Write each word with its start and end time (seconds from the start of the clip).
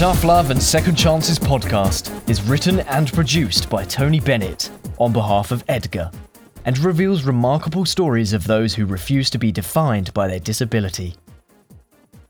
Tough 0.00 0.24
Love 0.24 0.50
and 0.50 0.62
Second 0.62 0.94
Chances 0.94 1.38
podcast 1.38 2.26
is 2.26 2.40
written 2.40 2.80
and 2.80 3.12
produced 3.12 3.68
by 3.68 3.84
Tony 3.84 4.18
Bennett 4.18 4.70
on 4.96 5.12
behalf 5.12 5.50
of 5.50 5.62
EDGA 5.68 6.10
and 6.64 6.78
reveals 6.78 7.24
remarkable 7.24 7.84
stories 7.84 8.32
of 8.32 8.46
those 8.46 8.74
who 8.74 8.86
refuse 8.86 9.28
to 9.28 9.36
be 9.36 9.52
defined 9.52 10.14
by 10.14 10.26
their 10.26 10.38
disability. 10.38 11.16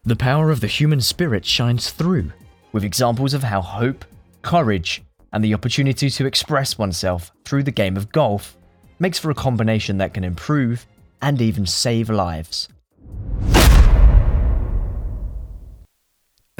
The 0.02 0.16
power 0.16 0.50
of 0.50 0.58
the 0.58 0.66
human 0.66 1.00
spirit 1.00 1.46
shines 1.46 1.90
through, 1.90 2.32
with 2.72 2.82
examples 2.82 3.34
of 3.34 3.44
how 3.44 3.62
hope, 3.62 4.04
courage, 4.42 5.04
and 5.32 5.44
the 5.44 5.54
opportunity 5.54 6.10
to 6.10 6.26
express 6.26 6.76
oneself 6.76 7.30
through 7.44 7.62
the 7.62 7.70
game 7.70 7.96
of 7.96 8.10
golf 8.10 8.56
makes 8.98 9.20
for 9.20 9.30
a 9.30 9.34
combination 9.46 9.98
that 9.98 10.12
can 10.12 10.24
improve 10.24 10.86
and 11.22 11.40
even 11.40 11.66
save 11.66 12.10
lives. 12.10 12.68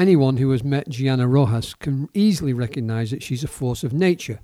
Anyone 0.00 0.38
who 0.38 0.50
has 0.52 0.64
met 0.64 0.88
Gianna 0.88 1.28
Rojas 1.28 1.74
can 1.74 2.08
easily 2.14 2.54
recognise 2.54 3.10
that 3.10 3.22
she's 3.22 3.44
a 3.44 3.46
force 3.46 3.84
of 3.84 3.92
nature. 3.92 4.40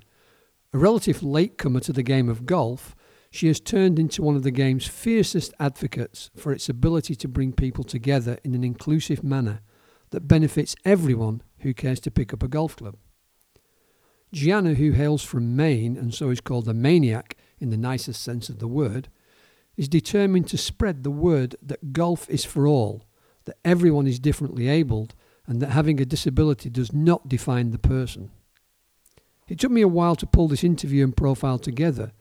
A 0.71 0.77
relative 0.77 1.23
latecomer 1.23 1.79
to 1.79 1.91
the 1.91 2.03
game 2.03 2.29
of 2.29 2.45
golf, 2.45 2.95
she 3.31 3.47
has 3.47 3.59
turned 3.59 3.97
into 3.97 4.21
one 4.21 4.35
of 4.35 4.43
the 4.43 4.51
game's 4.51 4.85
fiercest 4.85 5.55
advocates 5.59 6.29
for 6.35 6.51
its 6.51 6.69
ability 6.69 7.15
to 7.15 7.27
bring 7.27 7.53
people 7.53 7.83
together 7.83 8.37
in 8.43 8.53
an 8.53 8.63
inclusive 8.63 9.23
manner 9.23 9.61
that 10.11 10.27
benefits 10.27 10.75
everyone 10.85 11.41
who 11.61 11.73
cares 11.73 11.99
to 12.01 12.11
pick 12.11 12.35
up 12.35 12.43
a 12.43 12.47
golf 12.47 12.75
club. 12.75 12.95
Gianna, 14.31 14.75
who 14.75 14.91
hails 14.91 15.23
from 15.23 15.55
Maine 15.55 15.97
and 15.97 16.13
so 16.13 16.29
is 16.29 16.39
called 16.39 16.67
a 16.67 16.73
maniac 16.75 17.35
in 17.57 17.71
the 17.71 17.77
nicest 17.77 18.21
sense 18.21 18.47
of 18.47 18.59
the 18.59 18.67
word, 18.67 19.09
is 19.75 19.89
determined 19.89 20.47
to 20.49 20.57
spread 20.59 21.01
the 21.01 21.09
word 21.09 21.55
that 21.63 21.93
golf 21.93 22.29
is 22.29 22.45
for 22.45 22.67
all, 22.67 23.05
that 23.45 23.57
everyone 23.65 24.05
is 24.05 24.19
differently 24.19 24.67
abled, 24.67 25.15
and 25.47 25.61
that 25.61 25.69
having 25.69 25.99
a 26.01 26.05
disability 26.05 26.69
does 26.69 26.91
not 26.91 27.29
define 27.29 27.71
the 27.71 27.79
person. 27.79 28.31
It 29.47 29.59
took 29.59 29.71
me 29.71 29.81
a 29.81 29.87
while 29.87 30.15
to 30.17 30.25
pull 30.25 30.49
this 30.49 30.63
interview 30.63 31.05
and 31.05 31.15
profile 31.15 31.57
together, 31.57 32.11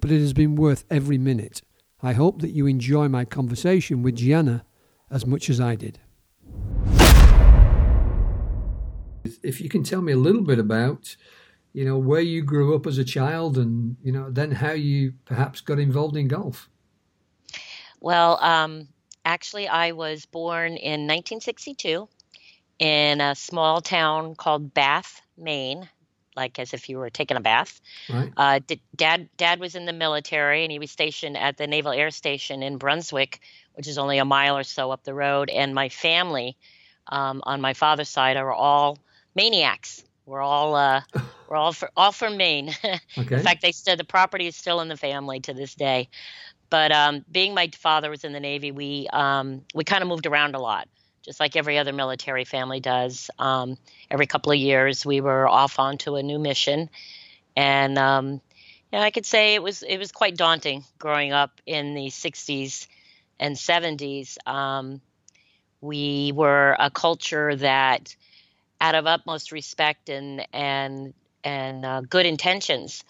but 0.00 0.10
it 0.10 0.20
has 0.20 0.32
been 0.32 0.56
worth 0.56 0.84
every 0.90 1.18
minute. 1.18 1.60
I 2.02 2.14
hope 2.14 2.40
that 2.40 2.50
you 2.50 2.66
enjoy 2.66 3.08
my 3.08 3.26
conversation 3.26 4.02
with 4.02 4.16
Gianna 4.16 4.64
as 5.10 5.26
much 5.26 5.50
as 5.50 5.60
I 5.60 5.74
did. 5.74 5.98
If 9.42 9.60
you 9.60 9.68
can 9.68 9.82
tell 9.82 10.00
me 10.00 10.12
a 10.12 10.16
little 10.16 10.40
bit 10.40 10.58
about, 10.58 11.16
you 11.74 11.84
know, 11.84 11.98
where 11.98 12.22
you 12.22 12.42
grew 12.42 12.74
up 12.74 12.86
as 12.86 12.96
a 12.96 13.04
child 13.04 13.58
and, 13.58 13.96
you 14.02 14.12
know, 14.12 14.30
then 14.30 14.52
how 14.52 14.72
you 14.72 15.12
perhaps 15.26 15.60
got 15.60 15.78
involved 15.78 16.16
in 16.16 16.28
golf. 16.28 16.70
Well, 18.00 18.42
um, 18.42 18.88
actually, 19.26 19.68
I 19.68 19.92
was 19.92 20.24
born 20.24 20.78
in 20.78 21.06
1962 21.06 22.08
in 22.80 23.20
a 23.20 23.34
small 23.34 23.82
town 23.82 24.34
called 24.34 24.74
Bath, 24.74 25.20
Maine, 25.36 25.88
like 26.34 26.58
as 26.58 26.72
if 26.72 26.88
you 26.88 26.96
were 26.98 27.10
taking 27.10 27.36
a 27.36 27.40
bath. 27.40 27.80
Right. 28.08 28.32
Uh, 28.36 28.60
dad, 28.96 29.28
dad 29.36 29.60
was 29.60 29.74
in 29.74 29.84
the 29.84 29.92
military, 29.92 30.64
and 30.64 30.72
he 30.72 30.78
was 30.78 30.90
stationed 30.90 31.36
at 31.36 31.58
the 31.58 31.66
Naval 31.66 31.92
Air 31.92 32.10
Station 32.10 32.62
in 32.62 32.78
Brunswick, 32.78 33.40
which 33.74 33.86
is 33.86 33.98
only 33.98 34.18
a 34.18 34.24
mile 34.24 34.56
or 34.56 34.64
so 34.64 34.90
up 34.90 35.04
the 35.04 35.14
road. 35.14 35.50
And 35.50 35.74
my 35.74 35.90
family, 35.90 36.56
um, 37.08 37.42
on 37.44 37.60
my 37.60 37.74
father's 37.74 38.08
side, 38.08 38.38
are 38.38 38.52
all 38.52 38.98
maniacs. 39.34 40.02
We're 40.24 40.40
all 40.40 40.74
uh, 40.74 41.02
we're 41.48 41.56
all 41.56 41.74
for, 41.74 41.90
all 41.96 42.12
from 42.12 42.36
Maine. 42.38 42.74
Okay. 43.18 43.36
in 43.36 43.42
fact, 43.42 43.60
they 43.60 43.72
said 43.72 43.98
the 43.98 44.04
property 44.04 44.46
is 44.46 44.56
still 44.56 44.80
in 44.80 44.88
the 44.88 44.96
family 44.96 45.40
to 45.40 45.52
this 45.52 45.74
day. 45.74 46.08
But 46.70 46.92
um, 46.92 47.24
being 47.30 47.52
my 47.52 47.68
father 47.76 48.08
was 48.08 48.24
in 48.24 48.32
the 48.32 48.40
Navy, 48.40 48.70
we 48.70 49.08
um, 49.12 49.62
we 49.74 49.84
kind 49.84 50.02
of 50.02 50.08
moved 50.08 50.26
around 50.26 50.54
a 50.54 50.60
lot 50.60 50.88
just 51.30 51.38
like 51.38 51.54
every 51.54 51.78
other 51.78 51.92
military 51.92 52.44
family 52.44 52.80
does. 52.80 53.30
Um, 53.38 53.78
every 54.10 54.26
couple 54.26 54.50
of 54.50 54.58
years, 54.58 55.06
we 55.06 55.20
were 55.20 55.46
off 55.46 55.78
onto 55.78 56.16
a 56.16 56.24
new 56.24 56.40
mission, 56.40 56.90
and 57.54 57.96
um, 57.98 58.32
you 58.32 58.40
know, 58.90 58.98
I 58.98 59.12
could 59.12 59.24
say 59.24 59.54
it 59.54 59.62
was 59.62 59.84
it 59.84 59.98
was 59.98 60.10
quite 60.10 60.36
daunting 60.36 60.82
growing 60.98 61.32
up 61.32 61.60
in 61.66 61.94
the 61.94 62.08
'60s 62.08 62.88
and 63.38 63.54
'70s. 63.54 64.44
Um, 64.44 65.00
we 65.80 66.32
were 66.34 66.74
a 66.80 66.90
culture 66.90 67.54
that, 67.54 68.16
out 68.80 68.96
of 68.96 69.06
utmost 69.06 69.52
respect 69.52 70.08
and 70.08 70.44
and 70.52 71.14
and 71.44 71.86
uh, 71.86 72.00
good 72.00 72.26
intentions, 72.26 73.04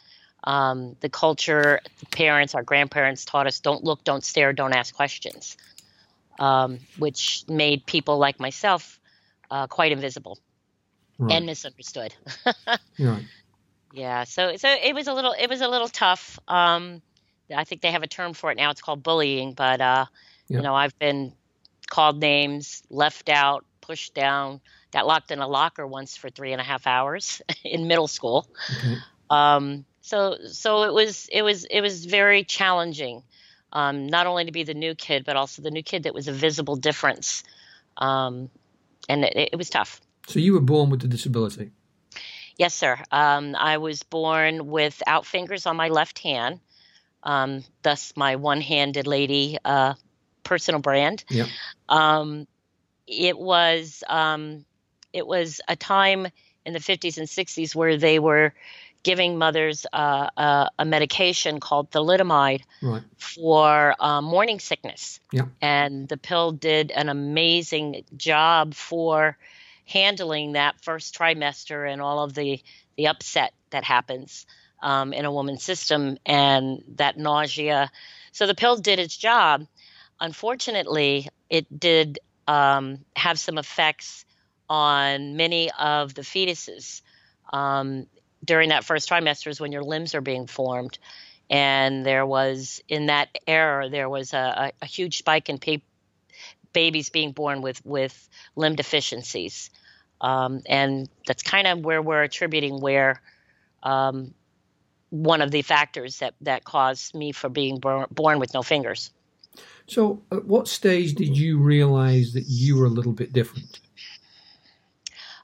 um, 0.45 0.95
the 1.01 1.09
culture, 1.09 1.81
the 2.01 2.07
parents, 2.15 2.55
our 2.55 2.65
grandparents 2.65 3.25
taught 3.25 3.47
us: 3.47 3.61
don't 3.61 3.83
look, 3.83 4.05
don't 4.05 4.23
stare, 4.23 4.53
don't 4.53 4.75
ask 4.75 4.95
questions 4.95 5.57
um, 6.41 6.81
which 6.99 7.45
made 7.49 7.87
people 7.87 8.19
like 8.19 8.41
myself 8.41 8.99
uh, 9.51 9.67
quite 9.67 9.93
invisible 9.93 10.39
right. 11.19 11.37
and 11.37 11.47
misunderstood. 11.47 12.15
right. 12.99 13.25
Yeah. 13.93 14.25
So 14.25 14.57
so 14.57 14.69
it 14.69 14.95
was 14.95 15.07
a 15.07 15.13
little 15.13 15.35
it 15.39 15.49
was 15.49 15.61
a 15.61 15.69
little 15.69 15.89
tough. 15.89 16.39
Um, 16.49 17.03
I 17.55 17.65
think 17.65 17.83
they 17.83 17.91
have 17.91 18.03
a 18.03 18.09
term 18.09 18.33
for 18.33 18.51
it 18.51 18.57
now. 18.57 18.71
It's 18.71 18.81
called 18.81 19.03
bullying. 19.03 19.53
But 19.53 19.81
uh, 19.81 20.07
yeah. 20.49 20.57
you 20.57 20.63
know, 20.63 20.75
I've 20.75 20.99
been 20.99 21.33
called 21.89 22.19
names, 22.19 22.83
left 22.89 23.29
out, 23.29 23.65
pushed 23.81 24.15
down, 24.15 24.61
got 24.93 25.07
locked 25.07 25.31
in 25.31 25.41
a 25.41 25.49
locker 25.49 25.87
once 25.87 26.17
for 26.17 26.31
three 26.31 26.53
and 26.53 26.61
a 26.61 26.65
half 26.65 26.87
hours 26.87 27.43
in 27.65 27.87
middle 27.87 28.09
school. 28.09 28.49
Okay. 28.79 28.97
Um, 29.29 29.85
so 30.01 30.37
so 30.51 30.85
it 30.85 30.95
was 30.95 31.29
it 31.31 31.43
was 31.43 31.65
it 31.65 31.81
was 31.81 32.07
very 32.07 32.45
challenging 32.45 33.23
um, 33.73 34.07
not 34.07 34.27
only 34.27 34.45
to 34.45 34.53
be 34.53 34.63
the 34.63 34.75
new 34.75 34.95
kid, 34.95 35.25
but 35.25 35.37
also 35.37 35.63
the 35.63 35.71
new 35.71 35.83
kid 35.83 36.05
that 36.05 36.15
was 36.15 36.29
a 36.29 36.33
visible 36.33 36.77
difference. 36.77 37.45
Um, 37.97 38.51
and 39.09 39.25
it, 39.25 39.51
it, 39.53 39.57
was 39.57 39.71
tough. 39.71 40.01
So 40.27 40.39
you 40.39 40.55
were 40.55 40.61
born 40.61 40.91
with 40.91 41.05
a 41.05 41.09
disability? 41.09 41.71
Yes, 42.57 42.75
sir. 42.75 42.99
Um, 43.11 43.55
I 43.57 43.79
was 43.79 44.03
born 44.03 44.67
without 44.67 45.27
fingers 45.27 45.67
on 45.67 45.77
my 45.77 45.89
left 45.89 46.19
hand, 46.19 46.61
um, 47.23 47.65
thus 47.83 48.13
my 48.17 48.37
one-handed 48.37 49.07
lady 49.07 49.59
uh, 49.65 49.95
personal 50.43 50.81
brand. 50.81 51.25
Yeah. 51.31 51.47
Um, 51.89 52.47
it 53.07 53.39
was 53.39 54.05
um, 54.09 54.65
it 55.13 55.27
was 55.27 55.61
a 55.69 55.77
time 55.77 56.29
in 56.65 56.73
the 56.73 56.79
50s 56.79 57.19
and 57.19 57.27
60s 57.27 57.75
where 57.75 57.97
they 57.97 58.19
were 58.19 58.53
giving 59.03 59.39
mothers 59.39 59.87
uh, 59.93 60.29
uh, 60.37 60.69
a 60.79 60.85
medication 60.85 61.61
called 61.61 61.91
thalidomide 61.91 62.63
right. 62.83 63.03
for 63.17 63.95
uh, 63.99 64.21
morning 64.21 64.61
sickness. 64.61 65.21
Yeah. 65.33 65.47
And 65.61 66.09
the 66.09 66.17
pill 66.17 66.53
did 66.53 66.91
an 66.91 67.09
amazing 67.09 68.05
job 68.17 68.75
for 68.75 69.39
handling 69.87 70.53
that 70.53 70.81
first 70.83 71.17
trimester 71.17 71.91
and 71.91 72.01
all 72.01 72.23
of 72.23 72.35
the, 72.35 72.61
the 72.97 73.09
upset 73.09 73.53
that 73.71 73.85
happens 73.85 74.47
um, 74.83 75.13
in 75.13 75.25
a 75.25 75.33
woman's 75.33 75.63
system 75.63 76.19
and 76.27 76.83
that 76.97 77.19
nausea. 77.19 77.91
So 78.33 78.47
the 78.47 78.55
pill 78.55 78.77
did 78.77 78.99
its 78.99 79.17
job. 79.17 79.67
Unfortunately, 80.21 81.29
it 81.49 81.67
did 81.79 82.19
um, 82.47 82.99
have 83.17 83.39
some 83.39 83.59
effects 83.59 84.25
on 84.69 85.37
many 85.37 85.71
of 85.79 86.15
the 86.15 86.23
fetuses. 86.23 87.03
Um, 87.53 88.07
during 88.45 88.71
that 88.71 88.85
first 88.85 89.09
trimester 89.09 89.49
is 89.49 89.61
when 89.61 89.73
your 89.73 89.83
limbs 89.83 90.15
are 90.15 90.21
being 90.21 90.47
formed. 90.47 90.99
And 91.49 92.07
there 92.07 92.25
was, 92.25 92.81
in 92.89 93.07
that 93.07 93.29
era, 93.47 93.89
there 93.89 94.09
was 94.09 94.33
a, 94.33 94.73
a, 94.81 94.87
huge 94.87 95.19
spike 95.19 95.49
in 95.49 95.59
pa- 95.59 95.85
babies 96.73 97.11
being 97.11 97.33
born 97.33 97.61
with, 97.61 97.85
with 97.85 98.29
limb 98.55 98.77
deficiencies. 98.77 99.71
Um, 100.21 100.63
and 100.67 101.09
that's 101.27 101.43
kind 101.43 101.67
of 101.67 101.81
where 101.81 102.01
we're 102.01 102.23
attributing 102.23 102.81
where 102.81 103.21
um, 103.83 104.33
one 105.11 105.43
of 105.43 105.51
the 105.51 105.63
factors 105.63 106.19
that, 106.19 106.35
that 106.43 106.65
caused 106.65 107.15
me 107.15 107.33
for 107.33 107.49
being 107.49 107.79
born, 107.81 108.07
born 108.11 108.39
with 108.39 108.55
no 108.55 108.63
fingers. 108.63 109.11
So, 109.87 110.23
at 110.31 110.45
what 110.45 110.69
stage 110.69 111.15
did 111.15 111.37
you 111.37 111.59
realize 111.59 112.33
that 112.35 112.45
you 112.47 112.79
were 112.79 112.85
a 112.85 112.91
little 112.91 113.13
bit 113.13 113.33
different? 113.33 113.81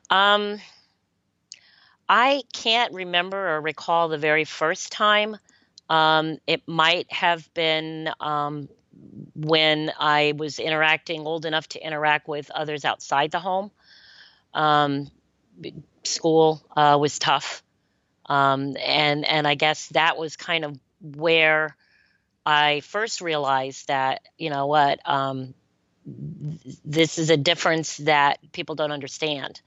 Um, 0.08 0.60
I 2.08 2.42
can't 2.52 2.94
remember 2.94 3.56
or 3.56 3.60
recall 3.60 4.08
the 4.08 4.18
very 4.18 4.44
first 4.44 4.92
time. 4.92 5.36
Um, 5.88 6.38
it 6.46 6.62
might 6.66 7.10
have 7.12 7.52
been 7.54 8.10
um, 8.20 8.68
when 9.34 9.92
I 9.98 10.34
was 10.36 10.58
interacting, 10.58 11.26
old 11.26 11.46
enough 11.46 11.68
to 11.70 11.84
interact 11.84 12.28
with 12.28 12.50
others 12.50 12.84
outside 12.84 13.30
the 13.30 13.38
home. 13.38 13.70
Um, 14.54 15.10
school 16.04 16.64
uh, 16.76 16.96
was 17.00 17.18
tough, 17.18 17.62
um, 18.26 18.76
and 18.78 19.24
and 19.24 19.46
I 19.46 19.54
guess 19.54 19.88
that 19.88 20.16
was 20.16 20.36
kind 20.36 20.64
of 20.64 20.78
where 21.00 21.76
I 22.44 22.80
first 22.80 23.20
realized 23.20 23.88
that 23.88 24.22
you 24.38 24.50
know 24.50 24.66
what 24.66 25.00
um, 25.04 25.54
this 26.84 27.18
is 27.18 27.30
a 27.30 27.36
difference 27.36 27.98
that 27.98 28.38
people 28.52 28.74
don't 28.74 28.92
understand. 28.92 29.60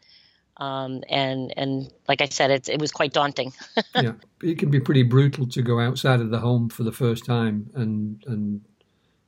Um, 0.59 1.03
and 1.09 1.53
and 1.57 1.91
like 2.07 2.21
I 2.21 2.25
said, 2.25 2.51
it 2.51 2.69
it 2.69 2.79
was 2.79 2.91
quite 2.91 3.13
daunting. 3.13 3.53
yeah, 3.95 4.13
it 4.43 4.59
can 4.59 4.69
be 4.69 4.79
pretty 4.79 5.03
brutal 5.03 5.47
to 5.47 5.61
go 5.61 5.79
outside 5.79 6.19
of 6.19 6.29
the 6.29 6.39
home 6.39 6.69
for 6.69 6.83
the 6.83 6.91
first 6.91 7.25
time 7.25 7.69
and 7.73 8.23
and 8.27 8.61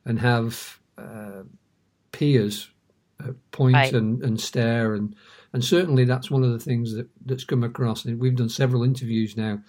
and 0.05 0.19
have 0.19 0.79
uh, 0.97 1.43
peers 2.11 2.69
point 3.51 3.75
right. 3.75 3.93
and, 3.93 4.23
and 4.23 4.41
stare 4.41 4.95
and 4.95 5.15
and 5.53 5.63
certainly 5.63 6.05
that's 6.05 6.31
one 6.31 6.43
of 6.43 6.51
the 6.51 6.59
things 6.59 6.93
that, 6.93 7.07
that's 7.25 7.43
come 7.43 7.63
across. 7.63 8.05
And 8.05 8.19
we've 8.19 8.35
done 8.35 8.49
several 8.49 8.83
interviews 8.83 9.35
now 9.35 9.61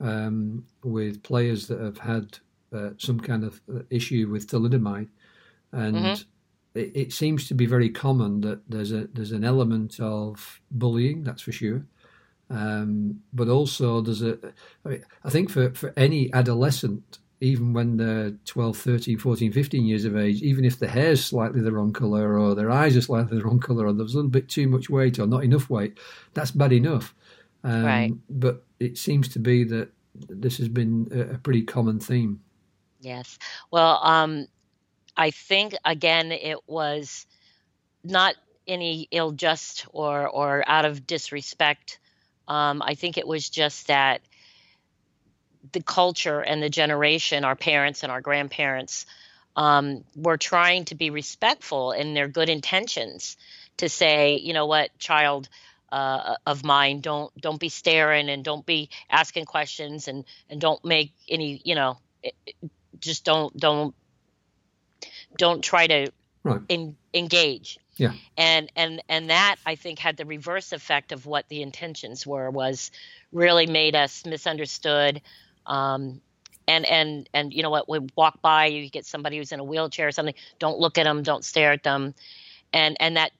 um, 0.00 0.64
with 0.82 1.22
players 1.22 1.68
that 1.68 1.80
have 1.80 1.98
had 1.98 2.38
uh, 2.74 2.90
some 2.98 3.20
kind 3.20 3.44
of 3.44 3.60
uh, 3.72 3.80
issue 3.90 4.28
with 4.30 4.48
thalidomide, 4.48 5.08
and 5.72 5.96
mm-hmm. 5.96 6.22
It, 6.74 6.92
it, 6.94 7.12
seems 7.12 7.48
to 7.48 7.54
be 7.54 7.66
very 7.66 7.88
common 7.88 8.40
that 8.42 8.68
there's 8.68 8.92
a 8.92 9.06
there's 9.12 9.32
an 9.32 9.44
element 9.44 10.00
of 10.00 10.60
bullying, 10.70 11.24
that's 11.24 11.42
for 11.42 11.52
sure. 11.52 11.86
Um, 12.50 13.20
but 13.32 13.48
also 13.48 14.00
there's 14.00 14.22
a, 14.22 14.38
I, 14.84 14.88
mean, 14.88 15.04
I 15.24 15.30
think 15.30 15.50
for, 15.50 15.72
for 15.74 15.92
any 15.96 16.32
adolescent, 16.32 17.18
even 17.40 17.72
when 17.72 17.96
they're 17.96 18.32
12, 18.44 18.76
13, 18.76 19.18
14, 19.18 19.52
15 19.52 19.84
years 19.84 20.04
of 20.04 20.16
age, 20.16 20.42
even 20.42 20.64
if 20.64 20.78
the 20.78 20.88
hair's 20.88 21.24
slightly 21.24 21.60
the 21.60 21.72
wrong 21.72 21.92
colour 21.92 22.38
or 22.38 22.54
their 22.54 22.70
eyes 22.70 22.96
are 22.96 23.02
slightly 23.02 23.38
the 23.38 23.44
wrong 23.44 23.60
colour 23.60 23.86
or 23.86 23.92
there's 23.92 24.14
a 24.14 24.16
little 24.16 24.30
bit 24.30 24.48
too 24.48 24.68
much 24.68 24.90
weight 24.90 25.18
or 25.18 25.26
not 25.26 25.44
enough 25.44 25.70
weight, 25.70 25.98
that's 26.34 26.50
bad 26.50 26.72
enough. 26.72 27.14
Um, 27.64 27.84
right. 27.84 28.12
But 28.28 28.64
it 28.78 28.98
seems 28.98 29.28
to 29.28 29.38
be 29.38 29.64
that 29.64 29.90
this 30.14 30.58
has 30.58 30.68
been 30.68 31.08
a, 31.12 31.34
a 31.34 31.38
pretty 31.38 31.62
common 31.62 31.98
theme. 31.98 32.40
Yes. 33.00 33.38
Well, 33.70 34.00
um, 34.02 34.46
I 35.16 35.30
think, 35.30 35.74
again, 35.84 36.32
it 36.32 36.58
was 36.66 37.26
not 38.02 38.34
any 38.66 39.08
ill 39.10 39.32
just 39.32 39.86
or, 39.92 40.28
or 40.28 40.64
out 40.66 40.84
of 40.84 41.06
disrespect. 41.06 41.98
Um, 42.48 42.82
I 42.82 42.94
think 42.94 43.18
it 43.18 43.26
was 43.26 43.48
just 43.48 43.88
that 43.88 44.20
the 45.72 45.82
culture 45.82 46.40
and 46.40 46.62
the 46.62 46.68
generation, 46.68 47.44
our 47.44 47.56
parents 47.56 48.02
and 48.02 48.12
our 48.12 48.20
grandparents, 48.20 49.06
um, 49.56 50.04
were 50.16 50.36
trying 50.36 50.84
to 50.86 50.94
be 50.94 51.10
respectful 51.10 51.92
in 51.92 52.14
their 52.14 52.28
good 52.28 52.48
intentions 52.48 53.36
to 53.76 53.88
say, 53.88 54.36
you 54.36 54.52
know 54.52 54.66
what, 54.66 54.96
child 54.98 55.48
uh, 55.92 56.36
of 56.46 56.64
mine, 56.64 57.00
don't 57.00 57.32
don't 57.40 57.60
be 57.60 57.68
staring 57.68 58.28
and 58.28 58.44
don't 58.44 58.66
be 58.66 58.88
asking 59.08 59.44
questions 59.44 60.08
and 60.08 60.24
and 60.50 60.60
don't 60.60 60.84
make 60.84 61.12
any, 61.28 61.60
you 61.64 61.74
know, 61.74 61.98
just 62.98 63.24
don't 63.24 63.56
don't 63.56 63.94
don't 65.36 65.62
try 65.62 65.86
to 65.86 66.10
right. 66.42 66.60
engage. 67.12 67.78
Yeah. 67.96 68.12
And 68.36 68.70
and 68.74 69.02
and 69.08 69.30
that 69.30 69.56
I 69.64 69.76
think 69.76 69.98
had 69.98 70.16
the 70.16 70.26
reverse 70.26 70.72
effect 70.72 71.12
of 71.12 71.26
what 71.26 71.48
the 71.48 71.62
intentions 71.62 72.26
were 72.26 72.50
was 72.50 72.90
really 73.32 73.66
made 73.66 73.94
us 73.94 74.26
misunderstood 74.26 75.22
um, 75.66 76.20
and 76.66 76.86
and 76.86 77.28
and 77.32 77.52
you 77.52 77.62
know 77.62 77.70
what? 77.70 77.88
We 77.88 78.00
walk 78.16 78.40
by, 78.40 78.66
you 78.66 78.88
get 78.88 79.06
somebody 79.06 79.38
who's 79.38 79.52
in 79.52 79.60
a 79.60 79.64
wheelchair 79.64 80.08
or 80.08 80.12
something. 80.12 80.34
Don't 80.58 80.78
look 80.78 80.98
at 80.98 81.04
them. 81.04 81.22
Don't 81.22 81.44
stare 81.44 81.72
at 81.72 81.82
them. 81.82 82.14
And 82.72 82.96
and 83.00 83.16
that 83.16 83.32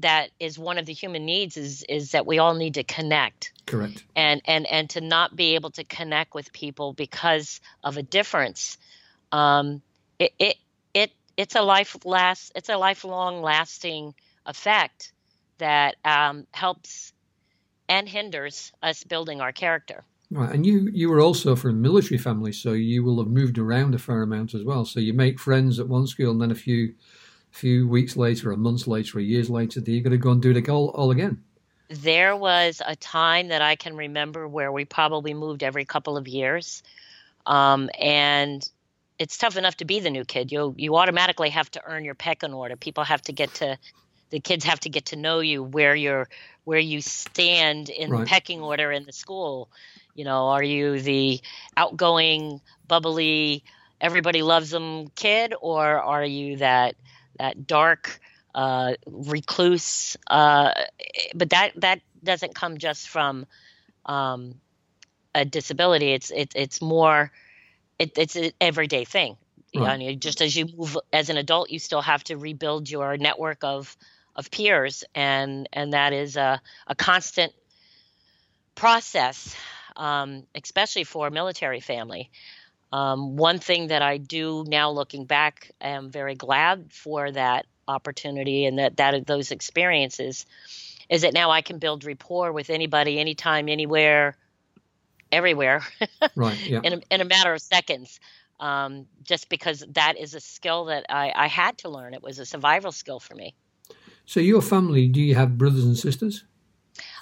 that 0.00 0.30
is 0.38 0.58
one 0.58 0.76
of 0.78 0.86
the 0.86 0.92
human 0.92 1.24
needs 1.24 1.56
is 1.56 1.82
is 1.88 2.12
that 2.12 2.26
we 2.26 2.38
all 2.38 2.54
need 2.54 2.74
to 2.74 2.84
connect. 2.84 3.52
Correct. 3.66 4.04
And 4.14 4.42
and 4.44 4.66
and 4.66 4.90
to 4.90 5.00
not 5.00 5.34
be 5.34 5.54
able 5.54 5.70
to 5.72 5.84
connect 5.84 6.34
with 6.34 6.52
people 6.52 6.92
because 6.92 7.60
of 7.82 7.96
a 7.96 8.02
difference. 8.02 8.76
Um, 9.32 9.82
it 10.18 10.32
it 10.38 10.56
it's 11.36 11.54
a 11.54 11.62
life 11.62 11.96
last 12.04 12.52
it's 12.54 12.68
a 12.68 12.76
lifelong 12.76 13.42
lasting 13.42 14.14
effect 14.46 15.12
that 15.58 15.96
um, 16.04 16.46
helps 16.52 17.12
and 17.88 18.08
hinders 18.08 18.72
us 18.82 19.04
building 19.04 19.40
our 19.40 19.52
character. 19.52 20.04
Right, 20.30 20.52
and 20.52 20.66
you 20.66 20.88
you 20.92 21.08
were 21.08 21.20
also 21.20 21.54
from 21.54 21.70
a 21.70 21.74
military 21.74 22.18
family, 22.18 22.52
so 22.52 22.72
you 22.72 23.04
will 23.04 23.18
have 23.18 23.28
moved 23.28 23.58
around 23.58 23.94
a 23.94 23.98
fair 23.98 24.22
amount 24.22 24.54
as 24.54 24.64
well. 24.64 24.84
So 24.84 24.98
you 24.98 25.12
make 25.12 25.38
friends 25.38 25.78
at 25.78 25.88
one 25.88 26.06
school, 26.06 26.32
and 26.32 26.40
then 26.40 26.50
a 26.50 26.56
few 26.56 26.94
few 27.52 27.86
weeks 27.88 28.16
later, 28.16 28.50
or 28.50 28.56
months 28.56 28.86
later, 28.86 29.18
or 29.18 29.20
years 29.20 29.48
later, 29.48 29.80
you're 29.86 30.02
going 30.02 30.10
to 30.10 30.18
go 30.18 30.32
and 30.32 30.42
do 30.42 30.50
it 30.50 30.68
all, 30.68 30.88
all 30.90 31.10
again. 31.10 31.42
There 31.88 32.36
was 32.36 32.82
a 32.84 32.96
time 32.96 33.48
that 33.48 33.62
I 33.62 33.76
can 33.76 33.96
remember 33.96 34.48
where 34.48 34.72
we 34.72 34.84
probably 34.84 35.32
moved 35.32 35.62
every 35.62 35.84
couple 35.84 36.16
of 36.16 36.26
years, 36.26 36.82
um, 37.46 37.88
and 37.96 38.68
it's 39.18 39.38
tough 39.38 39.56
enough 39.56 39.76
to 39.78 39.84
be 39.84 40.00
the 40.00 40.10
new 40.10 40.24
kid. 40.24 40.52
You 40.52 40.74
you 40.76 40.96
automatically 40.96 41.50
have 41.50 41.70
to 41.72 41.82
earn 41.84 42.04
your 42.04 42.14
pecking 42.14 42.54
order. 42.54 42.76
People 42.76 43.04
have 43.04 43.22
to 43.22 43.32
get 43.32 43.54
to 43.54 43.78
the 44.30 44.40
kids 44.40 44.64
have 44.64 44.80
to 44.80 44.88
get 44.88 45.06
to 45.06 45.16
know 45.16 45.40
you 45.40 45.62
where 45.62 45.94
you're 45.94 46.28
where 46.64 46.80
you 46.80 47.00
stand 47.00 47.88
in 47.88 48.10
right. 48.10 48.20
the 48.20 48.26
pecking 48.26 48.60
order 48.60 48.90
in 48.90 49.06
the 49.06 49.12
school 49.12 49.68
you 50.16 50.24
know, 50.24 50.48
are 50.48 50.62
you 50.62 50.98
the 50.98 51.40
outgoing, 51.76 52.60
bubbly, 52.88 53.62
everybody 54.00 54.42
loves 54.42 54.70
them 54.70 55.08
kid, 55.08 55.54
or 55.60 55.84
are 55.84 56.24
you 56.24 56.56
that 56.56 56.96
that 57.38 57.66
dark, 57.66 58.18
uh, 58.54 58.94
recluse? 59.06 60.16
Uh, 60.26 60.72
but 61.34 61.50
that 61.50 61.72
that 61.76 62.00
doesn't 62.24 62.54
come 62.54 62.78
just 62.78 63.08
from 63.08 63.46
um, 64.06 64.54
a 65.34 65.44
disability. 65.44 66.12
It's 66.12 66.30
it, 66.30 66.52
it's 66.54 66.80
more 66.80 67.30
it, 67.98 68.16
it's 68.16 68.36
an 68.36 68.50
everyday 68.60 69.04
thing. 69.04 69.36
Right. 69.74 70.00
You 70.00 70.12
know, 70.12 70.14
just 70.14 70.40
as 70.40 70.56
you 70.56 70.66
move 70.76 70.96
as 71.12 71.28
an 71.28 71.36
adult, 71.36 71.70
you 71.70 71.78
still 71.78 72.00
have 72.00 72.24
to 72.24 72.36
rebuild 72.36 72.88
your 72.90 73.16
network 73.16 73.62
of 73.62 73.96
of 74.34 74.50
peers, 74.50 75.04
and 75.14 75.68
and 75.72 75.92
that 75.92 76.12
is 76.12 76.36
a, 76.36 76.60
a 76.86 76.94
constant 76.94 77.52
process 78.74 79.56
um, 79.96 80.44
especially 80.54 81.04
for 81.04 81.26
a 81.26 81.30
military 81.30 81.80
family. 81.80 82.30
Um, 82.92 83.36
one 83.36 83.58
thing 83.58 83.88
that 83.88 84.02
I 84.02 84.18
do 84.18 84.64
now, 84.66 84.90
looking 84.90 85.24
back, 85.24 85.72
I 85.80 85.88
am 85.88 86.10
very 86.10 86.34
glad 86.34 86.92
for 86.92 87.30
that 87.32 87.66
opportunity 87.88 88.66
and 88.66 88.78
that 88.78 88.96
that 88.98 89.26
those 89.26 89.50
experiences, 89.50 90.46
is 91.08 91.22
that 91.22 91.34
now 91.34 91.50
I 91.50 91.62
can 91.62 91.78
build 91.78 92.04
rapport 92.04 92.52
with 92.52 92.70
anybody, 92.70 93.18
anytime, 93.18 93.68
anywhere, 93.68 94.36
everywhere, 95.36 95.82
right? 96.34 96.58
Yeah. 96.66 96.80
in 96.84 96.94
a, 96.94 97.00
in 97.10 97.20
a 97.20 97.24
matter 97.24 97.52
of 97.52 97.60
seconds. 97.60 98.20
Um, 98.58 99.06
just 99.22 99.50
because 99.50 99.84
that 99.90 100.16
is 100.18 100.34
a 100.34 100.40
skill 100.40 100.86
that 100.86 101.04
I, 101.10 101.30
I 101.36 101.46
had 101.46 101.76
to 101.78 101.90
learn. 101.90 102.14
It 102.14 102.22
was 102.22 102.38
a 102.38 102.46
survival 102.46 102.90
skill 102.90 103.20
for 103.20 103.34
me. 103.34 103.54
So, 104.24 104.40
your 104.40 104.62
family, 104.62 105.08
do 105.08 105.20
you 105.20 105.34
have 105.34 105.58
brothers 105.58 105.84
and 105.84 105.96
sisters? 105.96 106.44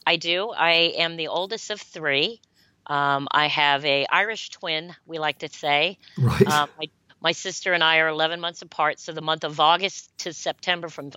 I 0.06 0.16
do. 0.16 0.50
I 0.50 0.94
am 0.96 1.16
the 1.16 1.28
oldest 1.28 1.70
of 1.70 1.80
three. 1.80 2.40
Um, 2.86 3.26
I 3.30 3.48
have 3.48 3.84
a 3.84 4.06
Irish 4.10 4.50
twin, 4.50 4.94
we 5.06 5.18
like 5.18 5.38
to 5.38 5.48
say. 5.48 5.98
Right. 6.18 6.46
Um, 6.46 6.68
my, 6.78 6.86
my, 7.20 7.32
sister 7.32 7.72
and 7.72 7.82
I 7.82 7.98
are 7.98 8.08
11 8.08 8.40
months 8.40 8.62
apart, 8.62 9.00
so 9.00 9.12
the 9.12 9.22
month 9.22 9.44
of 9.44 9.58
August 9.58 10.16
to 10.18 10.32
September, 10.32 10.88
from 10.88 11.10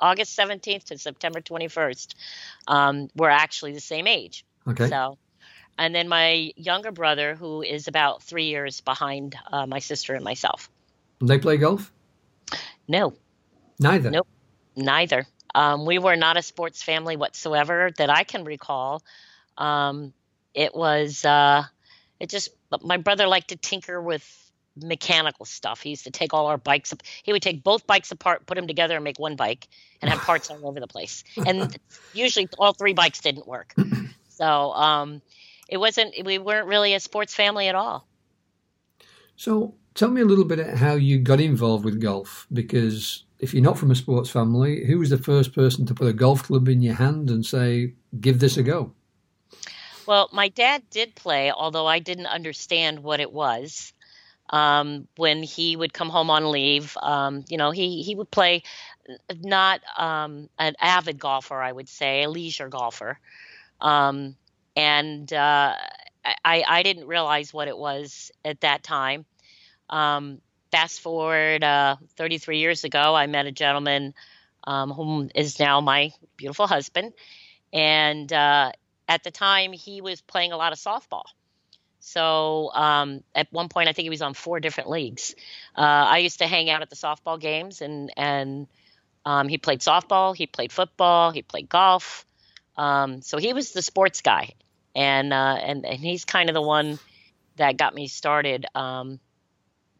August 0.00 0.38
17th 0.38 0.84
to 0.84 0.98
September 0.98 1.40
21st, 1.40 2.14
um, 2.66 3.08
we're 3.14 3.28
actually 3.28 3.72
the 3.72 3.80
same 3.80 4.06
age. 4.06 4.44
Okay. 4.66 4.88
So, 4.88 5.18
and 5.78 5.94
then 5.94 6.08
my 6.08 6.52
younger 6.56 6.92
brother, 6.92 7.34
who 7.34 7.62
is 7.62 7.88
about 7.88 8.22
three 8.22 8.46
years 8.46 8.80
behind 8.80 9.36
uh, 9.52 9.66
my 9.66 9.78
sister 9.78 10.14
and 10.14 10.24
myself. 10.24 10.70
They 11.20 11.38
play 11.38 11.56
golf? 11.56 11.92
No. 12.88 13.14
Neither. 13.78 14.10
Nope. 14.10 14.28
Neither. 14.74 15.26
Um, 15.54 15.86
we 15.86 15.98
were 15.98 16.16
not 16.16 16.36
a 16.36 16.42
sports 16.42 16.82
family 16.82 17.16
whatsoever 17.16 17.90
that 17.98 18.10
I 18.10 18.24
can 18.24 18.44
recall. 18.44 19.02
Um, 19.56 20.12
it 20.54 20.74
was 20.74 21.24
uh, 21.24 21.64
it 22.20 22.30
just 22.30 22.50
my 22.82 22.98
brother 22.98 23.26
liked 23.26 23.48
to 23.48 23.56
tinker 23.56 24.00
with 24.00 24.24
mechanical 24.76 25.46
stuff. 25.46 25.80
He 25.80 25.90
used 25.90 26.04
to 26.04 26.10
take 26.10 26.34
all 26.34 26.46
our 26.46 26.58
bikes. 26.58 26.92
He 27.22 27.32
would 27.32 27.42
take 27.42 27.62
both 27.62 27.86
bikes 27.86 28.10
apart, 28.10 28.46
put 28.46 28.56
them 28.56 28.66
together, 28.66 28.96
and 28.96 29.04
make 29.04 29.18
one 29.18 29.36
bike, 29.36 29.68
and 30.02 30.10
have 30.10 30.20
parts 30.20 30.50
all 30.50 30.66
over 30.66 30.78
the 30.80 30.86
place. 30.86 31.24
And 31.36 31.78
usually, 32.12 32.48
all 32.58 32.72
three 32.72 32.92
bikes 32.92 33.20
didn't 33.20 33.46
work. 33.46 33.74
So 34.36 34.44
um, 34.44 35.22
it 35.68 35.78
wasn't. 35.78 36.14
We 36.24 36.38
weren't 36.38 36.68
really 36.68 36.94
a 36.94 37.00
sports 37.00 37.34
family 37.34 37.68
at 37.68 37.74
all. 37.74 38.06
So 39.36 39.74
tell 39.94 40.10
me 40.10 40.20
a 40.20 40.26
little 40.26 40.44
bit 40.44 40.76
how 40.76 40.94
you 40.94 41.18
got 41.18 41.40
involved 41.40 41.84
with 41.84 42.00
golf, 42.00 42.46
because 42.52 43.24
if 43.38 43.52
you're 43.52 43.62
not 43.62 43.78
from 43.78 43.90
a 43.90 43.94
sports 43.94 44.30
family, 44.30 44.84
who 44.84 44.98
was 44.98 45.10
the 45.10 45.18
first 45.18 45.54
person 45.54 45.86
to 45.86 45.94
put 45.94 46.08
a 46.08 46.12
golf 46.12 46.44
club 46.44 46.68
in 46.68 46.80
your 46.80 46.94
hand 46.94 47.30
and 47.30 47.44
say, 47.44 47.94
"Give 48.20 48.38
this 48.38 48.56
a 48.56 48.62
go"? 48.62 48.92
Well, 50.06 50.30
my 50.32 50.48
dad 50.48 50.84
did 50.90 51.14
play, 51.16 51.50
although 51.50 51.86
I 51.86 51.98
didn't 51.98 52.26
understand 52.26 53.02
what 53.02 53.20
it 53.20 53.32
was. 53.32 53.92
Um, 54.48 55.08
when 55.16 55.42
he 55.42 55.74
would 55.74 55.92
come 55.92 56.08
home 56.08 56.30
on 56.30 56.52
leave, 56.52 56.96
um, 57.02 57.44
you 57.48 57.58
know, 57.58 57.72
he 57.72 58.02
he 58.02 58.14
would 58.14 58.30
play, 58.30 58.62
not 59.42 59.80
um, 59.98 60.48
an 60.56 60.76
avid 60.80 61.18
golfer, 61.18 61.60
I 61.60 61.72
would 61.72 61.88
say, 61.88 62.22
a 62.22 62.30
leisure 62.30 62.68
golfer, 62.68 63.18
um, 63.80 64.36
and 64.76 65.32
uh, 65.32 65.74
I 66.44 66.64
I 66.68 66.82
didn't 66.82 67.06
realize 67.08 67.52
what 67.54 67.68
it 67.68 67.78
was 67.78 68.32
at 68.44 68.60
that 68.62 68.82
time. 68.84 69.26
Um, 69.90 70.40
fast 70.72 71.00
forward 71.00 71.64
uh, 71.64 71.96
33 72.16 72.58
years 72.60 72.84
ago, 72.84 73.14
I 73.14 73.26
met 73.26 73.46
a 73.46 73.52
gentleman 73.52 74.14
um, 74.64 74.90
whom 74.92 75.30
is 75.34 75.58
now 75.60 75.80
my 75.80 76.12
beautiful 76.36 76.66
husband, 76.68 77.14
and 77.72 78.32
uh, 78.32 78.72
at 79.08 79.24
the 79.24 79.30
time 79.32 79.72
he 79.72 80.00
was 80.02 80.20
playing 80.22 80.52
a 80.52 80.56
lot 80.56 80.72
of 80.72 80.78
softball. 80.78 81.24
So 82.00 82.70
um, 82.72 83.22
at 83.34 83.48
one 83.52 83.68
point, 83.68 83.88
I 83.88 83.92
think 83.92 84.04
he 84.04 84.10
was 84.10 84.22
on 84.22 84.34
four 84.34 84.60
different 84.60 84.90
leagues. 84.90 85.34
Uh, 85.76 85.80
I 85.82 86.18
used 86.18 86.38
to 86.38 86.46
hang 86.46 86.70
out 86.70 86.82
at 86.82 86.90
the 86.90 86.96
softball 86.96 87.40
games 87.40 87.82
and 87.82 88.12
and 88.16 88.68
Um, 89.26 89.48
he 89.48 89.58
played 89.58 89.80
softball, 89.82 90.34
he 90.36 90.46
played 90.46 90.72
football, 90.72 91.32
he 91.32 91.42
played 91.42 91.68
golf. 91.68 92.26
Um, 92.76 93.22
so 93.22 93.38
he 93.38 93.52
was 93.54 93.72
the 93.72 93.82
sports 93.82 94.22
guy, 94.22 94.54
and 94.96 95.32
uh, 95.32 95.58
and 95.62 95.84
and 95.84 96.00
he's 96.00 96.24
kind 96.24 96.48
of 96.48 96.54
the 96.54 96.62
one 96.62 96.98
that 97.56 97.76
got 97.76 97.94
me 97.94 98.08
started 98.08 98.66
um, 98.74 99.20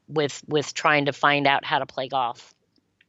with 0.09 0.43
with 0.49 0.75
trying 0.75 1.05
to 1.05 1.12
find 1.12 1.47
out 1.47 1.65
how 1.65 1.79
to 1.79 1.87
play 1.87 2.09
golf. 2.09 2.55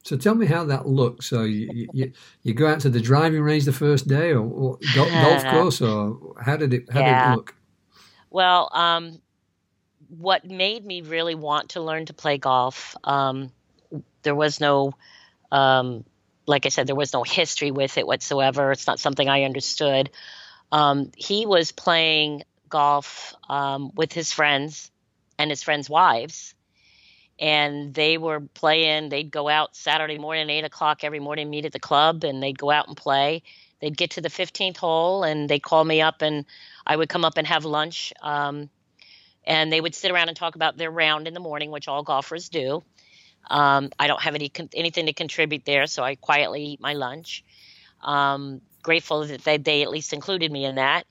So 0.03 0.15
tell 0.15 0.35
me 0.35 0.45
how 0.45 0.63
that 0.65 0.87
looks. 0.87 1.25
So 1.25 1.43
you, 1.43 1.89
you, 1.91 2.13
you 2.43 2.53
go 2.53 2.67
out 2.67 2.79
to 2.81 2.89
the 2.89 3.01
driving 3.01 3.41
range 3.41 3.65
the 3.65 3.73
first 3.73 4.07
day, 4.07 4.31
or, 4.31 4.39
or 4.39 4.79
golf 4.95 5.43
course, 5.49 5.81
or 5.81 6.35
how 6.41 6.57
did 6.57 6.73
it 6.73 6.91
how 6.91 6.99
yeah. 6.99 7.25
did 7.25 7.33
it 7.33 7.35
look? 7.37 7.55
Well, 8.29 8.69
um, 8.73 9.21
what 10.09 10.45
made 10.45 10.85
me 10.85 11.01
really 11.01 11.35
want 11.35 11.69
to 11.69 11.81
learn 11.81 12.05
to 12.05 12.13
play 12.13 12.37
golf, 12.37 12.95
um, 13.03 13.51
there 14.23 14.35
was 14.35 14.59
no, 14.59 14.93
um, 15.51 16.03
like 16.45 16.65
I 16.65 16.69
said, 16.69 16.87
there 16.87 16.95
was 16.95 17.13
no 17.13 17.23
history 17.23 17.71
with 17.71 17.97
it 17.97 18.05
whatsoever. 18.05 18.71
It's 18.71 18.87
not 18.87 18.99
something 18.99 19.27
I 19.27 19.43
understood. 19.43 20.09
Um, 20.71 21.11
he 21.15 21.45
was 21.45 21.71
playing 21.71 22.43
golf 22.69 23.33
um, 23.49 23.91
with 23.95 24.11
his 24.11 24.31
friends 24.31 24.91
and 25.39 25.49
his 25.49 25.63
friends' 25.63 25.89
wives 25.89 26.53
and 27.39 27.93
they 27.93 28.17
were 28.17 28.39
playing. 28.39 29.09
They'd 29.09 29.31
go 29.31 29.47
out 29.47 29.75
Saturday 29.75 30.17
morning, 30.17 30.49
eight 30.49 30.63
o'clock 30.63 31.03
every 31.03 31.19
morning, 31.19 31.49
meet 31.49 31.65
at 31.65 31.71
the 31.71 31.79
club, 31.79 32.23
and 32.23 32.41
they'd 32.41 32.57
go 32.57 32.71
out 32.71 32.87
and 32.87 32.97
play. 32.97 33.43
They'd 33.79 33.95
get 33.95 34.11
to 34.11 34.21
the 34.21 34.29
15th 34.29 34.77
hole, 34.77 35.23
and 35.23 35.47
they'd 35.47 35.61
call 35.61 35.83
me 35.83 36.01
up, 36.01 36.21
and 36.21 36.45
I 36.85 36.95
would 36.95 37.09
come 37.09 37.25
up 37.25 37.37
and 37.37 37.45
have 37.45 37.65
lunch. 37.65 38.11
Um, 38.21 38.69
and 39.45 39.71
they 39.71 39.79
would 39.79 39.95
sit 39.95 40.11
around 40.11 40.29
and 40.29 40.37
talk 40.37 40.55
about 40.55 40.77
their 40.77 40.91
round 40.91 41.27
in 41.27 41.33
the 41.33 41.39
morning, 41.39 41.71
which 41.71 41.87
all 41.87 42.03
golfers 42.03 42.49
do. 42.49 42.83
Um, 43.49 43.91
I 43.97 44.07
don't 44.07 44.21
have 44.21 44.35
any 44.35 44.51
anything 44.73 45.05
to 45.05 45.13
contribute 45.13 45.63
there, 45.63 45.87
so 45.87 46.03
I 46.03 46.15
quietly 46.15 46.63
eat 46.63 46.81
my 46.81 46.93
lunch. 46.93 47.45
Um, 48.01 48.61
grateful 48.87 49.27
that 49.27 49.43
they, 49.43 49.57
they 49.57 49.83
at 49.83 49.89
least 49.89 50.13
included 50.13 50.49
me 50.49 50.63
in 50.63 50.75
that. 50.75 51.05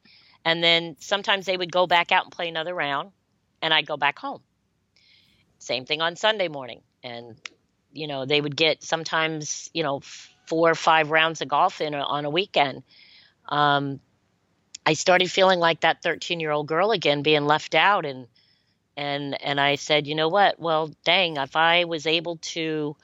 And 0.46 0.64
then 0.64 0.96
sometimes 0.98 1.44
they 1.44 1.58
would 1.58 1.70
go 1.70 1.86
back 1.86 2.10
out 2.10 2.24
and 2.24 2.32
play 2.32 2.48
another 2.48 2.74
round, 2.74 3.10
and 3.60 3.74
I'd 3.74 3.86
go 3.86 3.98
back 3.98 4.18
home. 4.18 4.40
Same 5.58 5.84
thing 5.84 6.00
on 6.00 6.16
Sunday 6.16 6.48
morning. 6.48 6.80
And, 7.02 7.36
you 7.92 8.06
know, 8.06 8.24
they 8.24 8.40
would 8.40 8.56
get 8.56 8.82
sometimes, 8.82 9.68
you 9.74 9.82
know, 9.82 10.00
four 10.46 10.70
or 10.70 10.74
five 10.74 11.10
rounds 11.10 11.42
of 11.42 11.48
golf 11.48 11.82
in 11.82 11.92
a, 11.92 11.98
on 11.98 12.24
a 12.24 12.30
weekend. 12.30 12.82
Um, 13.46 14.00
I 14.86 14.94
started 14.94 15.30
feeling 15.30 15.58
like 15.58 15.80
that 15.80 16.02
13 16.02 16.40
year 16.40 16.52
old 16.52 16.66
girl 16.66 16.92
again, 16.92 17.20
being 17.22 17.44
left 17.44 17.74
out. 17.74 18.06
And, 18.06 18.26
and, 18.96 19.38
and 19.42 19.60
I 19.60 19.74
said, 19.74 20.06
you 20.06 20.14
know 20.14 20.28
what? 20.28 20.58
Well, 20.58 20.90
dang, 21.04 21.36
if 21.36 21.56
I 21.56 21.84
was 21.84 22.06
able 22.06 22.38
to 22.54 22.96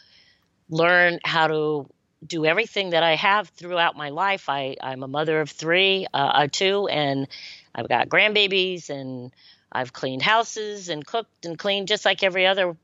learn 0.70 1.18
how 1.26 1.48
to 1.48 1.90
do 2.26 2.44
everything 2.44 2.90
that 2.90 3.02
I 3.02 3.16
have 3.16 3.48
throughout 3.48 3.96
my 3.96 4.10
life, 4.10 4.48
I, 4.48 4.76
I'm 4.80 5.02
a 5.02 5.08
mother 5.08 5.40
of 5.40 5.50
three, 5.50 6.06
uh, 6.12 6.16
uh 6.16 6.48
two, 6.50 6.88
and 6.88 7.26
I've 7.74 7.88
got 7.88 8.08
grandbabies 8.08 8.90
and, 8.90 9.32
I've 9.72 9.92
cleaned 9.92 10.22
houses 10.22 10.90
and 10.90 11.04
cooked 11.04 11.46
and 11.46 11.58
cleaned 11.58 11.88
just 11.88 12.04
like 12.04 12.22
every 12.22 12.46
other 12.46 12.76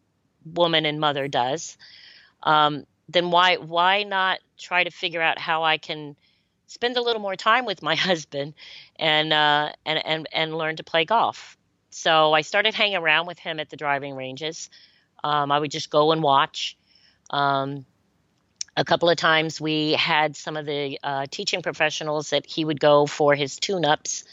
woman 0.45 0.87
and 0.87 0.99
mother 0.99 1.29
does. 1.29 1.77
Um, 2.43 2.87
then 3.09 3.31
why 3.31 3.57
why 3.57 4.03
not 4.05 4.41
try 4.59 4.85
to 4.85 4.91
figure 4.91 5.21
out 5.21 5.39
how 5.39 5.65
I 5.65 5.77
can 5.79 6.17
spend 6.67 6.97
a 6.97 7.03
little 7.03 7.21
more 7.21 7.37
time 7.37 7.67
with 7.67 7.83
my 7.83 7.95
husband 8.09 8.55
and 8.97 9.33
uh, 9.33 9.73
and 9.85 10.05
and 10.05 10.29
and 10.33 10.57
learn 10.57 10.77
to 10.77 10.85
play 10.85 11.05
golf? 11.05 11.57
So 11.91 12.33
I 12.33 12.41
started 12.41 12.75
hanging 12.75 12.97
around 12.97 13.27
with 13.27 13.39
him 13.39 13.61
at 13.61 13.71
the 13.71 13.77
driving 13.77 14.15
ranges. 14.15 14.71
Um, 15.23 15.53
I 15.53 15.59
would 15.59 15.71
just 15.71 15.91
go 15.91 16.13
and 16.13 16.23
watch. 16.23 16.77
Um, 17.31 17.85
a 18.79 18.85
couple 18.85 19.11
of 19.11 19.17
times 19.17 19.61
we 19.61 19.93
had 19.93 20.37
some 20.37 20.57
of 20.57 20.65
the 20.65 21.01
uh, 21.03 21.27
teaching 21.29 21.63
professionals 21.63 22.31
that 22.31 22.47
he 22.47 22.65
would 22.65 22.79
go 22.79 23.07
for 23.07 23.35
his 23.35 23.57
tune-ups, 23.57 24.25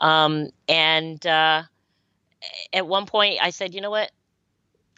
um, 0.00 0.48
and 0.66 1.24
uh, 1.26 1.62
at 2.72 2.86
one 2.86 3.04
point 3.04 3.38
I 3.42 3.50
said, 3.50 3.74
you 3.74 3.82
know 3.82 3.90
what? 3.90 4.10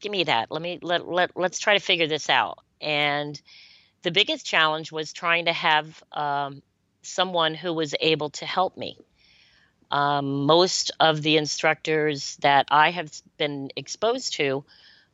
Give 0.00 0.12
me 0.12 0.24
that. 0.24 0.52
Let 0.52 0.62
me 0.62 0.78
let 0.82 1.08
let 1.08 1.36
let's 1.36 1.58
try 1.58 1.74
to 1.74 1.84
figure 1.84 2.06
this 2.06 2.30
out. 2.30 2.58
And 2.80 3.40
the 4.02 4.12
biggest 4.12 4.46
challenge 4.46 4.92
was 4.92 5.12
trying 5.12 5.46
to 5.46 5.52
have 5.52 6.02
um, 6.12 6.62
someone 7.02 7.54
who 7.54 7.72
was 7.72 7.94
able 8.00 8.30
to 8.30 8.46
help 8.46 8.76
me. 8.76 8.98
Um, 9.90 10.46
most 10.46 10.92
of 11.00 11.22
the 11.22 11.38
instructors 11.38 12.36
that 12.36 12.66
I 12.70 12.90
have 12.90 13.10
been 13.36 13.70
exposed 13.74 14.34
to 14.34 14.64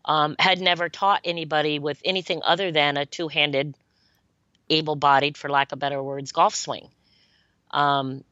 um, 0.05 0.37
had 0.39 0.61
never 0.61 0.89
taught 0.89 1.21
anybody 1.25 1.79
with 1.79 2.01
anything 2.05 2.41
other 2.45 2.73
than 2.73 2.97
a 2.97 3.07
two-handed, 3.07 3.75
able-bodied, 4.69 5.37
for 5.37 5.49
lack 5.49 5.73
of 5.73 5.79
better 5.79 6.03
words, 6.03 6.33
golf 6.33 6.55
swing. 6.55 6.89
Um, 7.71 8.25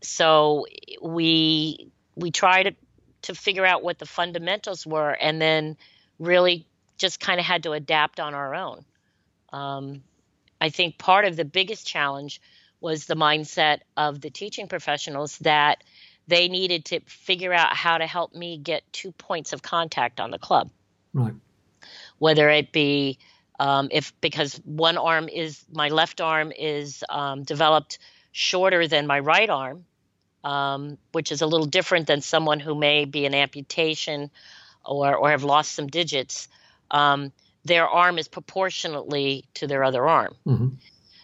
so 0.00 0.66
we 1.00 1.90
we 2.16 2.30
tried 2.30 2.64
to 2.64 2.74
to 3.22 3.34
figure 3.34 3.64
out 3.64 3.84
what 3.84 3.98
the 3.98 4.06
fundamentals 4.06 4.86
were 4.86 5.10
and 5.12 5.40
then 5.40 5.76
really 6.18 6.66
just 6.98 7.20
kind 7.20 7.38
of 7.38 7.46
had 7.46 7.62
to 7.62 7.72
adapt 7.72 8.18
on 8.18 8.34
our 8.34 8.54
own. 8.54 8.84
Um, 9.52 10.02
I 10.60 10.70
think 10.70 10.98
part 10.98 11.24
of 11.24 11.36
the 11.36 11.44
biggest 11.44 11.86
challenge 11.86 12.40
was 12.80 13.06
the 13.06 13.14
mindset 13.14 13.80
of 13.96 14.20
the 14.20 14.30
teaching 14.30 14.66
professionals 14.66 15.38
that 15.38 15.82
they 16.26 16.48
needed 16.48 16.84
to 16.86 17.00
figure 17.00 17.52
out 17.52 17.76
how 17.76 17.98
to 17.98 18.06
help 18.06 18.34
me 18.34 18.56
get 18.56 18.82
two 18.92 19.12
points 19.12 19.52
of 19.52 19.62
contact 19.62 20.20
on 20.20 20.30
the 20.30 20.38
club. 20.38 20.70
Right. 21.14 21.34
Whether 22.18 22.48
it 22.50 22.72
be 22.72 23.18
um, 23.58 23.88
if 23.90 24.12
because 24.20 24.60
one 24.64 24.98
arm 24.98 25.28
is 25.28 25.64
my 25.72 25.88
left 25.88 26.20
arm 26.20 26.52
is 26.56 27.04
um, 27.08 27.42
developed 27.42 27.98
shorter 28.32 28.88
than 28.88 29.06
my 29.06 29.20
right 29.20 29.48
arm, 29.48 29.84
um, 30.42 30.98
which 31.12 31.30
is 31.30 31.42
a 31.42 31.46
little 31.46 31.66
different 31.66 32.06
than 32.06 32.20
someone 32.20 32.60
who 32.60 32.74
may 32.74 33.04
be 33.04 33.26
an 33.26 33.34
amputation 33.34 34.30
or, 34.84 35.14
or 35.14 35.30
have 35.30 35.44
lost 35.44 35.72
some 35.72 35.86
digits. 35.86 36.48
Um, 36.90 37.32
their 37.64 37.86
arm 37.86 38.18
is 38.18 38.28
proportionately 38.28 39.44
to 39.54 39.66
their 39.66 39.84
other 39.84 40.06
arm. 40.08 40.34
Mm-hmm. 40.46 40.68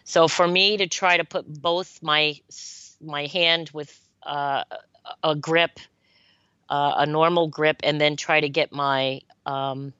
So 0.05 0.29
for 0.29 0.47
me 0.47 0.77
to 0.77 0.87
try 0.87 1.17
to 1.17 1.25
put 1.25 1.47
both 1.47 2.03
my 2.03 2.41
my 3.01 3.27
hand 3.27 3.71
with 3.73 3.99
uh, 4.23 4.65
a 5.23 5.35
grip, 5.35 5.81
uh, 6.69 6.95
a 6.99 7.07
normal 7.07 7.49
grip, 7.49 7.81
and 7.83 8.01
then 8.01 8.17
try 8.17 8.41
to 8.41 8.49
get 8.49 8.73
my 8.73 9.21
um, 9.47 9.93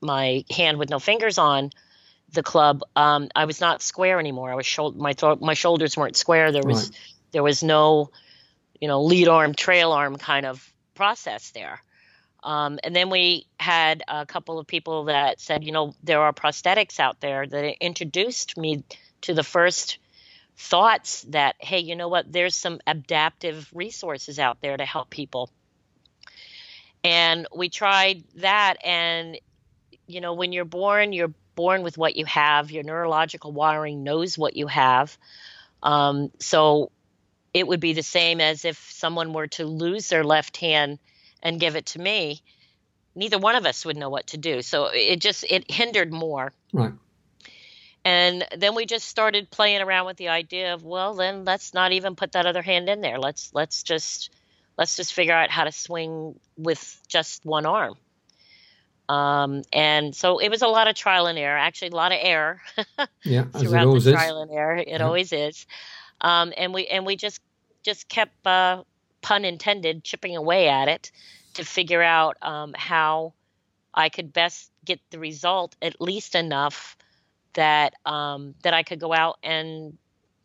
my 0.00 0.44
hand 0.50 0.78
with 0.78 0.90
no 0.90 0.98
fingers 0.98 1.38
on 1.38 1.70
the 2.32 2.42
club, 2.42 2.82
um, 2.96 3.28
I 3.36 3.44
was 3.44 3.60
not 3.60 3.82
square 3.82 4.18
anymore. 4.18 4.50
I 4.50 4.54
was 4.54 4.78
my 4.96 5.14
my 5.40 5.54
shoulders 5.54 5.96
weren't 5.96 6.16
square. 6.16 6.50
There 6.50 6.62
was 6.62 6.88
right. 6.88 6.98
there 7.32 7.42
was 7.42 7.62
no 7.62 8.10
you 8.82 8.88
know, 8.88 9.04
lead 9.04 9.28
arm, 9.28 9.54
trail 9.54 9.92
arm 9.92 10.16
kind 10.16 10.44
of 10.44 10.68
process 10.94 11.50
there. 11.50 11.80
Um, 12.42 12.80
and 12.82 12.96
then 12.96 13.10
we 13.10 13.46
had 13.60 14.02
a 14.08 14.26
couple 14.26 14.58
of 14.58 14.66
people 14.66 15.04
that 15.04 15.40
said, 15.40 15.62
you 15.62 15.70
know, 15.70 15.94
there 16.02 16.20
are 16.20 16.32
prosthetics 16.32 16.98
out 16.98 17.20
there 17.20 17.46
that 17.46 17.76
introduced 17.80 18.58
me 18.58 18.82
to 19.20 19.34
the 19.34 19.44
first 19.44 19.98
thoughts 20.56 21.22
that, 21.28 21.54
hey, 21.60 21.78
you 21.78 21.94
know 21.94 22.08
what, 22.08 22.32
there's 22.32 22.56
some 22.56 22.80
adaptive 22.84 23.70
resources 23.72 24.40
out 24.40 24.60
there 24.60 24.76
to 24.76 24.84
help 24.84 25.10
people. 25.10 25.48
And 27.04 27.46
we 27.54 27.68
tried 27.68 28.24
that. 28.36 28.76
And, 28.84 29.38
you 30.06 30.20
know, 30.20 30.34
when 30.34 30.52
you're 30.52 30.64
born, 30.64 31.12
you're 31.12 31.34
born 31.54 31.82
with 31.82 31.98
what 31.98 32.16
you 32.16 32.24
have, 32.26 32.70
your 32.70 32.82
neurological 32.82 33.52
wiring 33.52 34.02
knows 34.02 34.38
what 34.38 34.56
you 34.56 34.66
have. 34.66 35.16
Um, 35.82 36.30
so 36.38 36.90
it 37.52 37.66
would 37.66 37.80
be 37.80 37.92
the 37.92 38.02
same 38.02 38.40
as 38.40 38.64
if 38.64 38.78
someone 38.90 39.32
were 39.32 39.48
to 39.48 39.66
lose 39.66 40.08
their 40.08 40.24
left 40.24 40.56
hand 40.56 40.98
and 41.42 41.60
give 41.60 41.76
it 41.76 41.86
to 41.86 41.98
me. 42.00 42.42
Neither 43.14 43.38
one 43.38 43.56
of 43.56 43.66
us 43.66 43.84
would 43.84 43.96
know 43.96 44.08
what 44.08 44.28
to 44.28 44.38
do. 44.38 44.62
So 44.62 44.86
it 44.92 45.20
just 45.20 45.44
it 45.44 45.70
hindered 45.70 46.12
more. 46.12 46.52
Right. 46.72 46.92
And 48.04 48.44
then 48.56 48.74
we 48.74 48.86
just 48.86 49.06
started 49.06 49.50
playing 49.50 49.80
around 49.82 50.06
with 50.06 50.16
the 50.16 50.28
idea 50.28 50.74
of 50.74 50.82
well 50.82 51.14
then 51.14 51.44
let's 51.44 51.74
not 51.74 51.92
even 51.92 52.16
put 52.16 52.32
that 52.32 52.46
other 52.46 52.62
hand 52.62 52.88
in 52.88 53.02
there. 53.02 53.18
Let's 53.18 53.50
let's 53.52 53.82
just 53.82 54.30
let's 54.78 54.96
just 54.96 55.12
figure 55.12 55.34
out 55.34 55.50
how 55.50 55.64
to 55.64 55.72
swing 55.72 56.38
with 56.56 57.00
just 57.08 57.44
one 57.44 57.66
arm. 57.66 57.94
Um, 59.08 59.62
and 59.72 60.14
so 60.14 60.38
it 60.38 60.48
was 60.48 60.62
a 60.62 60.68
lot 60.68 60.88
of 60.88 60.94
trial 60.94 61.26
and 61.26 61.38
error 61.38 61.58
actually 61.58 61.88
a 61.88 61.96
lot 61.96 62.12
of 62.12 62.18
error. 62.20 62.60
Yeah 63.24 63.44
throughout 63.44 63.92
the 64.00 64.12
trial 64.12 64.42
and 64.42 64.50
error 64.50 64.76
it 64.76 64.88
yeah. 64.88 65.04
always 65.04 65.32
is. 65.32 65.66
Um, 66.20 66.52
and 66.56 66.72
we 66.72 66.86
and 66.86 67.04
we 67.04 67.16
just 67.16 67.40
just 67.82 68.08
kept 68.08 68.46
uh, 68.46 68.84
pun 69.20 69.44
intended 69.44 70.04
chipping 70.04 70.36
away 70.36 70.68
at 70.68 70.88
it 70.88 71.10
to 71.54 71.64
figure 71.64 72.02
out 72.02 72.36
um, 72.42 72.74
how 72.76 73.34
I 73.92 74.08
could 74.08 74.32
best 74.32 74.70
get 74.84 75.00
the 75.10 75.18
result 75.18 75.76
at 75.82 76.00
least 76.00 76.34
enough 76.34 76.96
that 77.54 77.94
um, 78.06 78.54
that 78.62 78.74
I 78.74 78.82
could 78.82 79.00
go 79.00 79.12
out 79.12 79.38
and 79.42 79.98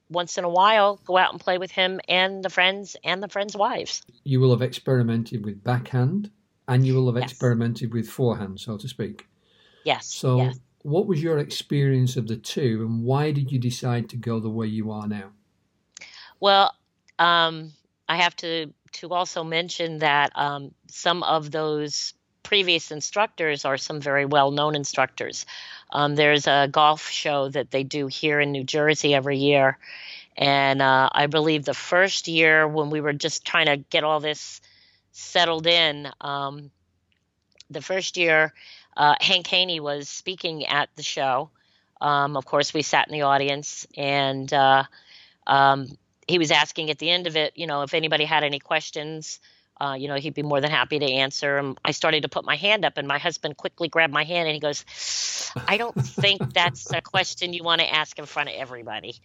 once 0.09 0.37
in 0.37 0.43
a 0.43 0.49
while 0.49 0.99
go 1.05 1.17
out 1.17 1.31
and 1.31 1.41
play 1.41 1.57
with 1.57 1.71
him 1.71 1.99
and 2.07 2.43
the 2.43 2.49
friends 2.49 2.95
and 3.03 3.21
the 3.21 3.27
friends' 3.27 3.55
wives. 3.55 4.03
You 4.23 4.39
will 4.39 4.51
have 4.51 4.61
experimented 4.61 5.45
with 5.45 5.63
backhand 5.63 6.31
and 6.67 6.85
you 6.85 6.95
will 6.95 7.07
have 7.07 7.21
yes. 7.21 7.31
experimented 7.31 7.93
with 7.93 8.07
forehand, 8.07 8.59
so 8.59 8.77
to 8.77 8.87
speak. 8.87 9.27
Yes. 9.83 10.07
So 10.07 10.37
yes. 10.37 10.59
what 10.81 11.07
was 11.07 11.23
your 11.23 11.37
experience 11.37 12.17
of 12.17 12.27
the 12.27 12.35
two, 12.35 12.85
and 12.85 13.03
why 13.03 13.31
did 13.31 13.51
you 13.51 13.59
decide 13.59 14.09
to 14.09 14.17
go 14.17 14.39
the 14.39 14.49
way 14.49 14.67
you 14.67 14.91
are 14.91 15.07
now? 15.07 15.31
Well, 16.39 16.75
um, 17.17 17.71
I 18.09 18.17
have 18.17 18.35
to 18.37 18.73
to 18.93 19.09
also 19.09 19.43
mention 19.43 19.99
that 19.99 20.31
um, 20.35 20.71
some 20.87 21.23
of 21.23 21.51
those 21.51 22.13
previous 22.47 22.91
instructors 22.91 23.65
are 23.65 23.75
some 23.75 23.99
very 23.99 24.25
well 24.25 24.51
known 24.51 24.73
instructors. 24.73 25.45
Um, 25.91 26.15
there's 26.15 26.47
a 26.47 26.69
golf 26.71 27.09
show 27.09 27.49
that 27.49 27.71
they 27.71 27.83
do 27.83 28.07
here 28.07 28.39
in 28.39 28.53
New 28.53 28.63
Jersey 28.63 29.13
every 29.13 29.37
year. 29.37 29.77
And 30.37 30.81
uh, 30.81 31.09
I 31.11 31.27
believe 31.27 31.65
the 31.65 31.73
first 31.73 32.29
year 32.29 32.65
when 32.65 32.89
we 32.89 33.01
were 33.01 33.11
just 33.11 33.43
trying 33.43 33.65
to 33.65 33.75
get 33.75 34.05
all 34.05 34.21
this 34.21 34.61
settled 35.11 35.67
in, 35.67 36.07
um, 36.21 36.71
the 37.69 37.81
first 37.81 38.15
year, 38.15 38.53
uh, 38.95 39.15
Hank 39.19 39.45
Haney 39.47 39.81
was 39.81 40.07
speaking 40.07 40.65
at 40.67 40.87
the 40.95 41.03
show. 41.03 41.49
Um, 41.99 42.37
of 42.37 42.45
course, 42.45 42.73
we 42.73 42.81
sat 42.81 43.09
in 43.09 43.11
the 43.11 43.23
audience 43.23 43.85
and 43.97 44.51
uh, 44.53 44.85
um, 45.47 45.97
he 46.29 46.37
was 46.37 46.51
asking 46.51 46.91
at 46.91 46.97
the 46.97 47.09
end 47.09 47.27
of 47.27 47.35
it, 47.35 47.51
you 47.57 47.67
know, 47.67 47.81
if 47.81 47.93
anybody 47.93 48.23
had 48.23 48.45
any 48.45 48.59
questions 48.59 49.41
uh, 49.79 49.95
you 49.97 50.07
know, 50.07 50.15
he'd 50.15 50.33
be 50.33 50.43
more 50.43 50.61
than 50.61 50.71
happy 50.71 50.99
to 50.99 51.05
answer. 51.05 51.57
And 51.57 51.77
I 51.85 51.91
started 51.91 52.23
to 52.23 52.29
put 52.29 52.45
my 52.45 52.55
hand 52.55 52.85
up, 52.85 52.97
and 52.97 53.07
my 53.07 53.17
husband 53.19 53.57
quickly 53.57 53.87
grabbed 53.87 54.13
my 54.13 54.23
hand 54.23 54.47
and 54.47 54.53
he 54.53 54.59
goes, 54.59 54.83
I 55.67 55.77
don't 55.77 55.95
think 55.95 56.53
that's 56.53 56.91
a 56.91 57.01
question 57.01 57.53
you 57.53 57.63
want 57.63 57.81
to 57.81 57.93
ask 57.93 58.17
in 58.17 58.25
front 58.25 58.49
of 58.49 58.55
everybody. 58.55 59.15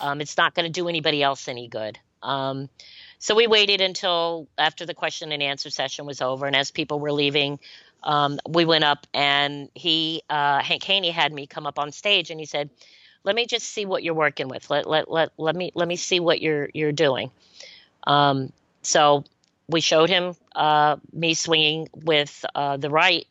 Um, 0.00 0.20
it's 0.20 0.36
not 0.36 0.54
going 0.54 0.66
to 0.66 0.72
do 0.72 0.88
anybody 0.88 1.22
else 1.22 1.48
any 1.48 1.68
good. 1.68 1.98
Um, 2.22 2.68
so 3.18 3.34
we 3.34 3.46
waited 3.46 3.80
until 3.80 4.48
after 4.58 4.86
the 4.86 4.94
question 4.94 5.32
and 5.32 5.42
answer 5.42 5.70
session 5.70 6.06
was 6.06 6.20
over. 6.20 6.46
And 6.46 6.56
as 6.56 6.70
people 6.70 6.98
were 6.98 7.12
leaving, 7.12 7.58
um, 8.02 8.38
we 8.48 8.64
went 8.64 8.84
up 8.84 9.06
and 9.14 9.70
he, 9.74 10.22
uh, 10.28 10.60
Hank 10.60 10.82
Haney, 10.82 11.10
had 11.10 11.32
me 11.32 11.46
come 11.46 11.66
up 11.66 11.78
on 11.78 11.92
stage 11.92 12.30
and 12.30 12.40
he 12.40 12.46
said, 12.46 12.70
let 13.22 13.34
me 13.34 13.46
just 13.46 13.66
see 13.66 13.86
what 13.86 14.02
you're 14.02 14.14
working 14.14 14.48
with. 14.48 14.68
Let, 14.68 14.86
let, 14.86 15.10
let, 15.10 15.30
let 15.38 15.56
me, 15.56 15.72
let 15.74 15.88
me 15.88 15.96
see 15.96 16.20
what 16.20 16.42
you're, 16.42 16.68
you're 16.74 16.92
doing. 16.92 17.30
Um, 18.06 18.52
so 18.82 19.24
we 19.68 19.80
showed 19.80 20.10
him 20.10 20.34
uh, 20.54 20.96
me 21.12 21.34
swinging 21.34 21.88
with 21.94 22.44
uh, 22.54 22.76
the 22.76 22.90
right, 22.90 23.26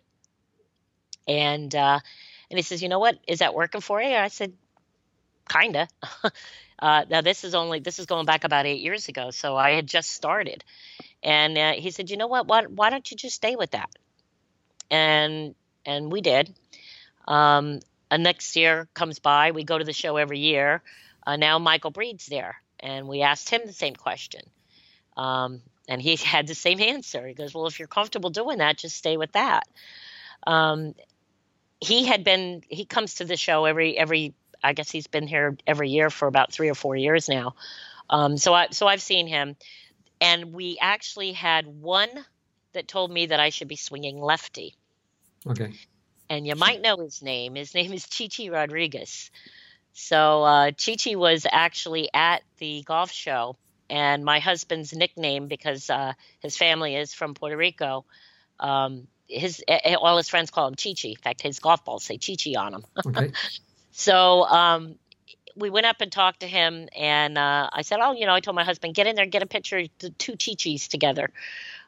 and 1.28 1.74
uh, 1.74 2.00
and 2.50 2.58
he 2.58 2.64
says, 2.64 2.82
"You 2.82 2.90
know 2.90 3.00
what? 3.00 3.20
Is 3.28 3.40
that 3.40 3.54
working 3.54 3.82
for 3.82 4.02
you?" 4.02 4.16
I 4.16 4.28
said, 4.30 4.54
"Kinda." 5.50 5.88
Uh, 6.80 7.06
now 7.10 7.22
this 7.22 7.46
is 7.46 7.56
only 7.56 7.80
this 7.80 7.98
is 7.98 8.08
going 8.08 8.26
back 8.26 8.44
about 8.44 8.66
eight 8.66 8.82
years 8.82 9.08
ago, 9.08 9.32
so 9.32 9.56
I 9.56 9.72
had 9.72 9.88
just 9.88 10.12
started, 10.12 10.66
and 11.22 11.58
uh, 11.58 11.74
he 11.74 11.92
said, 11.92 12.10
"You 12.10 12.18
know 12.18 12.28
what? 12.28 12.46
Why 12.46 12.64
why 12.64 12.90
don't 12.90 13.10
you 13.10 13.16
just 13.16 13.38
stay 13.38 13.56
with 13.56 13.72
that?" 13.72 13.90
And 14.92 15.56
and 15.86 16.12
we 16.12 16.20
did. 16.20 16.54
Um, 17.26 17.80
next 18.12 18.56
year 18.56 18.88
comes 18.94 19.20
by, 19.20 19.52
we 19.52 19.64
go 19.64 19.78
to 19.78 19.86
the 19.86 19.94
show 19.94 20.18
every 20.18 20.40
year. 20.40 20.82
Uh, 21.26 21.38
now 21.38 21.58
Michael 21.60 21.92
Breed's 21.92 22.26
there, 22.26 22.58
and 22.80 23.08
we 23.08 23.22
asked 23.22 23.50
him 23.50 23.62
the 23.66 23.74
same 23.74 23.96
question. 23.96 24.42
Um, 25.16 25.62
and 25.88 26.02
he 26.02 26.16
had 26.24 26.48
the 26.48 26.56
same 26.56 26.80
answer. 26.82 27.26
He 27.28 27.34
goes, 27.34 27.54
Well, 27.54 27.68
if 27.68 27.80
you're 27.80 27.88
comfortable 27.88 28.30
doing 28.30 28.60
that, 28.60 28.78
just 28.78 28.98
stay 28.98 29.18
with 29.18 29.34
that. 29.34 29.68
Um, 30.46 30.96
he 31.80 32.06
had 32.06 32.24
been, 32.24 32.64
he 32.70 32.86
comes 32.86 33.16
to 33.16 33.26
the 33.26 33.38
show 33.38 33.66
every, 33.66 33.98
every, 33.98 34.34
I 34.64 34.74
guess 34.74 34.90
he's 34.90 35.08
been 35.08 35.28
here 35.28 35.58
every 35.68 35.90
year 35.90 36.10
for 36.10 36.28
about 36.28 36.54
three 36.54 36.70
or 36.70 36.76
four 36.76 36.96
years 36.96 37.28
now. 37.28 37.56
Um, 38.10 38.38
so 38.38 38.54
I, 38.54 38.68
so 38.72 38.88
I've 38.88 39.02
seen 39.02 39.28
him. 39.28 39.56
And 40.22 40.54
we 40.54 40.78
actually 40.80 41.34
had 41.34 41.68
one 41.68 42.10
that 42.72 42.88
told 42.88 43.12
me 43.12 43.28
that 43.28 43.40
I 43.40 43.50
should 43.50 43.68
be 43.68 43.76
swinging 43.76 44.22
lefty. 44.22 44.76
Okay. 45.46 45.74
And 46.30 46.48
you 46.48 46.56
might 46.56 46.82
know 46.82 46.98
his 46.98 47.22
name. 47.22 47.56
His 47.56 47.74
name 47.76 47.92
is 47.92 48.08
Chichi 48.08 48.50
Rodriguez. 48.50 49.32
So 49.94 50.44
uh, 50.44 50.72
Chichi 50.72 51.16
was 51.16 51.46
actually 51.50 52.10
at 52.14 52.44
the 52.58 52.84
golf 52.84 53.12
show 53.12 53.58
and 53.90 54.24
my 54.24 54.40
husband's 54.40 54.94
nickname 54.94 55.48
because 55.48 55.90
uh, 55.90 56.14
his 56.40 56.58
family 56.58 56.96
is 56.96 57.14
from 57.14 57.34
Puerto 57.34 57.58
Rico. 57.58 58.06
Um, 58.60 59.08
his 59.28 59.64
all 60.00 60.18
his 60.18 60.30
friends 60.30 60.52
call 60.52 60.68
him 60.68 60.76
Chichi. 60.76 61.12
In 61.12 61.18
fact, 61.18 61.42
his 61.42 61.60
golf 61.60 61.84
balls 61.86 62.04
say 62.04 62.18
Chichi 62.18 62.56
on 62.56 62.72
them. 62.72 62.84
Okay. 63.06 63.32
so 63.92 64.44
um, 64.44 64.96
we 65.56 65.70
went 65.70 65.86
up 65.86 66.02
and 66.02 66.12
talked 66.12 66.42
to 66.42 66.48
him, 66.48 66.88
and 66.96 67.38
uh, 67.38 67.70
I 67.72 67.82
said, 67.84 68.00
"Oh, 68.02 68.14
you 68.14 68.26
know," 68.26 68.34
I 68.34 68.40
told 68.40 68.56
my 68.56 68.64
husband, 68.64 68.96
"Get 68.96 69.08
in 69.08 69.16
there, 69.16 69.26
get 69.26 69.44
a 69.44 69.48
picture 69.48 69.80
of 69.80 69.90
the 70.00 70.10
two 70.12 70.34
Chichis 70.34 70.88
together." 70.88 71.30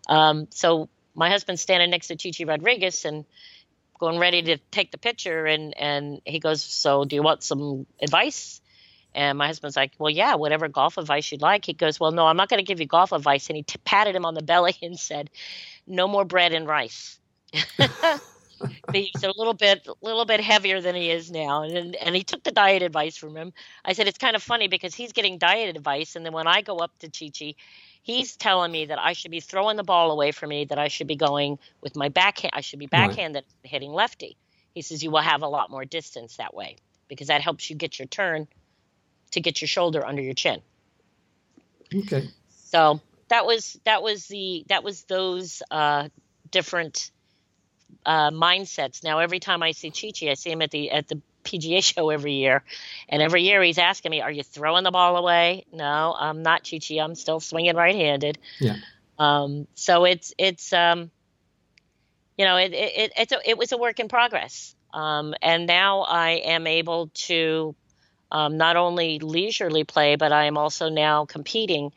Um, 0.07 0.47
so 0.51 0.89
my 1.13 1.29
husband's 1.29 1.61
standing 1.61 1.89
next 1.89 2.07
to 2.07 2.15
Chichi 2.15 2.45
Rodriguez 2.45 3.05
and 3.05 3.25
going 3.99 4.19
ready 4.19 4.41
to 4.43 4.57
take 4.71 4.91
the 4.91 4.97
picture, 4.97 5.45
and 5.45 5.75
and 5.77 6.21
he 6.25 6.39
goes, 6.39 6.63
"So, 6.63 7.05
do 7.05 7.15
you 7.15 7.23
want 7.23 7.43
some 7.43 7.85
advice?" 8.01 8.61
And 9.15 9.37
my 9.37 9.47
husband's 9.47 9.77
like, 9.77 9.93
Well, 9.97 10.11
yeah, 10.11 10.35
whatever 10.35 10.67
golf 10.67 10.97
advice 10.97 11.31
you'd 11.31 11.41
like. 11.41 11.65
He 11.65 11.73
goes, 11.73 11.99
Well, 11.99 12.11
no, 12.11 12.27
I'm 12.27 12.37
not 12.37 12.49
going 12.49 12.59
to 12.59 12.65
give 12.65 12.81
you 12.81 12.85
golf 12.85 13.13
advice. 13.13 13.47
And 13.47 13.55
he 13.55 13.63
t- 13.63 13.79
patted 13.85 14.15
him 14.15 14.25
on 14.25 14.33
the 14.33 14.43
belly 14.43 14.75
and 14.81 14.99
said, 14.99 15.29
No 15.87 16.07
more 16.07 16.25
bread 16.25 16.53
and 16.53 16.67
rice. 16.67 17.17
he's 18.93 19.23
a 19.23 19.31
little 19.37 19.53
bit, 19.53 19.87
a 19.87 19.93
little 20.01 20.25
bit 20.25 20.41
heavier 20.41 20.81
than 20.81 20.95
he 20.95 21.09
is 21.09 21.31
now, 21.31 21.63
and 21.63 21.95
and 21.95 22.15
he 22.15 22.23
took 22.23 22.43
the 22.43 22.51
diet 22.51 22.81
advice 22.81 23.15
from 23.15 23.35
him. 23.35 23.53
I 23.83 23.93
said 23.93 24.07
it's 24.07 24.17
kind 24.17 24.35
of 24.35 24.43
funny 24.43 24.67
because 24.67 24.93
he's 24.93 25.13
getting 25.13 25.37
diet 25.37 25.75
advice, 25.75 26.15
and 26.15 26.25
then 26.25 26.33
when 26.33 26.47
I 26.47 26.61
go 26.61 26.77
up 26.77 26.91
to 26.99 27.09
Chichi, 27.09 27.55
he's 28.01 28.35
telling 28.35 28.71
me 28.71 28.85
that 28.85 28.99
I 28.99 29.13
should 29.13 29.31
be 29.31 29.39
throwing 29.39 29.77
the 29.77 29.83
ball 29.83 30.11
away 30.11 30.31
from 30.31 30.49
me, 30.49 30.65
that 30.65 30.79
I 30.79 30.87
should 30.89 31.07
be 31.07 31.15
going 31.15 31.59
with 31.81 31.95
my 31.95 32.09
backhand, 32.09 32.51
I 32.53 32.61
should 32.61 32.79
be 32.79 32.87
backhanded 32.87 33.45
right. 33.45 33.69
hitting 33.71 33.91
lefty. 33.91 34.35
He 34.73 34.81
says 34.81 35.03
you 35.03 35.11
will 35.11 35.19
have 35.19 35.41
a 35.41 35.47
lot 35.47 35.71
more 35.71 35.85
distance 35.85 36.37
that 36.37 36.53
way 36.53 36.75
because 37.07 37.27
that 37.27 37.41
helps 37.41 37.69
you 37.69 37.75
get 37.75 37.97
your 37.97 38.07
turn 38.07 38.47
to 39.31 39.41
get 39.41 39.61
your 39.61 39.67
shoulder 39.67 40.05
under 40.05 40.21
your 40.21 40.33
chin. 40.33 40.61
Okay. 41.93 42.29
So 42.49 43.01
that 43.29 43.45
was 43.45 43.79
that 43.85 44.03
was 44.03 44.27
the 44.27 44.65
that 44.69 44.83
was 44.83 45.03
those 45.03 45.61
uh, 45.71 46.09
different 46.51 47.11
uh, 48.05 48.31
mindsets. 48.31 49.03
Now 49.03 49.19
every 49.19 49.39
time 49.39 49.63
I 49.63 49.71
see 49.71 49.91
Chichi, 49.91 50.29
I 50.29 50.35
see 50.35 50.51
him 50.51 50.61
at 50.61 50.71
the 50.71 50.91
at 50.91 51.07
the 51.07 51.21
PGA 51.43 51.83
show 51.93 52.09
every 52.09 52.33
year, 52.33 52.63
and 53.09 53.21
every 53.21 53.43
year 53.43 53.61
he's 53.63 53.77
asking 53.77 54.11
me, 54.11 54.21
"Are 54.21 54.31
you 54.31 54.43
throwing 54.43 54.83
the 54.83 54.91
ball 54.91 55.17
away?" 55.17 55.65
No, 55.71 56.15
I'm 56.17 56.43
not 56.43 56.63
Chichi. 56.63 56.99
I'm 56.99 57.15
still 57.15 57.39
swinging 57.39 57.75
right-handed. 57.75 58.37
Yeah. 58.59 58.77
Um, 59.17 59.67
so 59.75 60.05
it's 60.05 60.33
it's 60.37 60.73
um, 60.73 61.11
you 62.37 62.45
know 62.45 62.57
it 62.57 62.73
it 62.73 63.13
it's 63.17 63.31
a, 63.31 63.49
it 63.49 63.57
was 63.57 63.71
a 63.71 63.77
work 63.77 63.99
in 63.99 64.07
progress. 64.07 64.75
Um, 64.93 65.33
and 65.41 65.67
now 65.67 66.01
I 66.01 66.31
am 66.45 66.67
able 66.67 67.11
to 67.13 67.75
um, 68.31 68.57
not 68.57 68.75
only 68.75 69.19
leisurely 69.19 69.83
play, 69.83 70.15
but 70.15 70.31
I 70.31 70.45
am 70.45 70.57
also 70.57 70.89
now 70.89 71.25
competing 71.25 71.91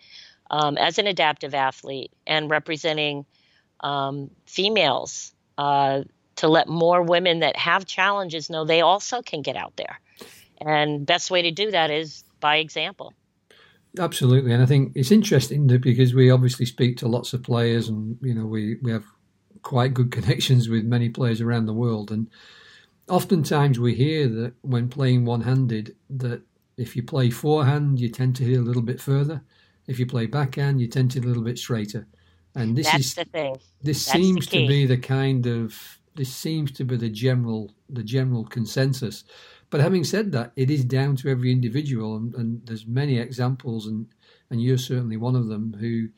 um, 0.51 0.79
as 0.79 0.99
an 0.99 1.07
adaptive 1.07 1.55
athlete 1.55 2.13
and 2.27 2.51
representing 2.51 3.27
um, 3.81 4.31
females 4.47 5.33
uh, 5.57 6.03
to 6.37 6.49
let 6.49 6.69
more 6.69 7.03
women 7.03 7.41
that 7.41 7.57
have 7.57 7.87
challenges 7.87 8.49
know 8.49 8.65
they 8.65 8.81
also 8.81 9.23
can 9.23 9.43
get 9.43 9.57
out 9.57 9.75
there. 9.77 10.01
And 10.61 11.07
best 11.07 11.31
way 11.31 11.43
to 11.43 11.51
do 11.51 11.71
that 11.71 11.91
is 11.91 12.25
by 12.41 12.57
example. 12.57 13.13
Absolutely, 13.99 14.53
and 14.53 14.63
I 14.63 14.67
think 14.67 14.93
it's 14.95 15.11
interesting 15.11 15.67
because 15.67 16.15
we 16.15 16.31
obviously 16.31 16.67
speak 16.67 16.99
to 16.99 17.09
lots 17.09 17.33
of 17.33 17.43
players, 17.43 17.89
and 17.89 18.19
you 18.21 18.35
know 18.35 18.47
we 18.47 18.77
we 18.83 18.93
have 18.93 19.05
quite 19.63 19.95
good 19.95 20.13
connections 20.19 20.69
with 20.69 20.85
many 20.85 21.09
players 21.09 21.41
around 21.41 21.67
the 21.67 21.73
world, 21.73 22.11
and 22.11 22.29
oftentimes 23.09 23.79
we 23.79 23.95
hear 23.95 24.29
that 24.29 24.55
when 24.63 24.89
playing 24.89 25.25
one-handed 25.25 25.97
that 26.11 26.43
if 26.77 26.95
you 26.97 27.03
play 27.03 27.31
forehand 27.31 28.01
you 28.01 28.09
tend 28.09 28.37
to 28.37 28.45
hit 28.45 28.59
a 28.59 28.63
little 28.63 28.83
bit 28.83 29.01
further. 29.01 29.43
If 29.87 29.99
you 29.99 30.07
play 30.07 30.27
backhand 30.27 30.81
you 30.81 30.89
tend 30.89 31.11
to 31.13 31.19
hit 31.19 31.25
a 31.25 31.29
little 31.29 31.43
bit 31.45 31.59
straighter. 31.59 32.07
And 32.55 32.77
this 32.77 32.87
That's 32.87 33.05
is 33.07 33.15
the 33.15 33.25
thing. 33.25 33.57
this 33.83 34.05
That's 34.05 34.13
seems 34.13 34.47
to 34.49 34.67
be 34.67 34.87
the 34.87 34.99
kind 34.99 35.47
of 35.47 35.99
this 36.15 36.35
seems 36.35 36.73
to 36.73 36.85
be 36.85 36.97
the 36.97 37.09
general 37.09 37.75
the 37.89 38.03
general 38.03 38.45
consensus. 38.45 39.25
But 39.71 39.81
having 39.81 40.05
said 40.05 40.33
that 40.33 40.53
it 40.57 40.71
is 40.71 40.85
down 40.85 41.17
to 41.17 41.29
every 41.29 41.53
individual 41.53 42.17
and, 42.17 42.35
and 42.35 42.67
there's 42.67 42.87
many 42.87 43.19
examples 43.19 43.87
and 43.87 44.07
and 44.51 44.63
you're 44.63 44.79
certainly 44.79 45.17
one 45.17 45.37
of 45.37 45.47
them 45.49 45.77
who 45.79 46.09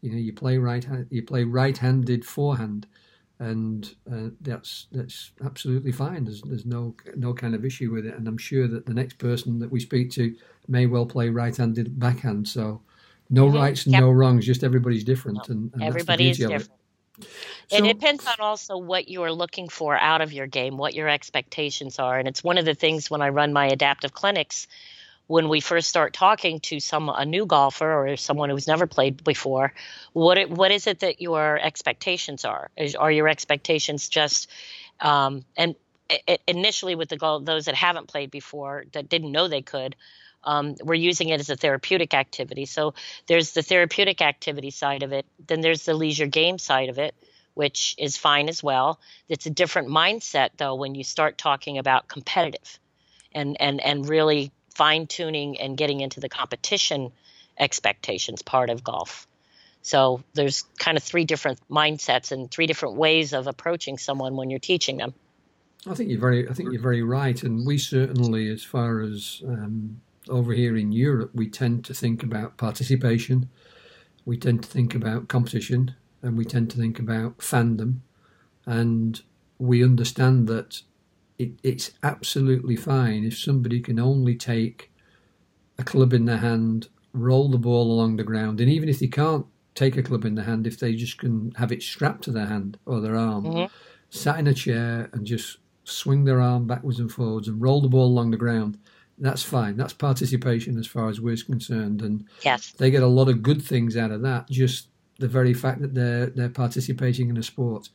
you 0.00 0.12
know 0.12 0.18
you 0.18 0.32
play 0.32 0.58
right 0.58 0.86
you 1.10 1.22
play 1.22 1.44
right-handed 1.44 2.24
forehand 2.24 2.86
and 3.40 3.94
uh, 4.12 4.30
that's 4.40 4.86
that's 4.90 5.32
absolutely 5.44 5.92
fine. 5.92 6.24
There's 6.24 6.42
there's 6.42 6.66
no 6.66 6.94
no 7.16 7.32
kind 7.32 7.54
of 7.54 7.64
issue 7.64 7.92
with 7.92 8.06
it, 8.06 8.14
and 8.14 8.26
I'm 8.26 8.38
sure 8.38 8.66
that 8.66 8.86
the 8.86 8.94
next 8.94 9.18
person 9.18 9.58
that 9.60 9.70
we 9.70 9.80
speak 9.80 10.10
to 10.12 10.34
may 10.66 10.86
well 10.86 11.06
play 11.06 11.28
right-handed 11.28 11.98
backhand. 11.98 12.48
So 12.48 12.82
no 13.30 13.46
mm-hmm. 13.46 13.56
rights 13.56 13.84
and 13.84 13.92
yep. 13.92 14.02
no 14.02 14.10
wrongs, 14.10 14.44
just 14.44 14.64
everybody's 14.64 15.04
different, 15.04 15.48
and, 15.48 15.72
and 15.74 15.82
everybody 15.82 16.30
is 16.30 16.38
different. 16.38 16.62
It. 16.62 17.28
So, 17.68 17.76
it 17.76 17.82
depends 17.82 18.24
on 18.26 18.36
also 18.38 18.76
what 18.76 19.08
you 19.08 19.22
are 19.24 19.32
looking 19.32 19.68
for 19.68 19.96
out 19.96 20.20
of 20.20 20.32
your 20.32 20.46
game, 20.46 20.76
what 20.76 20.94
your 20.94 21.08
expectations 21.08 21.98
are, 21.98 22.18
and 22.18 22.28
it's 22.28 22.42
one 22.44 22.58
of 22.58 22.64
the 22.64 22.74
things 22.74 23.10
when 23.10 23.22
I 23.22 23.28
run 23.28 23.52
my 23.52 23.66
adaptive 23.66 24.12
clinics 24.12 24.66
when 25.28 25.48
we 25.48 25.60
first 25.60 25.88
start 25.88 26.12
talking 26.12 26.58
to 26.58 26.80
some 26.80 27.08
a 27.08 27.24
new 27.24 27.46
golfer 27.46 27.92
or 27.92 28.16
someone 28.16 28.50
who's 28.50 28.66
never 28.66 28.86
played 28.86 29.22
before, 29.22 29.72
what 30.12 30.38
it, 30.38 30.50
what 30.50 30.72
is 30.72 30.86
it 30.86 31.00
that 31.00 31.20
your 31.20 31.58
expectations 31.58 32.44
are? 32.44 32.70
Is, 32.76 32.96
are 32.96 33.12
your 33.12 33.28
expectations 33.28 34.08
just 34.08 34.50
um, 35.00 35.44
and 35.56 35.76
initially 36.46 36.94
with 36.94 37.10
the 37.10 37.16
goal, 37.16 37.40
those 37.40 37.66
that 37.66 37.74
haven't 37.74 38.08
played 38.08 38.30
before 38.30 38.84
that 38.92 39.08
didn't 39.08 39.30
know 39.30 39.46
they 39.46 39.62
could, 39.62 39.94
um, 40.44 40.76
we're 40.82 40.94
using 40.94 41.28
it 41.28 41.40
as 41.40 41.50
a 41.50 41.56
therapeutic 41.56 42.14
activity. 42.14 42.64
So 42.64 42.94
there's 43.26 43.52
the 43.52 43.62
therapeutic 43.62 44.22
activity 44.22 44.70
side 44.70 45.02
of 45.02 45.12
it. 45.12 45.26
Then 45.46 45.60
there's 45.60 45.84
the 45.84 45.94
leisure 45.94 46.26
game 46.26 46.58
side 46.58 46.88
of 46.88 46.98
it, 46.98 47.14
which 47.54 47.94
is 47.98 48.16
fine 48.16 48.48
as 48.48 48.62
well. 48.62 49.00
It's 49.28 49.46
a 49.46 49.50
different 49.50 49.88
mindset 49.88 50.50
though 50.56 50.76
when 50.76 50.94
you 50.94 51.04
start 51.04 51.36
talking 51.36 51.76
about 51.76 52.08
competitive, 52.08 52.78
and 53.34 53.60
and 53.60 53.80
and 53.80 54.08
really 54.08 54.52
fine 54.78 55.08
tuning 55.08 55.60
and 55.60 55.76
getting 55.76 56.00
into 56.00 56.20
the 56.20 56.28
competition 56.28 57.10
expectations 57.58 58.42
part 58.42 58.70
of 58.70 58.84
golf. 58.84 59.26
So 59.82 60.22
there's 60.34 60.64
kind 60.78 60.96
of 60.96 61.02
three 61.02 61.24
different 61.24 61.58
mindsets 61.68 62.30
and 62.30 62.48
three 62.48 62.68
different 62.68 62.94
ways 62.94 63.32
of 63.32 63.48
approaching 63.48 63.98
someone 63.98 64.36
when 64.36 64.50
you're 64.50 64.60
teaching 64.60 64.96
them. 64.96 65.14
I 65.88 65.94
think 65.94 66.10
you're 66.10 66.20
very, 66.20 66.48
I 66.48 66.52
think 66.52 66.70
you're 66.72 66.80
very 66.80 67.02
right, 67.02 67.42
and 67.42 67.66
we 67.66 67.76
certainly, 67.78 68.48
as 68.50 68.62
far 68.62 69.00
as 69.00 69.42
um, 69.44 70.00
over 70.28 70.52
here 70.52 70.76
in 70.76 70.92
Europe, 70.92 71.30
we 71.34 71.48
tend 71.48 71.84
to 71.86 71.94
think 71.94 72.22
about 72.22 72.56
participation, 72.56 73.48
we 74.24 74.36
tend 74.36 74.62
to 74.62 74.68
think 74.68 74.94
about 74.94 75.28
competition, 75.28 75.94
and 76.22 76.36
we 76.36 76.44
tend 76.44 76.70
to 76.70 76.76
think 76.76 76.98
about 76.98 77.38
fandom, 77.38 78.00
and 78.66 79.22
we 79.58 79.82
understand 79.82 80.46
that 80.48 80.82
it, 81.38 81.52
it's 81.62 81.92
absolutely 82.02 82.76
fine 82.76 83.24
if 83.24 83.38
somebody 83.38 83.80
can 83.80 83.98
only 83.98 84.34
take 84.34 84.90
a 85.78 85.84
club 85.84 86.12
in 86.12 86.24
their 86.24 86.38
hand, 86.38 86.88
roll 87.12 87.48
the 87.48 87.58
ball 87.58 87.92
along 87.92 88.16
the 88.16 88.24
ground, 88.24 88.60
and 88.60 88.70
even 88.70 88.88
if 88.88 88.98
they 88.98 89.06
can't 89.06 89.46
take 89.74 89.96
a 89.96 90.02
club 90.02 90.24
in 90.24 90.34
their 90.34 90.44
hand, 90.44 90.66
if 90.66 90.78
they 90.78 90.94
just 90.94 91.18
can 91.18 91.52
have 91.52 91.70
it 91.70 91.82
strapped 91.82 92.24
to 92.24 92.32
their 92.32 92.46
hand 92.46 92.78
or 92.84 93.00
their 93.00 93.16
arm, 93.16 93.44
mm-hmm. 93.44 93.74
sat 94.10 94.38
in 94.38 94.48
a 94.48 94.54
chair 94.54 95.08
and 95.12 95.24
just 95.24 95.58
swing 95.84 96.24
their 96.24 96.40
arm 96.40 96.66
backwards 96.66 96.98
and 96.98 97.10
forwards 97.10 97.48
and 97.48 97.62
roll 97.62 97.80
the 97.80 97.88
ball 97.88 98.06
along 98.06 98.30
the 98.30 98.36
ground, 98.36 98.78
that's 99.18 99.42
fine. 99.42 99.76
That's 99.76 99.92
participation 99.92 100.78
as 100.78 100.86
far 100.86 101.08
as 101.08 101.20
we're 101.20 101.36
concerned, 101.36 102.02
and 102.02 102.24
yes. 102.42 102.72
they 102.72 102.90
get 102.90 103.02
a 103.02 103.08
lot 103.08 103.28
of 103.28 103.42
good 103.42 103.62
things 103.62 103.96
out 103.96 104.10
of 104.10 104.22
that. 104.22 104.48
Just 104.48 104.88
the 105.18 105.28
very 105.28 105.54
fact 105.54 105.80
that 105.80 105.94
they're 105.94 106.26
they're 106.26 106.48
participating 106.48 107.28
in 107.28 107.36
a 107.36 107.42
sport, 107.42 107.88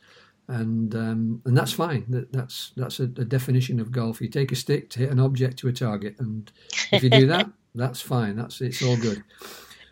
and 0.48 0.94
um, 0.94 1.42
and 1.44 1.56
that's 1.56 1.72
fine. 1.72 2.04
That, 2.08 2.32
that's 2.32 2.72
that's 2.76 3.00
a, 3.00 3.04
a, 3.04 3.24
definition 3.24 3.80
of 3.80 3.90
golf. 3.90 4.20
You 4.20 4.28
take 4.28 4.52
a 4.52 4.56
stick 4.56 4.90
to 4.90 5.00
hit 5.00 5.10
an 5.10 5.20
object 5.20 5.58
to 5.58 5.68
a 5.68 5.72
target, 5.72 6.16
and 6.18 6.50
if 6.92 7.02
you 7.02 7.10
do 7.10 7.26
that, 7.28 7.50
that's 7.74 8.00
fine. 8.00 8.36
That's 8.36 8.60
it's 8.60 8.82
all 8.82 8.96
good. 8.96 9.22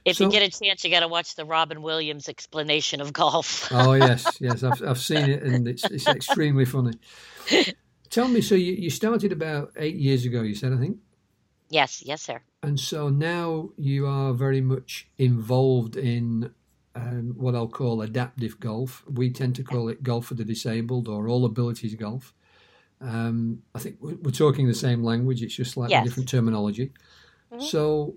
If 0.05 0.17
so, 0.17 0.25
you 0.25 0.31
get 0.31 0.43
a 0.43 0.51
chance, 0.51 0.85
you 0.85 0.91
got 0.91 1.01
to 1.01 1.09
watch 1.09 1.37
the 1.37 1.45
Robin 1.45 1.81
Williams 1.81 2.29
explanation 2.29 3.01
of 3.01 3.12
golf. 3.12 3.69
oh 3.73 3.93
yes, 3.95 4.38
yes, 4.41 4.62
I've 4.62 4.83
I've 4.83 5.01
seen 5.01 5.31
it, 5.31 5.43
and 5.43 5.67
it's 5.69 5.85
it's 5.85 6.07
extremely 6.07 6.65
funny. 6.65 6.95
Tell 8.12 8.29
me, 8.29 8.43
so 8.43 8.55
you, 8.55 8.75
you 8.75 8.91
started 8.91 9.33
about 9.33 9.73
eight 9.77 9.97
years 9.97 10.27
ago, 10.27 10.43
you 10.43 10.55
said, 10.55 10.75
I 10.75 10.77
think? 10.77 10.99
Yes, 11.71 12.03
yes, 12.05 12.21
sir. 12.21 12.43
And 12.62 12.79
so 12.79 13.09
now 13.09 13.71
you 13.79 14.07
are 14.07 14.35
very 14.35 14.61
much 14.61 15.09
involved 15.17 15.97
in 15.97 16.53
um, 16.95 17.35
what 17.37 17.55
I'll 17.55 17.69
call 17.69 18.03
adaptive 18.03 18.61
golf. 18.61 19.05
We 19.09 19.31
tend 19.31 19.57
to 19.57 19.63
call 19.63 19.89
it 19.89 20.03
golf 20.03 20.27
for 20.27 20.35
the 20.35 20.45
disabled 20.45 21.09
or 21.09 21.29
all 21.29 21.45
abilities 21.45 21.95
golf. 21.95 22.35
Um, 23.01 23.63
I 23.75 23.81
think 23.81 23.97
we're 24.01 24.31
talking 24.31 24.69
the 24.69 24.75
same 24.75 25.03
language, 25.03 25.43
it's 25.43 25.55
just 25.55 25.73
slightly 25.73 25.93
yes. 25.93 26.05
different 26.05 26.29
terminology. 26.29 26.93
Mm-hmm. 27.53 27.65
So, 27.65 28.15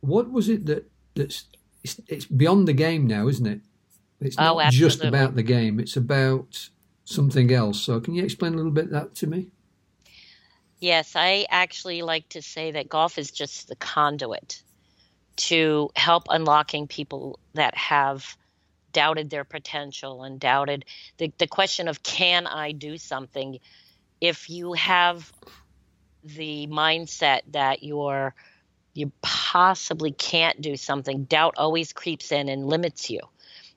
what 0.00 0.30
was 0.30 0.48
it 0.48 0.66
that 0.66 0.90
that's 1.14 1.44
it's, 1.82 2.00
it's, 2.06 2.24
beyond 2.26 2.68
the 2.68 2.74
game 2.74 3.06
now, 3.06 3.28
isn't 3.28 3.46
it? 3.46 3.60
It's 4.20 4.36
oh, 4.38 4.58
not 4.58 4.66
oh, 4.66 4.70
just 4.70 5.02
about 5.02 5.36
the 5.36 5.42
game; 5.42 5.80
it's 5.80 5.96
about 5.96 6.68
something 7.04 7.50
else. 7.50 7.80
So, 7.80 7.98
can 7.98 8.14
you 8.14 8.24
explain 8.24 8.52
a 8.52 8.56
little 8.56 8.72
bit 8.72 8.90
that 8.90 9.14
to 9.16 9.26
me? 9.26 9.48
Yes, 10.80 11.16
I 11.16 11.46
actually 11.48 12.02
like 12.02 12.28
to 12.30 12.42
say 12.42 12.70
that 12.72 12.88
golf 12.88 13.18
is 13.18 13.30
just 13.30 13.68
the 13.68 13.76
conduit 13.76 14.62
to 15.38 15.90
help 15.96 16.24
unlocking 16.28 16.86
people 16.86 17.38
that 17.54 17.74
have 17.76 18.36
doubted 18.92 19.30
their 19.30 19.44
potential 19.44 20.24
and 20.24 20.40
doubted 20.40 20.84
the, 21.18 21.32
the 21.38 21.46
question 21.46 21.88
of 21.88 22.02
can 22.02 22.46
I 22.46 22.72
do 22.72 22.98
something? 22.98 23.58
If 24.20 24.50
you 24.50 24.72
have 24.72 25.32
the 26.24 26.66
mindset 26.66 27.42
that 27.52 27.82
you're 27.82 28.34
you 28.94 29.12
possibly 29.22 30.10
can't 30.10 30.60
do 30.60 30.76
something, 30.76 31.24
doubt 31.24 31.54
always 31.56 31.92
creeps 31.92 32.32
in 32.32 32.48
and 32.48 32.66
limits 32.66 33.10
you 33.10 33.20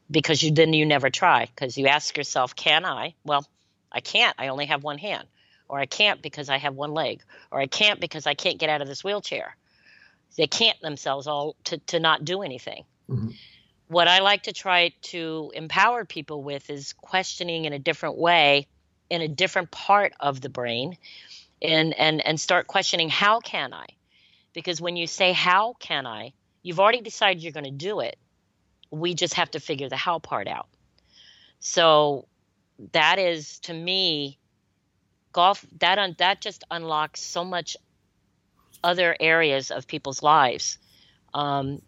because 0.10 0.41
you 0.41 0.52
then 0.52 0.74
you 0.74 0.86
never 0.86 1.10
try 1.12 1.45
because 1.45 1.78
you 1.78 1.88
ask 1.88 2.17
yourself, 2.17 2.56
can 2.56 2.86
I? 2.86 3.13
Well, 3.24 3.45
I 3.91 4.02
can't. 4.02 4.36
I 4.39 4.47
only 4.47 4.65
have 4.65 4.84
one 4.84 4.97
hand. 4.97 5.28
Or 5.69 5.80
I 5.80 5.86
can't 5.86 6.21
because 6.21 6.50
I 6.50 6.58
have 6.58 6.76
one 6.76 6.93
leg. 6.93 7.21
Or 7.52 7.60
I 7.60 7.67
can't 7.67 8.00
because 8.00 8.26
I 8.26 8.34
can't 8.34 8.58
get 8.58 8.69
out 8.69 8.82
of 8.82 8.88
this 8.88 9.04
wheelchair. 9.04 9.56
They 10.38 10.48
can't 10.48 10.80
themselves 10.82 11.28
all 11.28 11.56
to, 11.65 11.78
to 11.78 12.00
not 12.00 12.26
do 12.26 12.41
anything. 12.41 12.86
Mm-hmm. 13.10 13.30
What 13.88 14.08
I 14.08 14.20
like 14.20 14.44
to 14.44 14.54
try 14.54 14.94
to 15.04 15.52
empower 15.54 16.06
people 16.06 16.44
with 16.44 16.70
is 16.70 16.94
questioning 16.94 17.65
in 17.65 17.74
a 17.74 17.80
different 17.80 18.17
way, 18.17 18.67
in 19.10 19.22
a 19.22 19.28
different 19.28 19.70
part 19.72 20.13
of 20.20 20.39
the 20.39 20.50
brain, 20.50 20.98
and 21.62 21.94
and 21.94 22.26
and 22.26 22.39
start 22.39 22.67
questioning 22.67 23.10
how 23.10 23.41
can 23.41 23.74
I? 23.74 23.86
Because 24.54 24.80
when 24.80 24.96
you 24.96 25.08
say 25.08 25.34
how 25.34 25.74
can 25.80 26.08
I, 26.08 26.32
you've 26.63 26.80
already 26.80 27.02
decided 27.02 27.44
you're 27.44 27.52
going 27.52 27.65
to 27.65 27.72
do 27.72 28.00
it 28.00 28.17
we 28.91 29.15
just 29.15 29.36
have 29.36 29.50
to 29.52 29.60
figure 29.60 29.89
the 29.89 29.96
how 29.96 30.20
part 30.20 30.48
out. 30.48 30.67
So 31.60 32.28
that 32.91 33.17
is 33.17 33.60
to 33.60 33.74
me 33.74 34.38
golf 35.32 35.65
that 35.80 35.98
un, 35.98 36.15
that 36.20 36.41
just 36.41 36.63
unlocks 36.70 37.22
so 37.22 37.46
much 37.46 37.78
other 38.84 39.15
areas 39.20 39.72
of 39.72 39.88
people's 39.88 40.24
lives. 40.24 40.78
Um, 41.34 41.82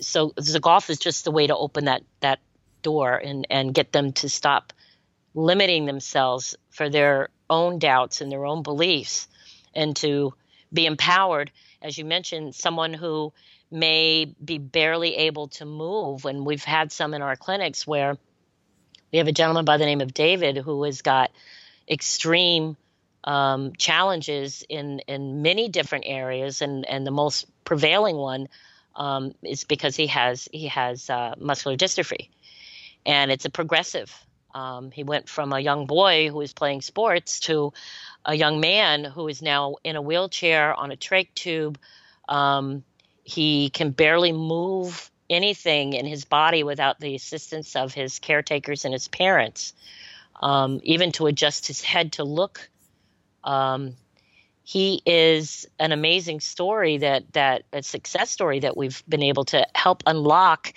so 0.00 0.32
the 0.36 0.60
golf 0.60 0.90
is 0.90 0.98
just 0.98 1.24
the 1.24 1.30
way 1.30 1.46
to 1.46 1.56
open 1.56 1.86
that 1.86 2.02
that 2.20 2.40
door 2.82 3.16
and 3.16 3.46
and 3.48 3.72
get 3.72 3.92
them 3.92 4.12
to 4.12 4.28
stop 4.28 4.72
limiting 5.34 5.86
themselves 5.86 6.56
for 6.70 6.90
their 6.90 7.30
own 7.48 7.78
doubts 7.78 8.20
and 8.20 8.30
their 8.30 8.44
own 8.44 8.62
beliefs 8.62 9.28
and 9.74 9.96
to 9.96 10.34
be 10.72 10.84
empowered 10.84 11.50
as 11.82 11.98
you 11.98 12.04
mentioned 12.04 12.54
someone 12.54 12.94
who 12.94 13.32
may 13.70 14.26
be 14.42 14.58
barely 14.58 15.16
able 15.16 15.48
to 15.48 15.64
move. 15.64 16.24
And 16.24 16.46
we've 16.46 16.64
had 16.64 16.92
some 16.92 17.14
in 17.14 17.22
our 17.22 17.36
clinics 17.36 17.86
where 17.86 18.16
we 19.10 19.18
have 19.18 19.28
a 19.28 19.32
gentleman 19.32 19.64
by 19.64 19.76
the 19.76 19.86
name 19.86 20.00
of 20.00 20.14
David 20.14 20.56
who 20.56 20.84
has 20.84 21.02
got 21.02 21.30
extreme 21.88 22.76
um, 23.24 23.72
challenges 23.76 24.64
in 24.68 25.00
in 25.00 25.42
many 25.42 25.68
different 25.68 26.04
areas, 26.06 26.62
and 26.62 26.86
and 26.86 27.06
the 27.06 27.10
most 27.10 27.46
prevailing 27.64 28.16
one 28.16 28.48
um, 28.96 29.34
is 29.42 29.64
because 29.64 29.96
he 29.96 30.06
has 30.08 30.48
he 30.52 30.66
has 30.68 31.08
uh, 31.08 31.34
muscular 31.38 31.76
dystrophy, 31.76 32.28
and 33.06 33.30
it's 33.30 33.44
a 33.44 33.50
progressive. 33.50 34.14
Um, 34.54 34.90
he 34.90 35.02
went 35.02 35.30
from 35.30 35.52
a 35.52 35.60
young 35.60 35.86
boy 35.86 36.28
who 36.28 36.36
was 36.36 36.52
playing 36.52 36.82
sports 36.82 37.40
to 37.40 37.72
a 38.24 38.34
young 38.34 38.60
man 38.60 39.04
who 39.04 39.28
is 39.28 39.42
now 39.42 39.76
in 39.82 39.96
a 39.96 40.02
wheelchair 40.02 40.74
on 40.74 40.92
a 40.92 40.96
trach 40.96 41.28
tube, 41.34 41.78
um, 42.28 42.84
he 43.24 43.70
can 43.70 43.90
barely 43.90 44.32
move 44.32 45.10
anything 45.30 45.94
in 45.94 46.06
his 46.06 46.24
body 46.24 46.62
without 46.62 47.00
the 47.00 47.14
assistance 47.14 47.74
of 47.74 47.94
his 47.94 48.18
caretakers 48.18 48.84
and 48.84 48.92
his 48.92 49.08
parents, 49.08 49.72
um, 50.40 50.80
even 50.82 51.12
to 51.12 51.26
adjust 51.26 51.66
his 51.66 51.80
head 51.80 52.12
to 52.12 52.24
look. 52.24 52.68
Um, 53.44 53.96
he 54.64 55.02
is 55.04 55.66
an 55.78 55.92
amazing 55.92 56.40
story 56.40 56.98
that 56.98 57.32
that 57.32 57.64
a 57.72 57.82
success 57.82 58.30
story 58.30 58.60
that 58.60 58.76
we've 58.76 59.02
been 59.08 59.22
able 59.22 59.44
to 59.46 59.66
help 59.74 60.02
unlock. 60.06 60.72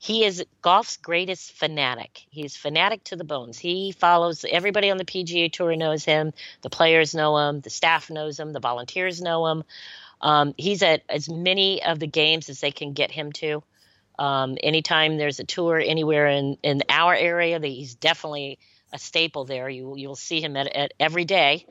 He 0.00 0.24
is 0.24 0.44
golf's 0.62 0.96
greatest 0.96 1.52
fanatic. 1.52 2.24
He's 2.30 2.56
fanatic 2.56 3.02
to 3.04 3.16
the 3.16 3.24
bones. 3.24 3.58
He 3.58 3.92
follows 3.92 4.44
everybody 4.48 4.90
on 4.90 4.96
the 4.96 5.04
PGA 5.04 5.52
Tour 5.52 5.74
knows 5.74 6.04
him. 6.04 6.32
The 6.62 6.70
players 6.70 7.14
know 7.14 7.36
him. 7.36 7.60
The 7.60 7.70
staff 7.70 8.08
knows 8.08 8.38
him. 8.38 8.52
The 8.52 8.60
volunteers 8.60 9.20
know 9.20 9.46
him. 9.48 9.64
Um, 10.20 10.54
he's 10.56 10.82
at 10.82 11.02
as 11.08 11.28
many 11.28 11.82
of 11.82 11.98
the 11.98 12.06
games 12.06 12.48
as 12.48 12.60
they 12.60 12.70
can 12.70 12.92
get 12.92 13.10
him 13.10 13.32
to. 13.32 13.62
Um, 14.18 14.56
anytime 14.62 15.16
there's 15.16 15.40
a 15.40 15.44
tour 15.44 15.78
anywhere 15.78 16.28
in, 16.28 16.58
in 16.62 16.82
our 16.88 17.14
area, 17.14 17.60
he's 17.60 17.94
definitely 17.94 18.58
a 18.92 18.98
staple 18.98 19.44
there. 19.44 19.68
You 19.68 19.94
you'll 19.96 20.16
see 20.16 20.40
him 20.40 20.56
at, 20.56 20.74
at 20.74 20.92
every 20.98 21.24
day. 21.24 21.66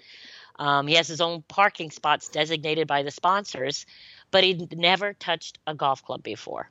Um, 0.60 0.88
he 0.88 0.96
has 0.96 1.08
his 1.08 1.22
own 1.22 1.44
parking 1.48 1.92
spots 1.92 2.30
designated 2.30 2.88
by 2.88 3.04
the 3.04 3.12
sponsors, 3.12 3.86
but 4.32 4.44
he'd 4.44 4.78
never 4.78 5.14
touched 5.14 5.60
a 5.68 5.76
golf 5.76 6.04
club 6.04 6.24
before. 6.24 6.70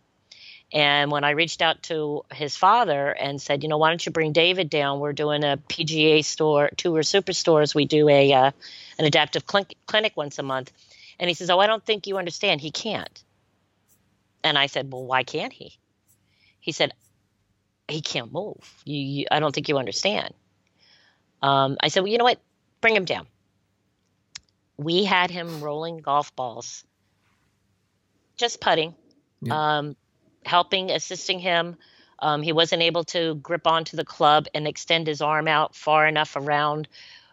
And 0.72 1.12
when 1.12 1.22
I 1.22 1.30
reached 1.30 1.62
out 1.62 1.84
to 1.84 2.24
his 2.32 2.56
father 2.56 3.10
and 3.10 3.40
said, 3.40 3.62
you 3.62 3.68
know, 3.68 3.78
why 3.78 3.90
don't 3.90 4.04
you 4.04 4.10
bring 4.10 4.32
David 4.32 4.68
down? 4.68 4.98
We're 4.98 5.12
doing 5.12 5.44
a 5.44 5.56
PGA 5.68 6.24
store 6.24 6.70
tour 6.76 7.02
superstores. 7.02 7.74
We 7.74 7.84
do 7.84 8.08
a 8.08 8.32
uh, 8.32 8.50
an 8.98 9.04
adaptive 9.04 9.44
cl- 9.48 9.68
clinic 9.86 10.16
once 10.16 10.38
a 10.40 10.42
month. 10.42 10.72
And 11.20 11.28
he 11.28 11.34
says, 11.34 11.50
Oh, 11.50 11.60
I 11.60 11.68
don't 11.68 11.84
think 11.84 12.08
you 12.08 12.18
understand. 12.18 12.60
He 12.60 12.72
can't. 12.72 13.22
And 14.42 14.58
I 14.58 14.66
said, 14.66 14.92
Well, 14.92 15.04
why 15.04 15.22
can't 15.22 15.52
he? 15.52 15.78
He 16.58 16.72
said, 16.72 16.92
He 17.86 18.00
can't 18.00 18.32
move. 18.32 18.82
You, 18.84 18.98
you 18.98 19.26
I 19.30 19.38
don't 19.38 19.54
think 19.54 19.68
you 19.68 19.78
understand. 19.78 20.34
Um, 21.42 21.76
I 21.80 21.88
said, 21.88 22.00
Well, 22.00 22.10
you 22.10 22.18
know 22.18 22.24
what? 22.24 22.40
bring 22.80 22.94
him 22.94 23.04
down. 23.04 23.26
We 24.78 25.04
had 25.04 25.30
him 25.30 25.60
rolling 25.62 25.98
golf 25.98 26.34
balls, 26.36 26.84
just 28.36 28.60
putting, 28.60 28.94
Yeah. 29.40 29.78
um, 29.78 29.96
helping, 30.44 30.90
assisting 30.90 31.38
him. 31.38 31.76
Um, 32.18 32.42
he 32.42 32.52
wasn't 32.52 32.82
able 32.82 33.04
to 33.04 33.34
grip 33.36 33.66
onto 33.66 33.96
the 33.96 34.04
club 34.04 34.46
and 34.54 34.66
extend 34.66 35.06
his 35.06 35.20
arm 35.20 35.48
out 35.48 35.74
far 35.74 36.06
enough 36.06 36.36
around 36.36 36.88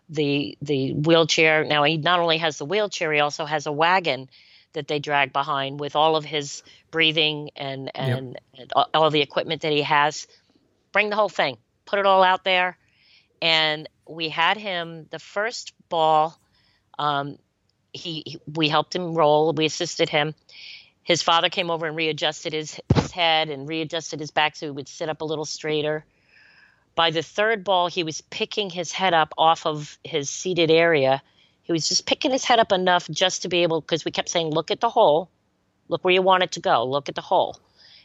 the 0.10 0.58
the 0.62 0.94
wheelchair. 0.94 1.64
Now 1.64 1.84
he 1.84 1.98
not 1.98 2.20
only 2.20 2.38
has 2.38 2.58
the 2.58 2.66
wheelchair, 2.66 3.12
he 3.14 3.20
also 3.22 3.46
has 3.46 3.66
a 3.66 3.72
wagon 3.72 4.30
that 4.74 4.88
they 4.88 5.00
drag 5.00 5.32
behind 5.32 5.80
with 5.80 5.96
all 5.96 6.16
of 6.16 6.26
his 6.26 6.64
breathing 6.92 7.52
and 7.56 7.90
and, 7.96 8.40
and 8.58 8.74
all- 8.74 8.90
all 8.94 9.10
the 9.10 9.22
equipment 9.22 9.62
that 9.62 9.72
he 9.72 9.82
has. 9.84 10.28
Bring 10.92 11.10
the 11.10 11.16
whole 11.16 11.30
thing, 11.30 11.58
put 11.86 12.00
it 12.00 12.06
all 12.06 12.22
out 12.24 12.44
there, 12.44 12.78
and 13.42 13.88
we 14.08 14.30
had 14.30 14.58
him 14.58 15.08
the 15.10 15.20
first 15.20 15.74
ball. 15.90 16.38
Um, 17.00 17.38
he, 17.92 18.24
he 18.26 18.40
we 18.54 18.70
helped 18.70 18.96
him 18.96 19.14
roll. 19.14 19.54
We 19.54 19.66
assisted 19.66 20.10
him. 20.10 20.34
His 21.04 21.22
father 21.22 21.50
came 21.50 21.70
over 21.70 21.86
and 21.86 21.96
readjusted 21.96 22.54
his, 22.54 22.80
his 22.96 23.12
head 23.12 23.50
and 23.50 23.68
readjusted 23.68 24.20
his 24.20 24.32
back 24.32 24.56
so 24.56 24.68
he 24.68 24.72
would 24.72 24.88
sit 24.88 25.10
up 25.10 25.22
a 25.22 25.26
little 25.26 25.46
straighter. 25.46 26.06
By 26.96 27.12
the 27.12 27.24
third 27.24 27.64
ball, 27.64 27.88
he 27.88 28.04
was 28.04 28.22
picking 28.22 28.70
his 28.70 28.92
head 28.92 29.14
up 29.14 29.34
off 29.38 29.66
of 29.66 29.98
his 30.04 30.30
seated 30.30 30.72
area. 30.72 31.22
He 31.64 31.72
was 31.72 31.90
just 31.90 32.06
picking 32.06 32.32
his 32.32 32.46
head 32.46 32.60
up 32.60 32.72
enough 32.72 33.10
just 33.10 33.42
to 33.42 33.50
be 33.50 33.64
able, 33.64 33.82
because 33.82 34.06
we 34.06 34.12
kept 34.12 34.30
saying, 34.30 34.52
look 34.52 34.70
at 34.70 34.80
the 34.80 34.90
hole, 34.90 35.30
look 35.88 36.04
where 36.04 36.14
you 36.14 36.22
want 36.22 36.44
it 36.44 36.52
to 36.54 36.62
go, 36.62 36.86
look 36.86 37.10
at 37.10 37.16
the 37.16 37.22
hole. 37.22 37.60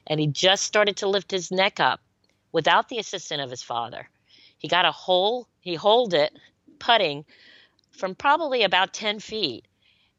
And 0.07 0.19
he 0.19 0.27
just 0.27 0.65
started 0.65 0.97
to 0.99 1.09
lift 1.09 1.31
his 1.31 1.51
neck 1.51 1.81
up 1.81 2.01
without 2.51 2.89
the 2.89 2.99
assistance 2.99 3.43
of 3.43 3.51
his 3.51 3.63
father. 3.63 4.09
He 4.57 4.69
got 4.69 4.87
a 4.87 4.93
hole, 4.93 5.49
he 5.61 5.75
holed 5.75 6.15
it, 6.15 6.33
putting 6.79 7.25
from 7.99 8.15
probably 8.15 8.63
about 8.63 8.93
10 8.93 9.21
feet. 9.21 9.67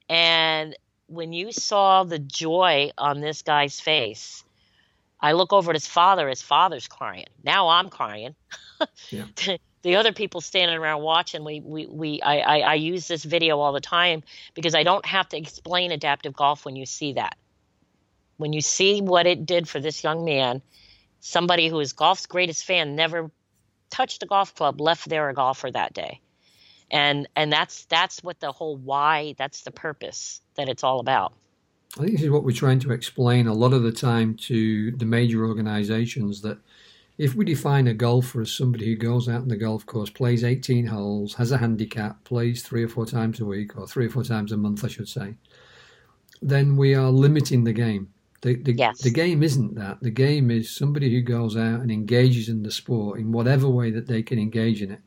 And 0.09 0.75
when 1.07 1.33
you 1.33 1.51
saw 1.51 2.03
the 2.03 2.19
joy 2.19 2.91
on 2.97 3.21
this 3.21 3.41
guy's 3.41 3.79
face, 3.79 4.43
I 5.21 5.33
look 5.33 5.53
over 5.53 5.71
at 5.71 5.75
his 5.75 5.87
father. 5.87 6.29
His 6.29 6.41
father's 6.41 6.87
crying. 6.87 7.27
Now 7.43 7.69
I'm 7.69 7.89
crying. 7.89 8.35
Yeah. 9.09 9.25
the 9.81 9.97
other 9.97 10.13
people 10.13 10.39
standing 10.39 10.77
around 10.77 11.01
watching, 11.01 11.43
we, 11.43 11.59
we, 11.59 11.85
we 11.85 12.21
I, 12.21 12.37
I, 12.39 12.59
I 12.59 12.73
use 12.75 13.09
this 13.09 13.25
video 13.25 13.59
all 13.59 13.73
the 13.73 13.81
time 13.81 14.23
because 14.53 14.73
I 14.73 14.83
don't 14.83 15.05
have 15.05 15.27
to 15.29 15.37
explain 15.37 15.91
adaptive 15.91 16.31
golf 16.31 16.63
when 16.63 16.77
you 16.77 16.85
see 16.85 17.11
that. 17.13 17.35
When 18.37 18.53
you 18.53 18.61
see 18.61 19.01
what 19.01 19.27
it 19.27 19.45
did 19.45 19.67
for 19.67 19.81
this 19.81 20.01
young 20.01 20.23
man, 20.23 20.61
somebody 21.19 21.67
who 21.67 21.81
is 21.81 21.91
golf's 21.91 22.25
greatest 22.25 22.63
fan, 22.63 22.95
never 22.95 23.29
touched 23.89 24.23
a 24.23 24.25
golf 24.25 24.55
club, 24.55 24.79
left 24.79 25.09
there 25.09 25.27
a 25.27 25.33
golfer 25.33 25.69
that 25.69 25.93
day 25.93 26.21
and 26.91 27.27
and 27.35 27.51
that's 27.51 27.85
that's 27.85 28.23
what 28.23 28.39
the 28.39 28.51
whole 28.51 28.77
why 28.77 29.35
that's 29.37 29.61
the 29.61 29.71
purpose 29.71 30.41
that 30.55 30.69
it's 30.69 30.83
all 30.83 30.99
about 30.99 31.33
I 31.97 32.01
think 32.01 32.11
this 32.13 32.21
is 32.23 32.29
what 32.29 32.43
we're 32.43 32.51
trying 32.51 32.79
to 32.81 32.91
explain 32.91 33.47
a 33.47 33.53
lot 33.53 33.73
of 33.73 33.81
the 33.81 33.91
time 33.91 34.35
to 34.35 34.91
the 34.91 35.05
major 35.05 35.45
organisations 35.45 36.41
that 36.41 36.59
if 37.19 37.35
we 37.35 37.43
define 37.43 37.87
a 37.87 37.93
golfer 37.93 38.41
as 38.41 38.51
somebody 38.51 38.85
who 38.85 38.95
goes 38.95 39.27
out 39.27 39.41
on 39.41 39.49
the 39.49 39.57
golf 39.57 39.85
course, 39.85 40.09
plays 40.09 40.43
18 40.43 40.85
holes, 40.85 41.33
has 41.33 41.51
a 41.51 41.57
handicap, 41.57 42.23
plays 42.23 42.63
three 42.63 42.83
or 42.83 42.87
four 42.87 43.05
times 43.05 43.41
a 43.41 43.45
week, 43.45 43.77
or 43.77 43.85
three 43.85 44.05
or 44.05 44.09
four 44.09 44.23
times 44.23 44.53
a 44.53 44.57
month, 44.57 44.85
I 44.85 44.87
should 44.87 45.09
say, 45.09 45.35
then 46.41 46.77
we 46.77 46.95
are 46.95 47.09
limiting 47.09 47.65
the 47.65 47.73
game. 47.73 48.13
The, 48.41 48.55
the, 48.55 48.71
Yes. 48.71 49.01
the 49.01 49.11
game 49.11 49.43
isn't 49.43 49.75
that. 49.75 49.99
The 50.01 50.11
game 50.11 50.49
is 50.49 50.73
somebody 50.73 51.11
who 51.11 51.21
goes 51.21 51.57
out 51.57 51.81
and 51.81 51.91
engages 51.91 52.47
in 52.47 52.63
the 52.63 52.71
sport 52.71 53.19
in 53.19 53.33
whatever 53.33 53.67
way 53.67 53.91
that 53.91 54.07
they 54.07 54.23
can 54.23 54.39
engage 54.39 54.81
in 54.81 54.91
it. 54.91 55.01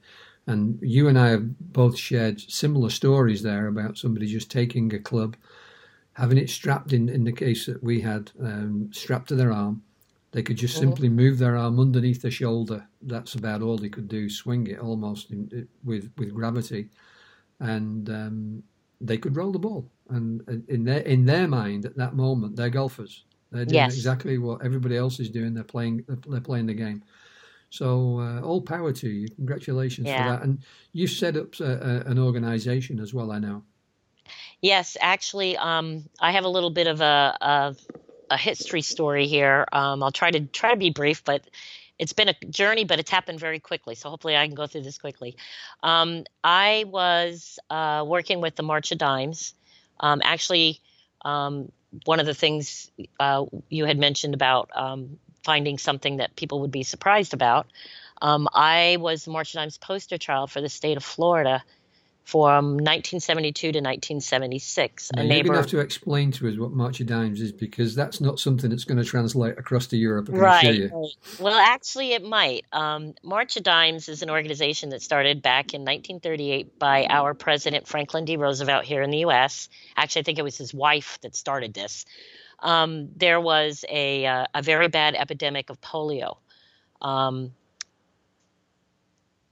And 0.47 0.79
you 0.83 1.09
and 1.09 1.19
I 1.19 1.31
have 1.31 1.59
both 1.59 1.97
shared 1.99 2.41
similar 2.41 2.91
stories 2.91 3.43
there 3.43 3.69
about 3.69 3.99
somebody 3.99 4.27
just 4.27 4.51
taking 4.51 4.93
a 4.95 4.99
club, 4.99 5.37
having 6.15 6.39
it 6.39 6.51
strapped 6.51 6.93
in, 6.93 7.09
in 7.09 7.25
the 7.25 7.33
case 7.33 7.67
that 7.67 7.83
we 7.83 8.01
had, 8.01 8.33
um, 8.41 8.91
strapped 8.93 9.29
to 9.29 9.37
their 9.37 9.53
arm. 9.53 9.83
They 10.33 10.43
could 10.43 10.59
just 10.59 10.77
Mhm. 10.77 10.79
simply 10.79 11.09
move 11.09 11.39
their 11.39 11.57
arm 11.57 11.81
underneath 11.81 12.23
their 12.23 12.31
shoulder. 12.31 12.87
That's 13.03 13.35
about 13.35 13.63
all 13.63 13.79
they 13.79 13.89
could 13.91 14.09
do, 14.09 14.31
swing 14.31 14.67
it 14.69 14.81
almost 14.81 15.31
in, 15.31 15.69
with, 15.85 16.11
with 16.19 16.35
gravity. 16.35 16.91
And 17.61 18.09
um, 18.11 18.65
they 19.01 19.19
could 19.19 19.37
roll 19.37 19.53
the 19.53 19.59
ball. 19.61 19.91
And 20.11 20.43
uh, 20.49 20.57
in 20.69 20.85
their, 20.85 21.01
in 21.01 21.27
their 21.27 21.49
mind, 21.49 21.87
at 21.87 21.97
that 21.97 22.15
moment, 22.17 22.57
they're 22.57 22.71
golfers. 22.71 23.25
They're 23.53 23.65
doing 23.67 23.85
Yes. 23.85 23.93
exactly 23.93 24.39
what 24.39 24.65
everybody 24.65 24.97
else 24.97 25.21
is 25.21 25.31
doing. 25.31 25.55
They're 25.55 25.65
playing, 25.65 26.05
they're 26.29 26.41
playing 26.41 26.67
the 26.67 26.75
game. 26.75 27.05
So 27.73 28.21
uh, 28.21 28.43
all 28.43 28.61
power 28.61 28.93
to 28.93 29.09
you. 29.09 29.31
Congratulations 29.31 30.07
Yeah. 30.07 30.19
for 30.19 30.31
that. 30.31 30.43
And 30.43 30.59
you've 30.93 31.11
set 31.11 31.39
up 31.39 31.59
uh, 31.59 31.65
uh, 31.65 32.03
an 32.05 32.19
organisation 32.19 33.01
as 33.01 33.15
well. 33.15 33.33
I 33.33 33.39
know. 33.39 33.63
yes 34.61 34.97
actually 35.01 35.57
um, 35.57 36.05
i 36.21 36.33
have 36.33 36.45
a 36.45 36.49
little 36.49 36.71
bit 36.71 36.87
of 36.87 37.01
a, 37.01 37.37
a, 37.41 37.77
a 38.31 38.37
history 38.37 38.83
story 38.83 39.27
here 39.27 39.67
um, 39.73 40.03
i'll 40.03 40.13
try 40.13 40.31
to 40.31 40.41
try 40.41 40.71
to 40.71 40.77
be 40.77 40.91
brief 40.91 41.25
but 41.25 41.43
it's 41.99 42.13
been 42.13 42.29
a 42.29 42.35
journey 42.51 42.85
but 42.85 42.99
it's 43.01 43.11
happened 43.11 43.41
very 43.41 43.59
quickly 43.59 43.95
so 43.95 44.11
hopefully 44.11 44.37
i 44.37 44.47
can 44.47 44.55
go 44.55 44.67
through 44.67 44.83
this 44.83 44.99
quickly 44.99 45.35
um, 45.83 46.25
i 46.45 46.85
was 46.87 47.59
uh, 47.71 48.05
working 48.07 48.43
with 48.43 48.55
the 48.55 48.63
march 48.63 48.93
of 48.93 48.99
dimes 48.99 49.55
um, 50.01 50.21
actually 50.23 50.81
um, 51.25 51.73
one 52.05 52.21
of 52.21 52.27
the 52.27 52.35
things 52.35 52.91
uh, 53.19 53.45
you 53.69 53.87
had 53.87 53.99
mentioned 53.99 54.35
about 54.35 54.71
um, 54.75 55.19
finding 55.45 55.79
something 55.79 56.19
that 56.19 56.37
people 56.37 56.61
would 56.61 56.71
be 56.71 56.83
surprised 56.83 57.35
about. 57.35 57.67
Um, 58.21 58.49
I 58.55 58.99
was 59.01 59.25
the 59.25 59.33
March 59.33 59.55
of 59.55 59.59
Dimes 59.59 59.79
poster 59.79 60.19
child 60.19 60.51
for 60.51 60.61
the 60.61 60.69
state 60.69 60.97
of 60.97 61.05
Florida 61.05 61.63
from 62.25 62.75
1972 62.75 63.73
to 63.73 63.79
1976. 63.79 65.11
Now, 65.15 65.23
a 65.23 65.25
you're 65.25 65.43
going 65.43 65.53
to 65.53 65.59
have 65.59 65.67
to 65.69 65.81
explain 65.81 66.31
to 66.33 66.49
us 66.49 66.57
what 66.57 66.71
March 66.71 67.01
of 67.01 67.07
Dimes 67.07 67.41
is 67.41 67.53
because 67.53 67.95
that's 67.95 68.21
not 68.21 68.39
something 68.39 68.71
that's 68.71 68.85
going 68.85 68.99
to 68.99 69.05
translate 69.05 69.59
across 69.59 69.87
to 69.89 69.97
Europe. 69.97 70.29
Right? 70.31 70.91
Well, 71.41 71.59
actually, 71.59 72.13
it 72.13 72.23
might. 72.23 72.65
Um, 72.73 73.15
March 73.25 73.57
of 73.57 73.65
Dimes 73.65 74.09
is 74.09 74.23
an 74.23 74.31
organization 74.31 74.91
that 74.91 75.03
started 75.03 75.43
back 75.43 75.75
in 75.75 75.81
1938 75.81 76.79
by 76.79 77.07
our 77.07 77.35
president 77.35 77.89
Franklin 77.89 78.25
D. 78.25 78.37
Roosevelt 78.37 78.85
here 78.85 79.03
in 79.03 79.11
the 79.11 79.19
U.S. 79.19 79.69
Actually, 79.97 80.21
I 80.21 80.23
think 80.23 80.39
it 80.39 80.45
was 80.45 80.57
his 80.57 80.73
wife 80.73 81.19
that 81.23 81.35
started 81.35 81.75
this. 81.75 82.05
Um, 82.63 83.09
there 83.17 83.41
was 83.41 83.85
a 83.89 84.25
uh, 84.25 84.47
a 84.55 84.63
very 84.63 84.89
bad 84.89 85.15
epidemic 85.15 85.69
of 85.69 85.81
polio. 85.81 86.39
Um, 87.01 87.53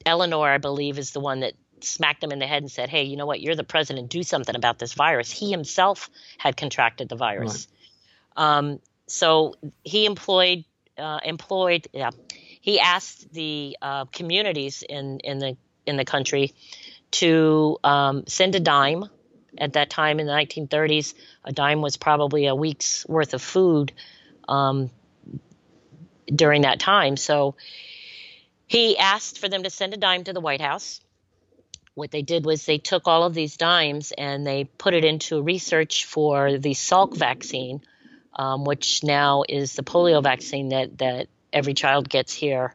Eleanor, 0.06 0.48
I 0.48 0.58
believe, 0.58 0.98
is 0.98 1.10
the 1.10 1.20
one 1.20 1.40
that 1.40 1.54
smacked 1.80 2.22
him 2.22 2.32
in 2.32 2.38
the 2.38 2.46
head 2.46 2.62
and 2.62 2.70
said, 2.70 2.88
"Hey, 2.88 3.04
you 3.04 3.16
know 3.16 3.26
what? 3.26 3.40
You're 3.40 3.56
the 3.56 3.64
president. 3.64 4.10
Do 4.10 4.22
something 4.22 4.54
about 4.54 4.78
this 4.78 4.94
virus." 4.94 5.30
He 5.30 5.50
himself 5.50 6.08
had 6.38 6.56
contracted 6.56 7.08
the 7.08 7.16
virus. 7.16 7.66
Um, 8.36 8.80
so 9.06 9.54
he 9.82 10.06
employed 10.06 10.64
uh, 10.96 11.18
employed 11.24 11.88
yeah, 11.92 12.10
he 12.60 12.78
asked 12.78 13.32
the 13.32 13.76
uh, 13.82 14.04
communities 14.06 14.84
in 14.88 15.18
in 15.20 15.38
the 15.38 15.56
in 15.86 15.96
the 15.96 16.04
country 16.04 16.54
to 17.12 17.78
um, 17.82 18.24
send 18.26 18.54
a 18.54 18.60
dime. 18.60 19.04
At 19.58 19.74
that 19.74 19.90
time 19.90 20.20
in 20.20 20.26
the 20.26 20.32
1930s, 20.32 21.14
a 21.44 21.52
dime 21.52 21.80
was 21.80 21.96
probably 21.96 22.46
a 22.46 22.54
week's 22.54 23.06
worth 23.08 23.34
of 23.34 23.42
food 23.42 23.92
um, 24.48 24.90
during 26.26 26.62
that 26.62 26.80
time. 26.80 27.16
So 27.16 27.54
he 28.66 28.98
asked 28.98 29.38
for 29.38 29.48
them 29.48 29.64
to 29.64 29.70
send 29.70 29.94
a 29.94 29.96
dime 29.96 30.24
to 30.24 30.32
the 30.32 30.40
White 30.40 30.60
House. 30.60 31.00
What 31.94 32.12
they 32.12 32.22
did 32.22 32.44
was 32.44 32.64
they 32.64 32.78
took 32.78 33.08
all 33.08 33.24
of 33.24 33.34
these 33.34 33.56
dimes 33.56 34.12
and 34.16 34.46
they 34.46 34.64
put 34.64 34.94
it 34.94 35.04
into 35.04 35.42
research 35.42 36.04
for 36.04 36.56
the 36.56 36.70
Salk 36.70 37.16
vaccine, 37.16 37.82
um, 38.34 38.64
which 38.64 39.02
now 39.02 39.42
is 39.48 39.74
the 39.74 39.82
polio 39.82 40.22
vaccine 40.22 40.68
that, 40.68 40.98
that 40.98 41.26
every 41.52 41.74
child 41.74 42.08
gets 42.08 42.32
here. 42.32 42.74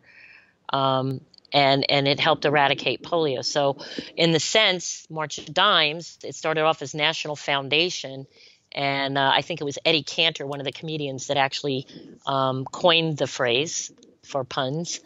Um, 0.69 1.21
and, 1.51 1.85
and 1.89 2.07
it 2.07 2.19
helped 2.19 2.45
eradicate 2.45 3.03
polio. 3.03 3.43
So, 3.43 3.77
in 4.15 4.31
the 4.31 4.39
sense, 4.39 5.07
March 5.09 5.37
of 5.37 5.53
Dimes, 5.53 6.17
it 6.23 6.35
started 6.35 6.63
off 6.63 6.81
as 6.81 6.93
National 6.93 7.35
Foundation. 7.35 8.27
And 8.71 9.17
uh, 9.17 9.31
I 9.33 9.41
think 9.41 9.61
it 9.61 9.63
was 9.63 9.79
Eddie 9.85 10.03
Cantor, 10.03 10.45
one 10.45 10.59
of 10.59 10.65
the 10.65 10.71
comedians, 10.71 11.27
that 11.27 11.37
actually 11.37 11.87
um, 12.25 12.65
coined 12.65 13.17
the 13.17 13.27
phrase 13.27 13.91
for 14.23 14.43
puns. 14.43 14.99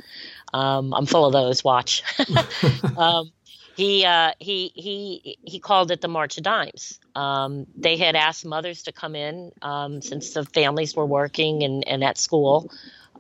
Um, 0.54 0.94
I'm 0.94 1.06
full 1.06 1.26
of 1.26 1.34
those. 1.34 1.64
Watch. 1.64 2.04
um, 2.98 3.32
he 3.80 4.06
uh, 4.06 4.34
he 4.40 4.72
he 4.76 5.38
he 5.42 5.60
called 5.60 5.92
it 5.92 6.02
the 6.02 6.10
March 6.10 6.38
of 6.38 6.44
Dimes. 6.44 7.00
Um, 7.16 7.66
they 7.78 7.96
had 7.96 8.16
asked 8.16 8.46
mothers 8.46 8.84
to 8.84 8.92
come 8.92 9.16
in 9.16 9.52
um, 9.62 10.02
since 10.02 10.34
the 10.34 10.44
families 10.44 10.96
were 10.96 11.06
working 11.06 11.64
and, 11.64 11.88
and 11.88 12.04
at 12.04 12.18
school. 12.18 12.72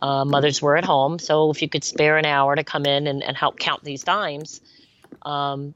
Uh, 0.01 0.23
mothers 0.25 0.61
were 0.61 0.77
at 0.77 0.85
home, 0.85 1.19
so 1.19 1.51
if 1.51 1.61
you 1.61 1.67
could 1.67 1.83
spare 1.83 2.17
an 2.17 2.25
hour 2.25 2.55
to 2.55 2.63
come 2.63 2.85
in 2.85 3.07
and, 3.07 3.21
and 3.21 3.35
help 3.35 3.59
count 3.59 3.83
these 3.83 4.03
dimes, 4.03 4.61
um, 5.23 5.73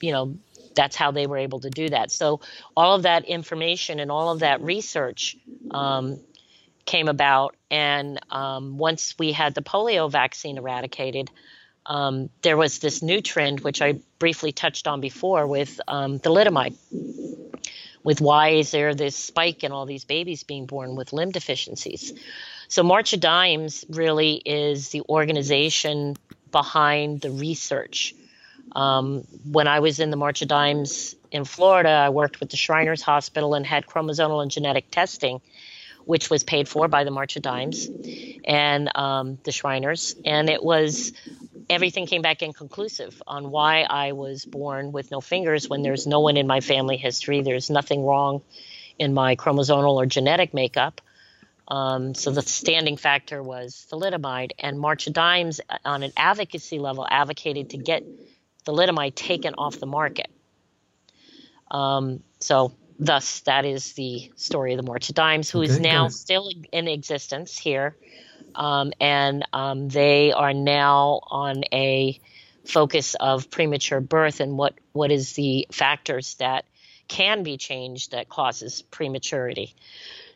you 0.00 0.12
know, 0.12 0.36
that's 0.74 0.96
how 0.96 1.10
they 1.10 1.26
were 1.26 1.38
able 1.38 1.60
to 1.60 1.70
do 1.70 1.88
that. 1.88 2.10
So 2.10 2.40
all 2.76 2.94
of 2.94 3.02
that 3.02 3.24
information 3.24 4.00
and 4.00 4.10
all 4.10 4.30
of 4.30 4.40
that 4.40 4.60
research 4.62 5.36
um, 5.70 6.20
came 6.84 7.08
about, 7.08 7.56
and 7.70 8.20
um, 8.30 8.78
once 8.78 9.14
we 9.18 9.32
had 9.32 9.54
the 9.54 9.62
polio 9.62 10.10
vaccine 10.10 10.58
eradicated, 10.58 11.30
um, 11.86 12.30
there 12.42 12.56
was 12.56 12.78
this 12.78 13.02
new 13.02 13.20
trend, 13.20 13.60
which 13.60 13.82
I 13.82 14.00
briefly 14.18 14.52
touched 14.52 14.86
on 14.86 15.00
before, 15.00 15.46
with 15.46 15.80
um, 15.88 16.18
thalidomide. 16.18 16.76
With 18.04 18.20
why 18.20 18.50
is 18.50 18.72
there 18.72 18.94
this 18.94 19.14
spike 19.14 19.62
in 19.62 19.70
all 19.70 19.86
these 19.86 20.04
babies 20.04 20.42
being 20.42 20.66
born 20.66 20.96
with 20.96 21.12
limb 21.12 21.30
deficiencies? 21.30 22.12
So, 22.72 22.82
March 22.82 23.12
of 23.12 23.20
Dimes 23.20 23.84
really 23.90 24.32
is 24.36 24.88
the 24.88 25.02
organization 25.02 26.16
behind 26.50 27.20
the 27.20 27.30
research. 27.30 28.14
Um, 28.74 29.26
when 29.44 29.68
I 29.68 29.80
was 29.80 30.00
in 30.00 30.10
the 30.10 30.16
March 30.16 30.40
of 30.40 30.48
Dimes 30.48 31.14
in 31.30 31.44
Florida, 31.44 31.90
I 31.90 32.08
worked 32.08 32.40
with 32.40 32.48
the 32.48 32.56
Shriners 32.56 33.02
Hospital 33.02 33.52
and 33.52 33.66
had 33.66 33.84
chromosomal 33.84 34.40
and 34.40 34.50
genetic 34.50 34.90
testing 34.90 35.42
which 36.06 36.30
was 36.30 36.44
paid 36.44 36.66
for 36.66 36.88
by 36.88 37.04
the 37.04 37.10
March 37.10 37.36
of 37.36 37.42
Dimes 37.42 37.90
and 38.46 38.90
um, 38.96 39.38
the 39.44 39.52
Shriners. 39.52 40.16
And 40.24 40.48
it 40.48 40.64
was 40.64 41.12
everything 41.68 42.06
came 42.06 42.22
back 42.22 42.40
inconclusive 42.40 43.22
on 43.26 43.50
why 43.50 43.82
I 43.82 44.12
was 44.12 44.46
born 44.46 44.92
with 44.92 45.10
no 45.10 45.20
fingers 45.20 45.68
when 45.68 45.82
there's 45.82 46.06
no 46.06 46.20
one 46.20 46.38
in 46.38 46.46
my 46.46 46.60
family 46.60 46.96
history. 46.96 47.42
There's 47.42 47.68
nothing 47.68 48.02
wrong 48.02 48.40
in 48.98 49.12
my 49.12 49.36
chromosomal 49.36 49.94
or 49.96 50.06
genetic 50.06 50.54
makeup. 50.54 51.02
Um, 51.68 52.14
so 52.14 52.30
the 52.30 52.42
standing 52.42 52.96
factor 52.96 53.42
was 53.42 53.86
thalidomide, 53.90 54.52
and 54.58 54.78
March 54.78 55.06
of 55.06 55.12
Dimes 55.12 55.60
uh, 55.68 55.78
on 55.84 56.02
an 56.02 56.12
advocacy 56.16 56.78
level 56.78 57.06
advocated 57.08 57.70
to 57.70 57.78
get 57.78 58.04
thalidomide 58.66 59.14
taken 59.14 59.54
off 59.56 59.78
the 59.78 59.86
market. 59.86 60.30
Um, 61.70 62.22
so 62.40 62.72
thus, 62.98 63.40
that 63.40 63.64
is 63.64 63.94
the 63.94 64.30
story 64.36 64.72
of 64.72 64.76
the 64.76 64.82
March 64.82 65.08
of 65.08 65.14
Dimes, 65.14 65.48
who 65.48 65.62
okay, 65.62 65.70
is 65.70 65.80
now 65.80 66.08
still 66.08 66.50
in 66.72 66.88
existence 66.88 67.56
here 67.56 67.96
um, 68.54 68.92
and 69.00 69.46
um, 69.52 69.88
they 69.88 70.32
are 70.32 70.52
now 70.54 71.20
on 71.30 71.64
a 71.72 72.20
focus 72.64 73.14
of 73.18 73.50
premature 73.50 74.00
birth 74.00 74.40
and 74.40 74.56
what 74.56 74.74
what 74.92 75.10
is 75.10 75.32
the 75.32 75.66
factors 75.72 76.34
that 76.34 76.64
can 77.08 77.42
be 77.42 77.56
changed 77.56 78.12
that 78.12 78.28
causes 78.28 78.82
prematurity. 78.82 79.74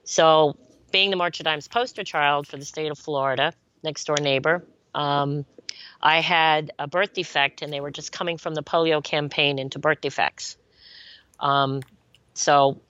So, 0.05 0.57
being 0.91 1.11
the 1.11 1.17
March 1.17 1.41
of 1.41 1.45
Dimes 1.45 1.69
poster 1.69 2.05
child 2.05 2.47
for 2.47 2.57
the 2.57 2.65
state 2.65 2.91
of 2.91 2.99
Florida, 2.99 3.53
next 3.83 4.05
door 4.05 4.17
neighbor, 4.21 4.65
um, 4.95 5.45
I 6.01 6.21
had 6.21 6.73
a 6.79 6.87
birth 6.87 7.13
defect, 7.13 7.63
and 7.63 7.73
they 7.73 7.81
were 7.81 7.91
just 7.91 8.13
coming 8.13 8.39
from 8.39 8.55
the 8.55 8.63
polio 8.63 9.03
campaign 9.03 9.59
into 9.59 9.79
birth 9.79 10.01
defects. 10.01 10.57
Um, 11.39 11.83
so 12.35 12.81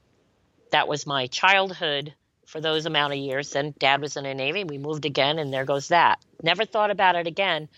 that 0.71 0.89
was 0.89 1.07
my 1.07 1.27
childhood 1.27 2.15
for 2.47 2.61
those 2.61 2.87
amount 2.87 3.13
of 3.13 3.19
years. 3.19 3.51
Then 3.51 3.75
dad 3.79 4.01
was 4.01 4.17
in 4.17 4.25
the 4.25 4.35
Navy. 4.35 4.65
We 4.65 4.79
moved 4.79 5.05
again, 5.05 5.39
and 5.39 5.53
there 5.53 5.65
goes 5.65 5.89
that. 5.89 6.21
Never 6.43 6.65
thought 6.65 6.91
about 6.91 7.17
it 7.17 7.27
again 7.27 7.69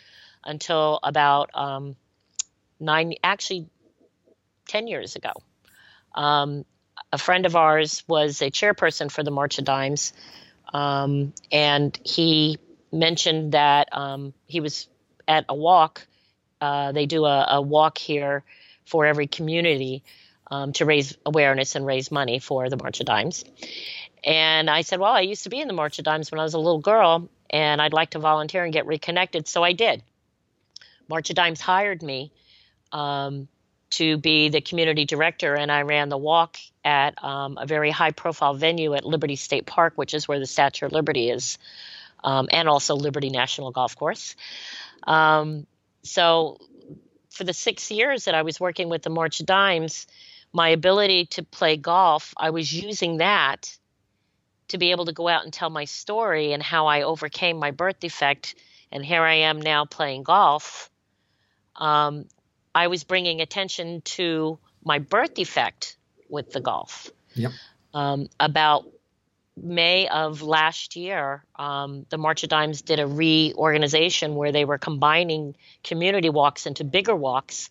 until 0.45 1.01
about 1.03 1.51
um, 1.55 1.97
nine, 2.79 3.15
actually, 3.23 3.69
10 4.69 4.87
years 4.87 5.17
ago. 5.17 5.33
Um, 6.15 6.65
a 7.13 7.19
friend 7.19 7.47
of 7.47 7.57
ours 7.57 8.05
was 8.07 8.43
a 8.43 8.51
chairperson 8.51 9.11
for 9.11 9.23
the 9.23 9.31
March 9.31 9.59
of 9.59 9.65
Dimes, 9.65 10.13
um, 10.73 11.33
and 11.51 11.99
he 12.05 12.59
mentioned 12.93 13.53
that 13.53 13.89
um, 13.93 14.35
he 14.47 14.61
was 14.61 14.89
at 15.27 15.45
a 15.49 15.55
walk. 15.55 16.07
Uh, 16.61 16.93
they 16.93 17.07
do 17.07 17.25
a, 17.25 17.47
a, 17.51 17.63
walk 17.63 17.99
here 17.99 18.43
for 18.85 19.07
every 19.07 19.27
community 19.27 20.03
um, 20.51 20.73
to 20.73 20.85
raise 20.85 21.17
awareness 21.25 21.77
and 21.77 21.87
raise 21.87 22.11
money 22.11 22.39
for 22.39 22.69
the 22.69 22.77
March 22.77 23.01
of 23.01 23.07
Dimes. 23.07 23.45
And 24.25 24.69
I 24.69 24.81
said, 24.81 24.99
Well, 24.99 25.13
I 25.13 25.21
used 25.21 25.45
to 25.45 25.51
be 25.51 25.61
in 25.61 25.69
the 25.69 25.75
March 25.75 25.99
of 25.99 26.05
Dimes 26.05 26.31
when 26.31 26.41
I 26.41 26.43
was 26.43 26.55
a 26.55 26.59
little 26.59 26.81
girl, 26.81 27.29
and 27.51 27.81
I'd 27.81 27.93
like 27.93 28.11
to 28.11 28.19
volunteer 28.19 28.65
and 28.65 28.73
get 28.73 28.87
reconnected. 28.87 29.47
So 29.47 29.63
I 29.63 29.73
did. 29.73 30.03
March 31.09 31.31
of 31.31 31.37
Dimes 31.37 31.61
hired 31.61 32.03
me 32.03 32.33
um, 32.93 33.49
to 33.91 34.19
be 34.19 34.49
the 34.49 34.61
community 34.61 35.05
director, 35.05 35.55
and 35.55 35.71
I 35.71 35.83
ran 35.83 36.09
the 36.09 36.19
walk 36.19 36.59
at 36.89 37.23
um, 37.23 37.59
a 37.61 37.67
very 37.67 37.91
high 37.91 38.13
profile 38.13 38.55
venue 38.55 38.95
at 38.95 39.05
Liberty 39.05 39.37
State 39.37 39.67
Park, 39.67 39.93
which 39.97 40.15
is 40.15 40.27
where 40.27 40.39
the 40.39 40.47
Statue 40.47 40.87
of 40.87 40.93
Liberty 40.93 41.29
is, 41.29 41.59
um, 42.25 42.49
and 42.51 42.67
also 42.67 42.97
Liberty 42.97 43.29
National 43.29 43.71
Golf 43.73 43.95
Course. 43.95 44.35
Um, 45.03 45.67
so 46.03 46.57
for 47.29 47.45
the 47.45 47.53
six 47.53 47.91
years 47.91 48.25
that 48.25 48.35
I 48.35 48.41
was 48.41 48.59
working 48.59 48.89
with 48.89 49.03
the 49.03 49.11
March 49.11 49.41
of 49.41 49.45
Dimes, 49.47 50.07
my 50.51 50.71
ability 50.71 51.27
to 51.27 51.43
play 51.43 51.77
golf, 51.77 52.33
I 52.39 52.51
was 52.51 52.73
using 52.73 53.19
that 53.19 53.77
to 54.69 54.79
be 54.79 54.91
able 54.93 55.05
to 55.05 55.13
go 55.13 55.29
out 55.29 55.45
and 55.45 55.53
tell 55.53 55.69
my 55.69 55.85
story 55.85 56.55
and 56.55 56.63
how 56.63 56.87
I 56.87 57.03
overcame 57.03 57.59
my 57.59 57.71
birth 57.71 58.01
defect, 58.01 58.55
and 58.91 59.05
here 59.05 59.23
I 59.23 59.35
am 59.35 59.61
now 59.61 59.85
playing 59.85 60.23
golf. 60.23 60.89
Um, 61.77 62.25
I 62.75 62.87
was 62.87 63.05
bringing 63.05 63.43
attention 63.43 64.01
to 64.17 64.59
my 64.83 65.01
birth 65.01 65.35
defect 65.35 65.98
with 66.29 66.53
the 66.53 66.61
golf. 66.61 67.11
Yep. 67.35 67.53
Um, 67.95 68.29
about 68.39 68.87
May 69.57 70.09
of 70.09 70.43
last 70.43 70.97
year, 70.97 71.45
um, 71.57 72.07
the 72.11 72.19
March 72.19 72.43
of 72.43 72.49
Dimes 72.49 72.83
did 72.83 73.01
a 73.01 73.07
reorganization 73.07 74.35
where 74.35 74.53
they 74.53 74.65
were 74.65 74.79
combining 74.79 75.57
community 75.83 76.31
walks 76.31 76.67
into 76.67 76.85
bigger 76.85 77.17
walks, 77.17 77.71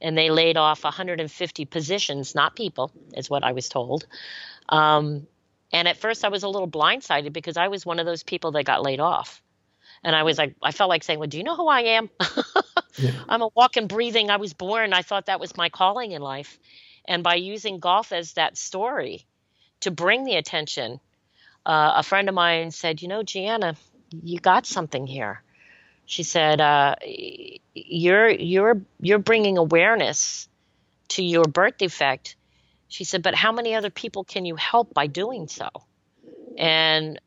and 0.00 0.16
they 0.16 0.30
laid 0.30 0.56
off 0.56 0.84
150 0.84 1.64
positions, 1.64 2.34
not 2.34 2.54
people, 2.54 2.92
is 3.16 3.28
what 3.30 3.42
I 3.42 3.52
was 3.52 3.68
told. 3.68 4.06
Um, 4.68 5.26
and 5.72 5.88
at 5.88 5.96
first, 5.96 6.24
I 6.24 6.28
was 6.28 6.42
a 6.42 6.48
little 6.48 6.68
blindsided 6.68 7.32
because 7.32 7.56
I 7.56 7.68
was 7.68 7.84
one 7.84 7.98
of 7.98 8.06
those 8.06 8.22
people 8.22 8.52
that 8.52 8.64
got 8.64 8.82
laid 8.82 9.00
off. 9.00 9.42
And 10.04 10.14
I 10.14 10.22
was 10.22 10.36
like, 10.38 10.54
I 10.62 10.70
felt 10.70 10.88
like 10.88 11.02
saying, 11.02 11.18
Well, 11.18 11.28
do 11.28 11.38
you 11.38 11.44
know 11.44 11.56
who 11.56 11.66
I 11.66 11.80
am? 11.80 12.10
yeah. 12.96 13.12
I'm 13.28 13.42
a 13.42 13.48
walking, 13.54 13.86
breathing. 13.86 14.30
I 14.30 14.36
was 14.36 14.52
born. 14.52 14.92
I 14.92 15.02
thought 15.02 15.26
that 15.26 15.40
was 15.40 15.56
my 15.56 15.70
calling 15.70 16.12
in 16.12 16.20
life. 16.20 16.58
And 17.06 17.22
by 17.22 17.34
using 17.34 17.78
golf 17.78 18.12
as 18.12 18.34
that 18.34 18.56
story 18.56 19.26
to 19.80 19.90
bring 19.90 20.24
the 20.24 20.36
attention, 20.36 21.00
uh, 21.66 21.92
a 21.96 22.02
friend 22.02 22.28
of 22.28 22.34
mine 22.34 22.70
said, 22.70 23.02
You 23.02 23.08
know, 23.08 23.22
Gianna, 23.22 23.76
you 24.10 24.38
got 24.38 24.66
something 24.66 25.06
here. 25.06 25.42
She 26.06 26.22
said, 26.22 26.60
uh, 26.60 26.96
"You're 27.74 28.28
you're 28.28 28.82
you're 29.00 29.18
bringing 29.18 29.56
awareness 29.56 30.48
to 31.08 31.24
your 31.24 31.44
birth 31.44 31.78
defect 31.78 32.36
she 32.94 33.02
said, 33.02 33.24
But 33.24 33.34
how 33.34 33.50
many 33.50 33.74
other 33.74 33.90
people 33.90 34.22
can 34.22 34.44
you 34.44 34.54
help 34.54 34.94
by 34.94 35.08
doing 35.08 35.48
so? 35.48 35.68
And 36.56 37.20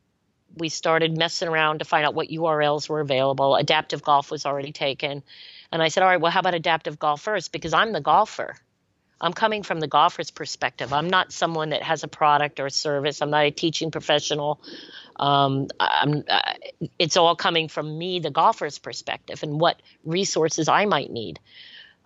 we 0.56 0.70
started 0.70 1.14
messing 1.14 1.46
around 1.46 1.80
to 1.80 1.84
find 1.84 2.06
out 2.06 2.14
what 2.14 2.28
URLs 2.28 2.88
were 2.88 3.00
available. 3.00 3.54
Adaptive 3.54 4.02
golf 4.02 4.30
was 4.30 4.46
already 4.46 4.72
taken. 4.72 5.22
And 5.70 5.82
I 5.82 5.88
said, 5.88 6.02
All 6.02 6.08
right, 6.08 6.22
well, 6.22 6.32
how 6.32 6.40
about 6.40 6.54
adaptive 6.54 6.98
golf 6.98 7.20
first? 7.20 7.52
Because 7.52 7.74
I'm 7.74 7.92
the 7.92 8.00
golfer. 8.00 8.56
I'm 9.20 9.32
coming 9.32 9.62
from 9.62 9.80
the 9.80 9.88
golfer's 9.88 10.30
perspective. 10.30 10.92
I'm 10.92 11.10
not 11.10 11.32
someone 11.32 11.70
that 11.70 11.82
has 11.82 12.04
a 12.04 12.08
product 12.08 12.60
or 12.60 12.66
a 12.66 12.70
service. 12.70 13.20
I'm 13.20 13.30
not 13.30 13.44
a 13.44 13.50
teaching 13.50 13.90
professional. 13.90 14.60
Um, 15.16 15.66
uh, 15.80 16.54
it's 16.98 17.16
all 17.16 17.34
coming 17.34 17.68
from 17.68 17.98
me, 17.98 18.20
the 18.20 18.30
golfer's 18.30 18.78
perspective, 18.78 19.42
and 19.42 19.60
what 19.60 19.82
resources 20.04 20.68
I 20.68 20.84
might 20.84 21.10
need 21.10 21.40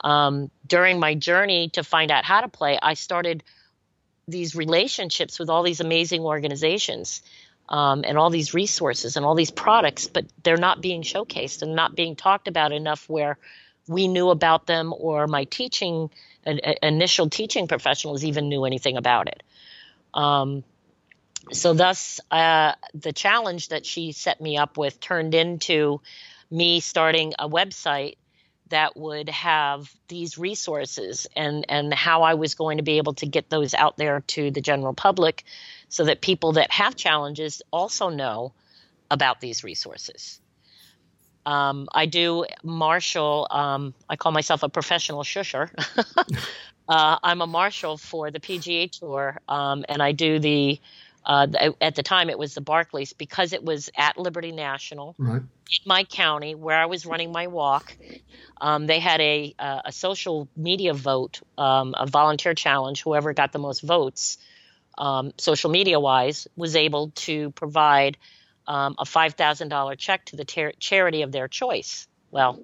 um, 0.03 0.51
during 0.67 0.99
my 0.99 1.15
journey 1.15 1.69
to 1.71 1.85
find 1.85 2.11
out 2.11 2.25
how 2.25 2.41
to 2.41 2.49
play, 2.49 2.79
I 2.81 2.95
started 2.95 3.43
these 4.29 4.55
relationships 4.55 5.39
with 5.39 5.51
all 5.51 5.63
these 5.63 5.81
amazing 5.81 6.23
organizations 6.23 7.23
um, 7.69 8.05
and 8.07 8.19
all 8.19 8.31
these 8.31 8.55
resources 8.55 9.17
and 9.17 9.25
all 9.25 9.35
these 9.35 9.51
products, 9.51 10.07
but 10.07 10.27
they're 10.43 10.57
not 10.57 10.81
being 10.81 11.03
showcased 11.03 11.63
and 11.63 11.75
not 11.75 11.95
being 11.95 12.17
talked 12.17 12.49
about 12.49 12.73
enough 12.73 13.09
where 13.09 13.39
we 13.89 14.09
knew 14.09 14.31
about 14.31 14.67
them 14.67 14.95
or 14.97 15.27
my 15.27 15.45
teaching 15.45 16.11
initial 16.83 17.31
teaching 17.31 17.69
professionals 17.69 18.25
even 18.25 18.49
knew 18.49 18.65
anything 18.65 18.97
about 18.97 19.29
it. 19.29 19.43
Um, 20.15 20.65
so 21.51 21.75
thus, 21.75 22.21
uh, 22.31 22.75
the 22.95 23.13
challenge 23.13 23.69
that 23.69 23.85
she 23.85 24.13
set 24.13 24.41
me 24.41 24.57
up 24.57 24.77
with 24.77 25.01
turned 25.01 25.35
into 25.35 26.01
me 26.51 26.81
starting 26.81 27.33
a 27.39 27.49
website 27.49 28.17
that 28.69 28.97
would 28.97 29.29
have 29.29 29.93
these 30.09 30.39
resources 30.39 31.27
and 31.37 31.67
and 31.69 31.93
how 31.93 32.23
I 32.23 32.35
was 32.35 32.55
going 32.55 32.79
to 32.79 32.83
be 32.83 32.97
able 32.97 33.15
to 33.15 33.27
get 33.27 33.51
those 33.51 33.75
out 33.75 33.99
there 33.99 34.21
to 34.29 34.51
the 34.51 34.61
general 34.63 34.95
public 34.95 35.45
so 35.89 36.05
that 36.05 36.23
people 36.23 36.53
that 36.53 36.71
have 36.71 36.97
challenges 36.97 37.61
also 37.71 38.09
know 38.09 38.55
about 39.11 39.41
these 39.41 39.63
resources. 39.63 40.41
Um, 41.45 41.89
I 41.93 42.07
do 42.07 42.45
marshal. 42.63 43.47
Um, 43.51 43.95
I 44.09 44.17
call 44.17 44.33
myself 44.33 44.63
a 44.63 44.69
professional 44.69 45.23
shusher. 45.23 45.71
uh, 46.89 47.19
I'm 47.23 47.41
a 47.41 47.47
marshal 47.47 47.99
for 47.99 48.31
the 48.31 48.41
PGA 48.41 48.91
Tour, 48.91 49.41
um, 49.49 49.85
and 49.89 50.03
I 50.03 50.13
do 50.13 50.39
the 50.39 50.81
uh, 51.25 51.47
at 51.81 51.95
the 51.95 52.03
time, 52.03 52.31
it 52.31 52.39
was 52.39 52.55
the 52.55 52.61
Barclays 52.61 53.13
because 53.13 53.53
it 53.53 53.63
was 53.63 53.91
at 53.97 54.19
Liberty 54.19 54.51
National 54.51 55.15
right. 55.19 55.41
in 55.41 55.79
my 55.87 56.05
county 56.05 56.55
where 56.55 56.77
I 56.77 56.87
was 56.87 57.07
running 57.07 57.31
my 57.31 57.47
walk. 57.47 57.97
Um, 58.61 58.87
they 58.87 58.99
had 58.99 59.21
a 59.21 59.55
a 59.59 59.93
social 59.93 60.49
media 60.57 60.95
vote, 60.95 61.41
um, 61.57 61.95
a 61.97 62.07
volunteer 62.07 62.55
challenge. 62.55 63.03
Whoever 63.03 63.33
got 63.35 63.53
the 63.53 63.61
most 63.61 63.83
votes, 63.83 64.39
um, 64.99 65.33
social 65.39 65.71
media 65.71 66.01
wise, 66.01 66.49
was 66.57 66.75
able 66.75 67.11
to 67.11 67.51
provide 67.51 68.17
um, 68.67 68.95
a 68.99 69.05
five 69.05 69.35
thousand 69.35 69.69
dollar 69.69 69.97
check 69.97 70.25
to 70.27 70.37
the 70.37 70.45
ter- 70.45 70.73
charity 70.79 71.23
of 71.23 71.33
their 71.33 71.49
choice. 71.49 72.07
Well, 72.31 72.63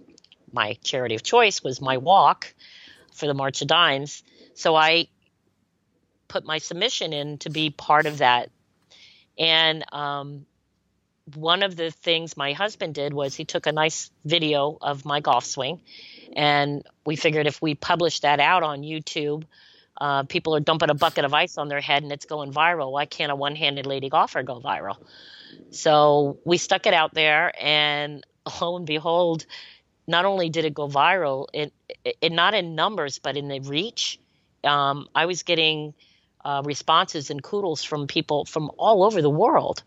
my 0.53 0.75
charity 0.83 1.15
of 1.15 1.23
choice 1.23 1.63
was 1.63 1.81
my 1.81 1.99
walk 1.99 2.55
for 3.15 3.27
the 3.27 3.35
March 3.35 3.61
of 3.63 3.69
Dimes. 3.69 4.23
So 4.55 4.75
I 4.75 5.09
put 6.29 6.45
my 6.45 6.59
submission 6.59 7.13
in 7.13 7.39
to 7.39 7.51
be 7.51 7.71
part 7.71 8.07
of 8.07 8.19
that. 8.19 8.51
And 9.39 9.85
um, 9.93 10.47
one 11.35 11.63
of 11.63 11.77
the 11.77 11.91
things 11.91 12.37
my 12.37 12.53
husband 12.53 12.95
did 12.95 13.13
was 13.13 13.35
he 13.35 13.45
took 13.45 13.67
a 13.67 13.73
nice 13.73 14.11
video 14.25 14.79
of 14.81 15.05
my 15.05 15.21
golf 15.21 15.45
swing. 15.45 15.81
And 16.35 16.83
we 17.05 17.17
figured 17.17 17.47
if 17.47 17.61
we 17.63 17.75
published 17.75 18.23
that 18.23 18.41
out 18.41 18.63
on 18.63 18.83
YouTube, 18.83 19.45
uh, 20.01 20.23
people 20.25 20.55
are 20.55 20.61
dumping 20.61 20.91
a 20.91 20.95
bucket 20.95 21.25
of 21.25 21.35
ice 21.35 21.59
on 21.59 21.69
their 21.69 21.81
head 21.81 22.03
and 22.03 22.13
it's 22.13 22.27
going 22.27 22.53
viral. 22.53 22.93
Why 22.93 23.07
can't 23.07 23.33
a 23.33 23.37
one 23.37 23.57
handed 23.57 23.87
lady 23.87 24.09
golfer 24.09 24.43
go 24.43 24.61
viral? 24.61 24.97
So 25.71 26.39
we 26.45 26.59
stuck 26.59 26.87
it 26.87 26.95
out 26.95 27.15
there, 27.15 27.53
and 27.61 28.25
lo 28.61 28.77
and 28.77 28.87
behold, 28.87 29.47
not 30.07 30.25
only 30.25 30.49
did 30.49 30.65
it 30.65 30.75
go 30.75 30.89
viral, 30.89 31.47
it, 31.53 31.73
it 32.21 32.33
not 32.33 32.55
in 32.55 32.75
numbers, 32.75 33.19
but 33.19 33.37
in 33.37 33.49
the 33.49 33.61
reach. 33.61 34.19
Um, 34.65 35.09
I 35.15 35.27
was 35.27 35.43
getting 35.43 35.95
uh, 36.45 36.63
responses 36.65 37.31
and 37.31 37.43
kudos 37.43 37.85
from 37.85 38.07
people 38.07 38.45
from 38.45 38.71
all 38.79 39.05
over 39.05 39.21
the 39.21 39.31
world. 39.31 39.83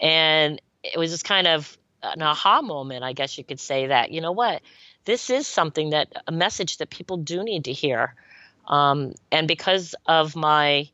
And 0.00 0.60
it 0.82 0.98
was 0.98 1.10
just 1.10 1.24
kind 1.24 1.46
of 1.46 1.76
an 2.02 2.22
aha 2.22 2.62
moment, 2.62 3.04
I 3.04 3.12
guess 3.12 3.38
you 3.38 3.44
could 3.44 3.60
say 3.60 3.88
that, 3.88 4.10
you 4.10 4.20
know 4.20 4.32
what, 4.32 4.62
this 5.04 5.30
is 5.30 5.46
something 5.46 5.90
that 5.90 6.12
a 6.26 6.32
message 6.32 6.78
that 6.78 6.90
people 6.90 7.16
do 7.18 7.44
need 7.44 7.64
to 7.66 7.72
hear. 7.72 8.14
Um, 8.66 9.14
and 9.30 9.46
because 9.46 9.94
of 10.06 10.34
my 10.34 10.88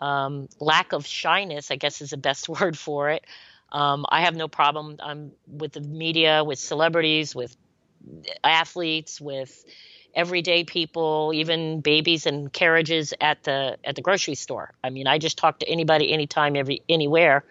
um, 0.00 0.48
lack 0.60 0.92
of 0.92 1.06
shyness, 1.06 1.70
I 1.70 1.76
guess 1.76 2.00
is 2.00 2.10
the 2.10 2.16
best 2.16 2.48
word 2.60 2.76
for 2.78 3.10
it, 3.10 3.24
um, 3.72 4.06
I 4.08 4.22
have 4.22 4.36
no 4.36 4.48
problem 4.48 4.96
um, 5.00 5.32
with 5.46 5.72
the 5.72 5.80
media, 5.80 6.44
with 6.44 6.58
celebrities, 6.58 7.34
with 7.34 7.56
athletes, 8.44 9.20
with 9.20 9.64
everyday 10.14 10.64
people, 10.64 11.32
even 11.34 11.80
babies 11.80 12.26
and 12.26 12.52
carriages 12.52 13.12
at 13.20 13.42
the 13.42 13.76
at 13.84 13.96
the 13.96 14.02
grocery 14.02 14.34
store. 14.34 14.72
I 14.82 14.90
mean, 14.90 15.06
I 15.06 15.18
just 15.18 15.36
talk 15.36 15.58
to 15.60 15.68
anybody, 15.68 16.12
anytime, 16.12 16.56
every 16.56 16.82
anywhere, 16.88 17.44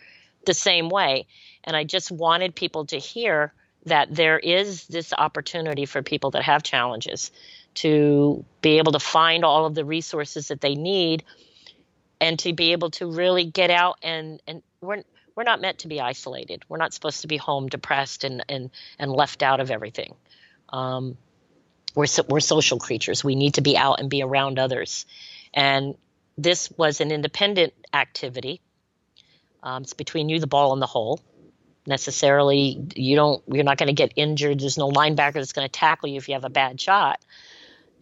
the 0.45 0.53
same 0.53 0.89
way. 0.89 1.27
And 1.63 1.75
I 1.75 1.83
just 1.83 2.11
wanted 2.11 2.55
people 2.55 2.85
to 2.85 2.97
hear 2.97 3.53
that 3.85 4.13
there 4.13 4.39
is 4.39 4.87
this 4.87 5.13
opportunity 5.13 5.85
for 5.85 6.01
people 6.01 6.31
that 6.31 6.43
have 6.43 6.63
challenges 6.63 7.31
to 7.75 8.43
be 8.61 8.77
able 8.77 8.93
to 8.93 8.99
find 8.99 9.45
all 9.45 9.65
of 9.65 9.75
the 9.75 9.85
resources 9.85 10.47
that 10.47 10.61
they 10.61 10.75
need 10.75 11.23
and 12.25 12.39
to 12.39 12.53
be 12.53 12.71
able 12.71 12.89
to 12.89 13.05
really 13.05 13.45
get 13.45 13.69
out 13.69 13.97
and 14.01 14.41
and 14.47 14.63
we're 14.81 15.03
we're 15.35 15.43
not 15.43 15.59
meant 15.61 15.79
to 15.79 15.87
be 15.87 15.99
isolated. 15.99 16.63
We're 16.69 16.77
not 16.77 16.93
supposed 16.93 17.21
to 17.21 17.27
be 17.27 17.37
home 17.37 17.67
depressed 17.67 18.23
and 18.23 18.43
and 18.49 18.71
and 18.97 19.11
left 19.11 19.43
out 19.43 19.59
of 19.59 19.69
everything. 19.69 20.15
Um, 20.69 21.17
we're 21.93 22.07
so, 22.07 22.23
we're 22.27 22.39
social 22.39 22.79
creatures. 22.79 23.23
We 23.23 23.35
need 23.35 23.55
to 23.55 23.61
be 23.61 23.77
out 23.77 23.99
and 23.99 24.09
be 24.09 24.23
around 24.23 24.57
others, 24.57 25.05
and 25.53 25.95
this 26.37 26.71
was 26.77 26.99
an 26.99 27.11
independent 27.11 27.73
activity. 27.93 28.59
Um, 29.61 29.83
it's 29.83 29.93
between 29.93 30.27
you, 30.27 30.39
the 30.39 30.47
ball, 30.47 30.73
and 30.73 30.81
the 30.81 30.87
hole. 30.87 31.21
Necessarily, 31.85 32.87
you 32.95 33.15
don't. 33.15 33.43
You're 33.47 33.63
not 33.63 33.77
going 33.77 33.87
to 33.87 33.93
get 33.93 34.13
injured. 34.15 34.59
There's 34.59 34.79
no 34.79 34.89
linebacker 34.89 35.35
that's 35.35 35.53
going 35.53 35.67
to 35.67 35.71
tackle 35.71 36.09
you 36.09 36.17
if 36.17 36.27
you 36.27 36.33
have 36.33 36.43
a 36.43 36.49
bad 36.49 36.81
shot. 36.81 37.19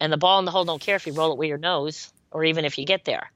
And 0.00 0.10
the 0.10 0.16
ball 0.16 0.38
and 0.38 0.48
the 0.48 0.52
hole 0.52 0.64
don't 0.64 0.80
care 0.80 0.96
if 0.96 1.06
you 1.06 1.12
roll 1.12 1.32
it 1.32 1.38
with 1.38 1.48
your 1.48 1.58
nose 1.58 2.12
or 2.30 2.42
even 2.44 2.64
if 2.64 2.78
you 2.78 2.86
get 2.86 3.04
there. 3.04 3.30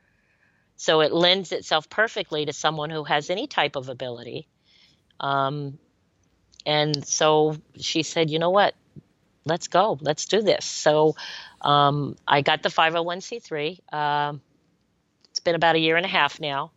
So 0.79 1.03
it 1.03 1.12
lends 1.12 1.53
itself 1.53 1.91
perfectly 1.91 2.47
to 2.47 2.53
someone 2.55 2.89
who 2.89 3.05
has 3.05 3.29
any 3.29 3.47
type 3.47 3.76
of 3.76 3.91
ability. 3.91 4.49
Um, 5.20 5.79
and 6.64 7.07
so 7.07 7.57
she 7.79 8.03
said, 8.03 8.31
you 8.31 8.39
know 8.39 8.51
what? 8.51 8.74
let's 9.49 9.68
go, 9.68 9.99
let's 10.01 10.26
do 10.26 10.43
this. 10.43 10.64
So 10.64 11.16
um, 11.61 12.16
I 12.26 12.43
got 12.43 12.62
the 12.62 12.68
501c3. 12.68 13.81
Uh, 13.93 13.97
um, 13.97 14.41
it's 15.31 15.41
been 15.41 15.55
about 15.55 15.76
a 15.76 15.79
year 15.79 15.97
and 15.97 16.07
a 16.07 16.09
half 16.09 16.41
now. 16.41 16.72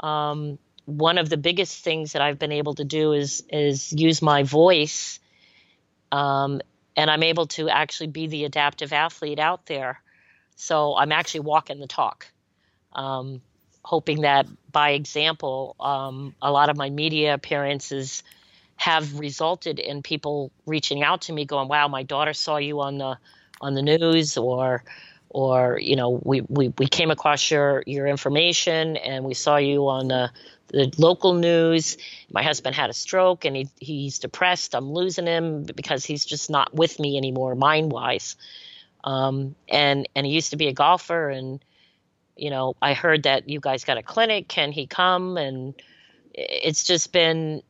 Um, 0.00 0.58
one 0.84 1.18
of 1.18 1.28
the 1.28 1.36
biggest 1.36 1.82
things 1.84 2.12
that 2.12 2.22
I've 2.22 2.38
been 2.38 2.52
able 2.52 2.74
to 2.74 2.84
do 2.84 3.12
is 3.12 3.44
is 3.48 3.92
use 3.92 4.20
my 4.20 4.42
voice, 4.42 5.20
um, 6.10 6.60
and 6.96 7.10
I'm 7.10 7.22
able 7.22 7.46
to 7.48 7.68
actually 7.68 8.08
be 8.08 8.26
the 8.26 8.44
adaptive 8.44 8.92
athlete 8.92 9.38
out 9.38 9.66
there. 9.66 10.00
So 10.56 10.96
I'm 10.96 11.12
actually 11.12 11.40
walking 11.40 11.78
the 11.78 11.86
talk, 11.86 12.26
um, 12.94 13.40
hoping 13.84 14.22
that 14.22 14.46
by 14.70 14.90
example, 14.90 15.76
um, 15.80 16.34
a 16.40 16.50
lot 16.50 16.68
of 16.70 16.76
my 16.76 16.90
media 16.90 17.34
appearances 17.34 18.22
have 18.76 19.18
resulted 19.18 19.78
in 19.78 20.02
people 20.02 20.50
reaching 20.66 21.02
out 21.02 21.22
to 21.22 21.32
me 21.32 21.44
going 21.44 21.68
wow 21.68 21.86
my 21.86 22.02
daughter 22.02 22.32
saw 22.32 22.56
you 22.56 22.80
on 22.80 22.98
the 22.98 23.16
on 23.60 23.74
the 23.74 23.82
news 23.82 24.36
or 24.36 24.82
or 25.28 25.78
you 25.80 25.94
know 25.94 26.20
we, 26.24 26.40
we, 26.48 26.68
we 26.78 26.86
came 26.86 27.10
across 27.10 27.50
your 27.50 27.84
your 27.86 28.06
information 28.06 28.96
and 28.96 29.24
we 29.24 29.34
saw 29.34 29.56
you 29.56 29.88
on 29.88 30.08
the, 30.08 30.30
the 30.68 30.92
local 30.98 31.34
news. 31.34 31.96
My 32.32 32.42
husband 32.42 32.74
had 32.74 32.90
a 32.90 32.94
stroke 32.94 33.44
and 33.44 33.54
he, 33.54 33.68
he's 33.78 34.18
depressed. 34.18 34.74
I'm 34.74 34.92
losing 34.92 35.26
him 35.26 35.62
because 35.62 36.04
he's 36.04 36.24
just 36.24 36.50
not 36.50 36.74
with 36.74 36.98
me 36.98 37.16
anymore 37.16 37.54
mind 37.54 37.92
wise 37.92 38.36
um, 39.04 39.54
and 39.68 40.08
and 40.14 40.26
he 40.26 40.32
used 40.32 40.50
to 40.50 40.56
be 40.56 40.68
a 40.68 40.72
golfer 40.72 41.30
and 41.30 41.64
you 42.36 42.50
know 42.50 42.74
i 42.82 42.94
heard 42.94 43.24
that 43.24 43.48
you 43.48 43.60
guys 43.60 43.84
got 43.84 43.98
a 43.98 44.02
clinic 44.02 44.48
can 44.48 44.72
he 44.72 44.86
come 44.86 45.36
and 45.36 45.74
it's 46.34 46.84
just 46.84 47.12
been 47.12 47.62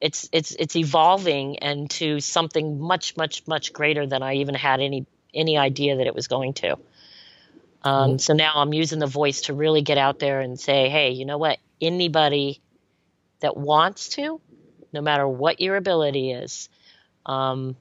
it's 0.00 0.28
it's 0.32 0.52
it's 0.52 0.76
evolving 0.76 1.56
into 1.56 2.20
something 2.20 2.80
much 2.80 3.16
much 3.16 3.46
much 3.46 3.72
greater 3.72 4.06
than 4.06 4.22
I 4.22 4.36
even 4.36 4.54
had 4.54 4.80
any 4.80 5.06
any 5.34 5.58
idea 5.58 5.96
that 5.96 6.06
it 6.06 6.14
was 6.14 6.26
going 6.26 6.54
to. 6.54 6.76
Um, 7.82 8.18
so 8.18 8.34
now 8.34 8.54
I'm 8.56 8.74
using 8.74 8.98
the 8.98 9.06
voice 9.06 9.42
to 9.42 9.54
really 9.54 9.80
get 9.80 9.96
out 9.96 10.18
there 10.18 10.40
and 10.40 10.60
say, 10.60 10.90
hey, 10.90 11.12
you 11.12 11.24
know 11.24 11.38
what? 11.38 11.58
Anybody 11.80 12.60
that 13.40 13.56
wants 13.56 14.10
to, 14.10 14.38
no 14.92 15.00
matter 15.00 15.26
what 15.26 15.60
your 15.60 15.76
ability 15.76 16.32
is, 16.32 16.68
um, 17.24 17.76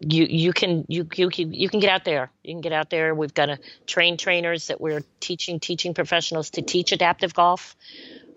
you 0.00 0.24
you 0.24 0.52
can 0.52 0.84
you 0.88 1.08
you 1.14 1.30
you 1.34 1.68
can 1.68 1.80
get 1.80 1.90
out 1.90 2.04
there. 2.04 2.30
You 2.44 2.54
can 2.54 2.60
get 2.60 2.72
out 2.72 2.90
there. 2.90 3.14
We've 3.14 3.34
got 3.34 3.46
to 3.46 3.58
train 3.86 4.16
trainers 4.16 4.68
that 4.68 4.80
we're 4.80 5.02
teaching 5.20 5.60
teaching 5.60 5.94
professionals 5.94 6.50
to 6.50 6.62
teach 6.62 6.92
adaptive 6.92 7.34
golf 7.34 7.76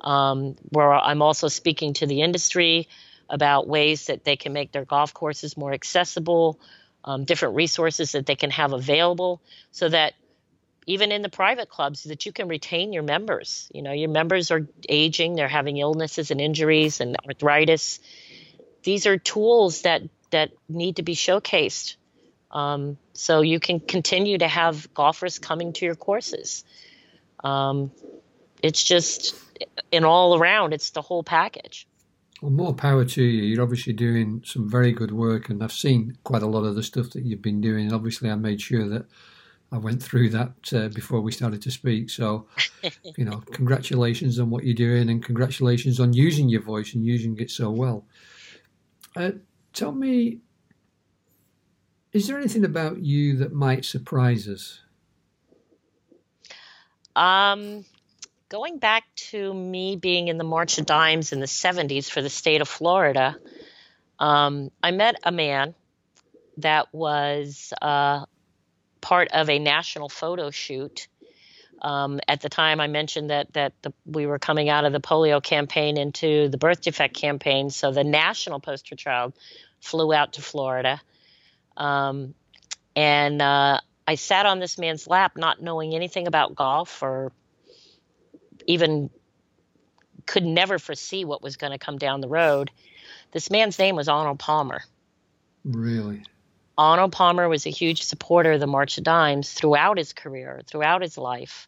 um, 0.01 0.55
where 0.69 0.93
I'm 0.93 1.21
also 1.21 1.47
speaking 1.47 1.93
to 1.95 2.07
the 2.07 2.21
industry 2.21 2.87
about 3.29 3.67
ways 3.67 4.07
that 4.07 4.23
they 4.23 4.35
can 4.35 4.53
make 4.53 4.71
their 4.71 4.85
golf 4.85 5.13
courses 5.13 5.55
more 5.55 5.71
accessible, 5.71 6.59
um, 7.05 7.23
different 7.23 7.55
resources 7.55 8.11
that 8.13 8.25
they 8.25 8.35
can 8.35 8.49
have 8.49 8.73
available, 8.73 9.41
so 9.71 9.87
that 9.87 10.13
even 10.87 11.11
in 11.11 11.21
the 11.21 11.29
private 11.29 11.69
clubs 11.69 12.03
that 12.03 12.25
you 12.25 12.33
can 12.33 12.47
retain 12.47 12.91
your 12.91 13.03
members. 13.03 13.69
You 13.73 13.83
know, 13.83 13.91
your 13.91 14.09
members 14.09 14.49
are 14.49 14.67
aging, 14.89 15.35
they're 15.35 15.47
having 15.47 15.77
illnesses 15.77 16.31
and 16.31 16.41
injuries 16.41 16.99
and 16.99 17.15
arthritis. 17.25 17.99
These 18.83 19.05
are 19.05 19.17
tools 19.17 19.83
that 19.83 20.01
that 20.31 20.51
need 20.67 20.97
to 20.97 21.03
be 21.03 21.15
showcased. 21.15 21.95
Um, 22.51 22.97
so 23.13 23.41
you 23.41 23.59
can 23.59 23.79
continue 23.79 24.37
to 24.37 24.47
have 24.47 24.93
golfers 24.93 25.39
coming 25.39 25.73
to 25.73 25.85
your 25.85 25.95
courses. 25.95 26.65
Um, 27.43 27.91
it's 28.61 28.83
just 28.83 29.35
in 29.91 30.03
all 30.03 30.37
around, 30.37 30.73
it's 30.73 30.91
the 30.91 31.01
whole 31.01 31.23
package. 31.23 31.87
Well, 32.41 32.51
more 32.51 32.73
power 32.73 33.05
to 33.05 33.23
you. 33.23 33.43
You're 33.43 33.61
obviously 33.61 33.93
doing 33.93 34.41
some 34.45 34.69
very 34.69 34.91
good 34.91 35.11
work, 35.11 35.49
and 35.49 35.63
I've 35.63 35.71
seen 35.71 36.17
quite 36.23 36.41
a 36.41 36.47
lot 36.47 36.63
of 36.63 36.75
the 36.75 36.81
stuff 36.81 37.11
that 37.11 37.23
you've 37.23 37.41
been 37.41 37.61
doing. 37.61 37.85
And 37.85 37.93
obviously, 37.93 38.31
I 38.31 38.35
made 38.35 38.59
sure 38.59 38.89
that 38.89 39.05
I 39.71 39.77
went 39.77 40.01
through 40.01 40.29
that 40.31 40.73
uh, 40.73 40.87
before 40.89 41.21
we 41.21 41.31
started 41.31 41.61
to 41.61 41.71
speak. 41.71 42.09
So, 42.09 42.47
you 43.15 43.25
know, 43.25 43.43
congratulations 43.51 44.39
on 44.39 44.49
what 44.49 44.63
you're 44.63 44.73
doing, 44.73 45.09
and 45.09 45.23
congratulations 45.23 45.99
on 45.99 46.13
using 46.13 46.49
your 46.49 46.61
voice 46.61 46.95
and 46.95 47.05
using 47.05 47.37
it 47.37 47.51
so 47.51 47.69
well. 47.69 48.05
Uh, 49.15 49.31
tell 49.73 49.91
me, 49.91 50.39
is 52.13 52.27
there 52.27 52.37
anything 52.37 52.65
about 52.65 52.99
you 52.99 53.37
that 53.37 53.53
might 53.53 53.85
surprise 53.85 54.47
us? 54.47 54.81
Um, 57.15 57.85
going 58.49 58.79
back 58.79 59.03
to 59.15 59.53
me 59.53 59.95
being 59.95 60.27
in 60.27 60.37
the 60.37 60.43
March 60.43 60.77
of 60.77 60.85
Dimes 60.85 61.31
in 61.31 61.39
the 61.39 61.45
70s 61.45 62.09
for 62.09 62.21
the 62.21 62.29
state 62.29 62.61
of 62.61 62.67
Florida, 62.67 63.37
um, 64.19 64.71
I 64.83 64.91
met 64.91 65.15
a 65.23 65.31
man 65.31 65.73
that 66.57 66.93
was 66.93 67.73
uh, 67.81 68.25
part 68.99 69.29
of 69.31 69.49
a 69.49 69.59
national 69.59 70.09
photo 70.09 70.51
shoot. 70.51 71.07
Um, 71.81 72.19
at 72.27 72.41
the 72.41 72.49
time, 72.49 72.79
I 72.79 72.87
mentioned 72.87 73.31
that 73.31 73.53
that 73.53 73.73
the, 73.81 73.91
we 74.05 74.27
were 74.27 74.37
coming 74.37 74.69
out 74.69 74.85
of 74.85 74.93
the 74.93 74.99
polio 74.99 75.41
campaign 75.41 75.97
into 75.97 76.47
the 76.47 76.57
birth 76.57 76.81
defect 76.81 77.15
campaign, 77.15 77.69
so 77.71 77.91
the 77.91 78.03
national 78.03 78.59
poster 78.59 78.95
child 78.95 79.33
flew 79.79 80.13
out 80.13 80.33
to 80.33 80.41
Florida, 80.41 81.01
um, 81.75 82.35
and 82.95 83.41
uh, 83.41 83.79
I 84.07 84.15
sat 84.15 84.45
on 84.45 84.59
this 84.59 84.77
man's 84.77 85.07
lap, 85.07 85.37
not 85.37 85.61
knowing 85.61 85.95
anything 85.95 86.27
about 86.27 86.55
golf 86.55 87.01
or 87.01 87.31
even 88.67 89.09
could 90.25 90.45
never 90.45 90.77
foresee 90.79 91.25
what 91.25 91.41
was 91.41 91.57
going 91.57 91.71
to 91.71 91.79
come 91.79 91.97
down 91.97 92.21
the 92.21 92.27
road. 92.27 92.71
This 93.31 93.49
man's 93.49 93.79
name 93.79 93.95
was 93.95 94.07
Arnold 94.07 94.39
Palmer. 94.39 94.81
Really? 95.63 96.23
Arnold 96.77 97.11
Palmer 97.11 97.47
was 97.47 97.65
a 97.65 97.69
huge 97.69 98.03
supporter 98.03 98.53
of 98.53 98.59
the 98.59 98.67
March 98.67 98.97
of 98.97 99.03
Dimes 99.03 99.51
throughout 99.51 99.97
his 99.97 100.13
career, 100.13 100.61
throughout 100.65 101.01
his 101.01 101.17
life. 101.17 101.67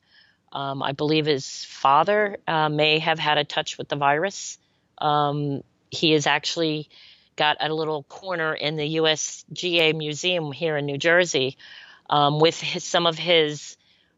Um, 0.54 0.84
I 0.84 0.92
believe 0.92 1.26
his 1.26 1.66
father 1.66 2.38
uh, 2.48 2.70
may 2.70 3.00
have 3.00 3.18
had 3.18 3.38
a 3.40 3.44
touch 3.44 3.78
with 3.78 3.90
the 3.90 3.96
virus. 3.96 4.60
Um, 5.00 5.64
he 5.90 6.12
has 6.12 6.28
actually 6.28 6.90
got 7.36 7.58
a 7.60 7.74
little 7.74 8.04
corner 8.04 8.54
in 8.54 8.76
the 8.76 8.98
USGA 8.98 9.96
Museum 9.96 10.52
here 10.52 10.78
in 10.78 10.86
New 10.86 11.00
Jersey 11.00 11.58
um, 12.10 12.40
with 12.40 12.60
his, 12.62 12.84
some 12.84 13.08
of 13.08 13.18
his 13.18 13.78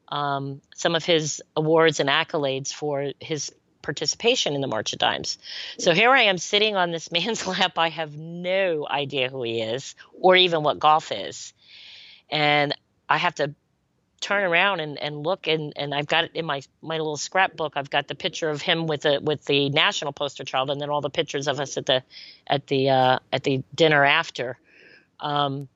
um, 0.10 0.62
some 0.76 0.94
of 0.94 1.04
his 1.04 1.42
awards 1.56 2.00
and 2.00 2.10
accolades 2.10 2.72
for 2.72 3.12
his 3.20 3.52
participation 3.82 4.54
in 4.54 4.62
the 4.62 4.68
March 4.68 4.94
of 4.94 5.00
Dimes. 5.00 5.38
So 5.80 5.94
here 5.94 6.12
I 6.12 6.24
am 6.24 6.38
sitting 6.38 6.76
on 6.76 6.92
this 6.92 7.12
man's 7.14 7.48
lap. 7.48 7.78
I 7.78 7.90
have 7.90 8.18
no 8.18 8.86
idea 8.88 9.30
who 9.30 9.44
he 9.44 9.62
is 9.62 9.96
or 10.20 10.36
even 10.36 10.64
what 10.64 10.80
golf 10.80 11.12
is. 11.12 11.54
And 12.30 12.76
I 13.08 13.18
have 13.18 13.36
to 13.36 13.56
turn 14.26 14.44
around 14.44 14.80
and, 14.80 14.98
and 14.98 15.24
look 15.24 15.46
and, 15.46 15.72
and 15.76 15.94
I've 15.94 16.08
got 16.08 16.24
it 16.24 16.32
in 16.34 16.46
my, 16.46 16.64
my 16.82 16.98
little 16.98 17.16
scrapbook. 17.16 17.74
I've 17.76 17.92
got 17.92 18.08
the 18.08 18.16
picture 18.16 18.50
of 18.50 18.60
him 18.60 18.88
with 18.88 19.02
the 19.02 19.20
with 19.22 19.46
the 19.46 19.70
national 19.70 20.14
poster 20.14 20.44
child 20.44 20.72
and 20.72 20.82
then 20.82 20.90
all 20.90 21.02
the 21.02 21.12
pictures 21.12 21.48
of 21.48 21.60
us 21.60 21.78
at 21.78 21.86
the 21.86 22.02
at 22.48 22.66
the 22.66 22.90
uh, 22.90 23.20
at 23.32 23.44
the 23.44 23.64
dinner 23.76 24.04
after. 24.04 24.58
Um, 25.20 25.68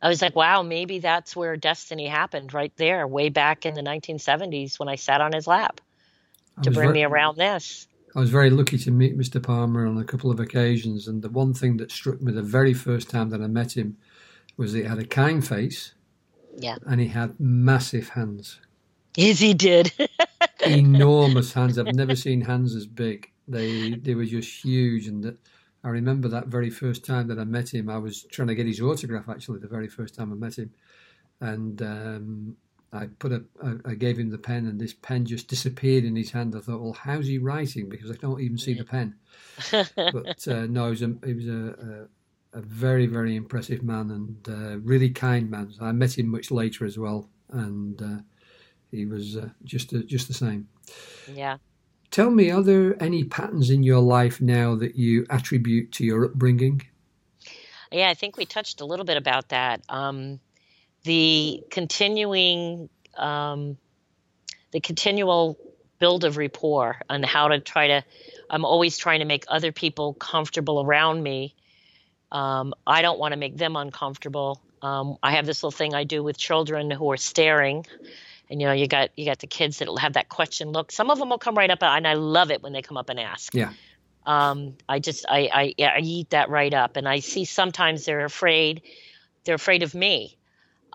I 0.00 0.08
was 0.08 0.22
like, 0.22 0.34
wow, 0.34 0.62
maybe 0.62 1.00
that's 1.00 1.36
where 1.36 1.58
destiny 1.58 2.06
happened 2.06 2.54
right 2.54 2.72
there, 2.76 3.06
way 3.06 3.28
back 3.28 3.66
in 3.66 3.74
the 3.74 3.82
1970s 3.82 4.78
when 4.78 4.88
I 4.88 4.94
sat 4.94 5.20
on 5.20 5.34
his 5.34 5.46
lap 5.46 5.82
to 6.62 6.70
bring 6.70 6.88
very, 6.88 6.94
me 6.94 7.04
around 7.04 7.36
this. 7.36 7.86
I 8.16 8.20
was 8.20 8.30
very 8.30 8.48
lucky 8.48 8.78
to 8.78 8.90
meet 8.90 9.18
Mr. 9.18 9.42
Palmer 9.42 9.86
on 9.86 9.98
a 9.98 10.04
couple 10.04 10.30
of 10.30 10.40
occasions, 10.40 11.06
and 11.06 11.20
the 11.20 11.28
one 11.28 11.52
thing 11.52 11.76
that 11.76 11.92
struck 11.92 12.22
me 12.22 12.32
the 12.32 12.40
very 12.40 12.72
first 12.72 13.10
time 13.10 13.28
that 13.28 13.42
I 13.42 13.46
met 13.46 13.76
him 13.76 13.98
was 14.56 14.72
that 14.72 14.78
he 14.78 14.84
had 14.84 14.98
a 14.98 15.04
kind 15.04 15.46
face, 15.46 15.92
yeah, 16.56 16.76
and 16.86 17.00
he 17.00 17.08
had 17.08 17.38
massive 17.38 18.10
hands. 18.10 18.60
Yes, 19.16 19.38
he 19.38 19.54
did. 19.54 19.92
Enormous 20.64 21.52
hands. 21.52 21.78
I've 21.78 21.94
never 21.94 22.14
seen 22.14 22.40
hands 22.40 22.74
as 22.74 22.86
big. 22.86 23.30
They 23.48 23.94
they 23.94 24.14
were 24.14 24.24
just 24.24 24.64
huge, 24.64 25.06
and 25.06 25.24
that 25.24 25.38
I 25.82 25.88
remember 25.88 26.28
that 26.28 26.46
very 26.46 26.70
first 26.70 27.04
time 27.04 27.28
that 27.28 27.38
I 27.38 27.44
met 27.44 27.72
him. 27.72 27.88
I 27.88 27.98
was 27.98 28.22
trying 28.24 28.48
to 28.48 28.54
get 28.54 28.66
his 28.66 28.80
autograph 28.80 29.28
actually 29.28 29.60
the 29.60 29.68
very 29.68 29.88
first 29.88 30.14
time 30.14 30.32
I 30.32 30.36
met 30.36 30.56
him, 30.56 30.70
and 31.40 31.82
um, 31.82 32.56
I 32.92 33.06
put 33.06 33.32
a 33.32 33.44
I, 33.62 33.90
I 33.90 33.94
gave 33.94 34.18
him 34.18 34.30
the 34.30 34.38
pen, 34.38 34.66
and 34.66 34.80
this 34.80 34.92
pen 34.94 35.24
just 35.24 35.48
disappeared 35.48 36.04
in 36.04 36.16
his 36.16 36.30
hand. 36.30 36.54
I 36.56 36.60
thought, 36.60 36.80
well, 36.80 36.92
how's 36.92 37.26
he 37.26 37.38
writing? 37.38 37.88
Because 37.88 38.10
I 38.10 38.16
don't 38.16 38.40
even 38.40 38.58
see 38.58 38.74
the 38.74 38.84
pen. 38.84 39.14
but 39.96 40.46
uh, 40.48 40.66
no, 40.66 40.84
he 40.84 40.90
was 40.90 41.02
a 41.02 41.14
he 41.24 41.34
was 41.34 41.46
a, 41.46 41.50
a, 41.50 42.08
a 42.52 42.60
very 42.60 43.06
very 43.06 43.36
impressive 43.36 43.82
man 43.82 44.10
and 44.10 44.48
uh, 44.48 44.78
really 44.80 45.10
kind 45.10 45.50
man. 45.50 45.72
I 45.80 45.92
met 45.92 46.18
him 46.18 46.28
much 46.28 46.50
later 46.50 46.84
as 46.84 46.98
well, 46.98 47.28
and 47.50 48.00
uh, 48.02 48.22
he 48.90 49.06
was 49.06 49.36
uh, 49.36 49.50
just 49.64 49.90
just 50.06 50.28
the 50.28 50.34
same. 50.34 50.68
Yeah. 51.32 51.58
Tell 52.10 52.30
me, 52.30 52.50
are 52.50 52.62
there 52.62 53.00
any 53.00 53.22
patterns 53.22 53.70
in 53.70 53.84
your 53.84 54.00
life 54.00 54.40
now 54.40 54.74
that 54.74 54.96
you 54.96 55.26
attribute 55.30 55.92
to 55.92 56.04
your 56.04 56.24
upbringing? 56.24 56.82
Yeah, 57.92 58.08
I 58.08 58.14
think 58.14 58.36
we 58.36 58.46
touched 58.46 58.80
a 58.80 58.84
little 58.84 59.04
bit 59.04 59.16
about 59.16 59.50
that. 59.50 59.82
Um, 59.88 60.40
the 61.04 61.62
continuing, 61.70 62.88
um, 63.16 63.76
the 64.72 64.80
continual 64.80 65.56
build 66.00 66.24
of 66.24 66.36
rapport 66.36 67.00
and 67.08 67.24
how 67.24 67.48
to 67.48 67.60
try 67.60 67.88
to, 67.88 68.04
I'm 68.48 68.64
always 68.64 68.98
trying 68.98 69.20
to 69.20 69.24
make 69.24 69.44
other 69.48 69.70
people 69.70 70.14
comfortable 70.14 70.80
around 70.80 71.22
me. 71.22 71.54
Um, 72.32 72.74
I 72.86 73.02
don't 73.02 73.18
want 73.18 73.32
to 73.32 73.38
make 73.38 73.56
them 73.56 73.76
uncomfortable. 73.76 74.60
Um, 74.82 75.16
I 75.22 75.32
have 75.32 75.46
this 75.46 75.62
little 75.62 75.76
thing 75.76 75.94
I 75.94 76.04
do 76.04 76.22
with 76.22 76.38
children 76.38 76.90
who 76.90 77.10
are 77.10 77.16
staring. 77.16 77.86
And 78.48 78.60
you 78.60 78.66
know 78.66 78.72
you 78.72 78.88
got 78.88 79.10
you 79.16 79.24
got 79.24 79.38
the 79.38 79.46
kids 79.46 79.78
that'll 79.78 79.96
have 79.98 80.14
that 80.14 80.28
question 80.28 80.70
look. 80.70 80.90
Some 80.90 81.10
of 81.10 81.18
them 81.18 81.30
will 81.30 81.38
come 81.38 81.54
right 81.54 81.70
up 81.70 81.82
and 81.82 82.06
i 82.06 82.14
love 82.14 82.50
it 82.50 82.62
when 82.62 82.72
they 82.72 82.82
come 82.82 82.96
up 82.96 83.08
and 83.08 83.20
ask. 83.20 83.54
Yeah. 83.54 83.72
Um, 84.26 84.76
i 84.88 84.98
just 84.98 85.24
I, 85.28 85.74
I 85.78 85.84
i 85.84 86.00
eat 86.00 86.30
that 86.30 86.50
right 86.50 86.74
up. 86.74 86.96
And 86.96 87.08
i 87.08 87.20
see 87.20 87.44
sometimes 87.44 88.04
they're 88.04 88.24
afraid 88.24 88.82
they're 89.44 89.54
afraid 89.54 89.82
of 89.82 89.94
me. 89.94 90.36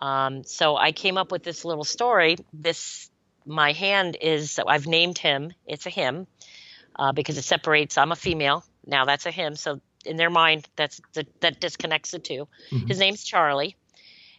Um, 0.01 0.43
so 0.43 0.75
i 0.75 0.91
came 0.91 1.17
up 1.17 1.31
with 1.31 1.43
this 1.43 1.63
little 1.63 1.85
story. 1.85 2.37
This 2.51 3.09
my 3.45 3.71
hand 3.71 4.17
is 4.19 4.59
i've 4.67 4.87
named 4.87 5.17
him. 5.17 5.53
It's 5.65 5.85
a 5.85 5.89
him 5.89 6.27
uh, 6.97 7.13
because 7.13 7.37
it 7.37 7.43
separates 7.43 7.97
i'm 7.97 8.11
a 8.11 8.17
female. 8.17 8.65
Now 8.85 9.05
that's 9.05 9.25
a 9.25 9.31
him. 9.31 9.55
So 9.55 9.79
in 10.05 10.17
their 10.17 10.29
mind 10.29 10.67
that's 10.75 11.01
the, 11.13 11.25
that 11.41 11.59
disconnects 11.59 12.11
the 12.11 12.19
2 12.19 12.47
mm-hmm. 12.71 12.87
his 12.87 12.99
name's 12.99 13.23
charlie 13.23 13.75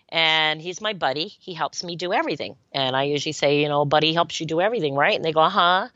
and 0.08 0.62
he's 0.62 0.80
my 0.80 0.92
buddy. 0.92 1.26
He 1.26 1.54
helps 1.54 1.82
me 1.82 1.96
do 1.96 2.12
everything. 2.12 2.56
And 2.72 2.94
I 2.94 3.04
usually 3.04 3.32
say, 3.32 3.60
you 3.62 3.68
know, 3.68 3.84
buddy 3.84 4.12
helps 4.12 4.38
you 4.40 4.46
do 4.46 4.60
everything, 4.60 4.94
right? 4.94 5.16
And 5.16 5.24
they 5.24 5.32
go, 5.32 5.42
huh? 5.48 5.88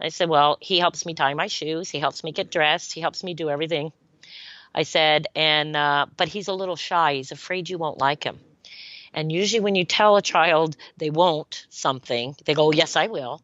I 0.00 0.08
said, 0.10 0.28
well, 0.28 0.58
he 0.60 0.78
helps 0.78 1.04
me 1.04 1.14
tie 1.14 1.34
my 1.34 1.48
shoes. 1.48 1.90
He 1.90 1.98
helps 1.98 2.22
me 2.22 2.30
get 2.30 2.50
dressed. 2.50 2.92
He 2.92 3.00
helps 3.00 3.24
me 3.24 3.34
do 3.34 3.50
everything. 3.50 3.92
I 4.74 4.84
said, 4.84 5.26
and, 5.34 5.74
uh, 5.74 6.06
but 6.16 6.28
he's 6.28 6.48
a 6.48 6.52
little 6.52 6.76
shy. 6.76 7.14
He's 7.14 7.32
afraid 7.32 7.68
you 7.68 7.78
won't 7.78 7.98
like 7.98 8.22
him. 8.22 8.38
And 9.12 9.32
usually 9.32 9.60
when 9.60 9.74
you 9.74 9.84
tell 9.84 10.16
a 10.16 10.22
child 10.22 10.76
they 10.98 11.10
won't 11.10 11.66
something, 11.70 12.36
they 12.44 12.54
go, 12.54 12.70
yes, 12.70 12.94
I 12.94 13.08
will. 13.08 13.42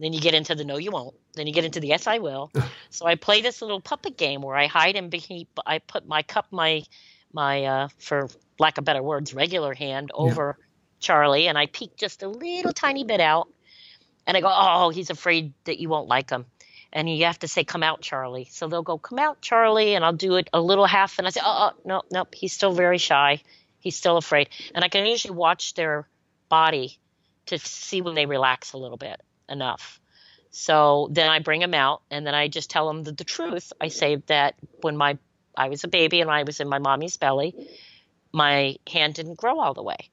Then 0.00 0.12
you 0.12 0.20
get 0.20 0.34
into 0.34 0.54
the 0.54 0.64
no, 0.64 0.76
you 0.76 0.90
won't. 0.90 1.14
Then 1.34 1.46
you 1.46 1.52
get 1.52 1.64
into 1.64 1.80
the 1.80 1.88
yes, 1.88 2.06
I 2.06 2.18
will. 2.18 2.52
so 2.90 3.06
I 3.06 3.16
play 3.16 3.40
this 3.40 3.60
little 3.60 3.80
puppet 3.80 4.16
game 4.16 4.42
where 4.42 4.56
I 4.56 4.66
hide 4.66 4.94
him. 4.94 5.08
Beneath, 5.08 5.48
I 5.66 5.78
put 5.78 6.06
my 6.06 6.22
cup, 6.22 6.46
my, 6.50 6.84
my, 7.32 7.64
uh, 7.64 7.88
for 7.98 8.28
lack 8.58 8.78
of 8.78 8.84
better 8.84 9.02
words, 9.02 9.34
regular 9.34 9.74
hand 9.74 10.10
over 10.14 10.56
yeah. 10.58 10.64
Charlie, 11.00 11.48
and 11.48 11.58
I 11.58 11.66
peek 11.66 11.96
just 11.96 12.22
a 12.22 12.28
little 12.28 12.72
tiny 12.72 13.04
bit 13.04 13.20
out, 13.20 13.48
and 14.26 14.36
I 14.36 14.40
go, 14.40 14.50
"Oh, 14.50 14.90
he's 14.90 15.10
afraid 15.10 15.52
that 15.64 15.78
you 15.78 15.88
won't 15.88 16.08
like 16.08 16.30
him." 16.30 16.46
And 16.92 17.08
you 17.08 17.26
have 17.26 17.38
to 17.40 17.48
say, 17.48 17.64
"Come 17.64 17.82
out, 17.82 18.00
Charlie." 18.00 18.48
So 18.50 18.68
they'll 18.68 18.82
go, 18.82 18.98
"Come 18.98 19.18
out, 19.18 19.40
Charlie," 19.40 19.94
and 19.94 20.04
I'll 20.04 20.12
do 20.12 20.36
it 20.36 20.48
a 20.52 20.60
little 20.60 20.86
half, 20.86 21.18
and 21.18 21.26
I 21.26 21.30
say, 21.30 21.40
"Oh, 21.44 21.70
oh 21.70 21.80
no, 21.84 22.02
nope, 22.10 22.34
he's 22.34 22.52
still 22.52 22.72
very 22.72 22.98
shy. 22.98 23.42
He's 23.80 23.96
still 23.96 24.16
afraid." 24.16 24.48
And 24.74 24.84
I 24.84 24.88
can 24.88 25.06
usually 25.06 25.34
watch 25.34 25.74
their 25.74 26.08
body 26.48 26.98
to 27.46 27.58
see 27.58 28.00
when 28.00 28.14
they 28.14 28.26
relax 28.26 28.72
a 28.72 28.78
little 28.78 28.96
bit 28.96 29.20
enough. 29.48 30.00
So 30.50 31.08
then 31.10 31.28
I 31.28 31.40
bring 31.40 31.60
them 31.60 31.74
out, 31.74 32.02
and 32.10 32.26
then 32.26 32.34
I 32.34 32.48
just 32.48 32.70
tell 32.70 32.88
them 32.88 33.04
the, 33.04 33.12
the 33.12 33.24
truth. 33.24 33.72
I 33.80 33.88
say 33.88 34.16
that 34.26 34.54
when 34.80 34.96
my 34.96 35.18
I 35.56 35.68
was 35.68 35.84
a 35.84 35.88
baby 35.88 36.20
and 36.20 36.30
I 36.30 36.44
was 36.44 36.60
in 36.60 36.68
my 36.68 36.78
mommy's 36.78 37.16
belly, 37.16 37.54
my 38.32 38.76
hand 38.90 39.14
didn't 39.14 39.36
grow 39.36 39.58
all 39.58 39.74
the 39.74 39.82
way 39.82 40.10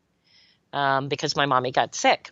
um, 0.73 1.07
because 1.07 1.35
my 1.35 1.45
mommy 1.45 1.71
got 1.71 1.95
sick. 1.95 2.31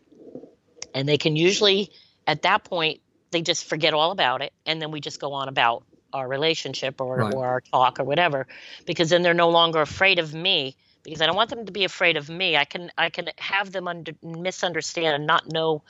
And 0.95 1.07
they 1.07 1.17
can 1.17 1.35
usually, 1.35 1.91
at 2.27 2.41
that 2.43 2.63
point, 2.63 3.01
they 3.31 3.41
just 3.41 3.65
forget 3.65 3.93
all 3.93 4.11
about 4.11 4.41
it. 4.41 4.53
And 4.65 4.81
then 4.81 4.91
we 4.91 4.99
just 4.99 5.19
go 5.19 5.33
on 5.33 5.47
about 5.47 5.83
our 6.11 6.27
relationship 6.27 7.01
or, 7.01 7.17
right. 7.17 7.33
or 7.33 7.45
our 7.45 7.61
talk 7.61 7.99
or 7.99 8.03
whatever, 8.03 8.47
because 8.85 9.09
then 9.09 9.21
they're 9.21 9.33
no 9.33 9.49
longer 9.49 9.81
afraid 9.81 10.19
of 10.19 10.33
me 10.33 10.75
because 11.03 11.21
I 11.21 11.25
don't 11.25 11.35
want 11.35 11.49
them 11.49 11.65
to 11.65 11.71
be 11.71 11.83
afraid 11.83 12.17
of 12.17 12.29
me. 12.29 12.55
I 12.55 12.65
can 12.65 12.91
I 12.97 13.09
can 13.09 13.29
have 13.37 13.71
them 13.71 13.87
under, 13.87 14.13
misunderstand 14.21 15.15
and 15.15 15.27
not 15.27 15.51
know 15.51 15.83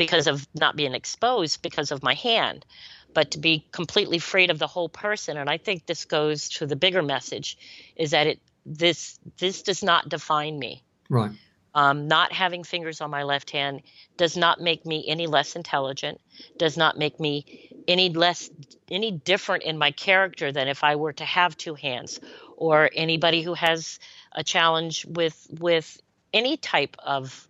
because 0.00 0.26
of 0.26 0.48
not 0.54 0.76
being 0.76 0.94
exposed 0.94 1.60
because 1.60 1.92
of 1.92 2.02
my 2.02 2.14
hand, 2.14 2.64
but 3.12 3.32
to 3.32 3.38
be 3.38 3.66
completely 3.70 4.16
afraid 4.16 4.50
of 4.50 4.58
the 4.58 4.66
whole 4.66 4.88
person. 4.88 5.36
And 5.36 5.50
I 5.50 5.58
think 5.58 5.84
this 5.84 6.06
goes 6.06 6.48
to 6.56 6.64
the 6.64 6.74
bigger 6.74 7.02
message 7.02 7.58
is 7.96 8.12
that 8.12 8.26
it 8.26 8.40
this 8.64 9.20
this 9.38 9.60
does 9.62 9.82
not 9.82 10.08
define 10.08 10.58
me. 10.58 10.82
Right. 11.10 11.32
Um, 11.74 12.08
not 12.08 12.32
having 12.32 12.64
fingers 12.64 13.02
on 13.02 13.10
my 13.10 13.24
left 13.24 13.50
hand 13.50 13.82
does 14.16 14.38
not 14.38 14.58
make 14.58 14.86
me 14.86 15.04
any 15.06 15.26
less 15.26 15.54
intelligent. 15.54 16.18
Does 16.56 16.78
not 16.78 16.96
make 16.96 17.20
me 17.20 17.68
any 17.86 18.08
less 18.08 18.50
any 18.90 19.10
different 19.10 19.64
in 19.64 19.76
my 19.76 19.90
character 19.90 20.50
than 20.50 20.66
if 20.66 20.82
I 20.82 20.96
were 20.96 21.12
to 21.12 21.24
have 21.26 21.58
two 21.58 21.74
hands. 21.74 22.20
Or 22.56 22.88
anybody 22.94 23.42
who 23.42 23.52
has 23.52 23.98
a 24.32 24.42
challenge 24.42 25.04
with 25.04 25.46
with 25.60 26.00
any 26.32 26.56
type 26.56 26.96
of 27.04 27.46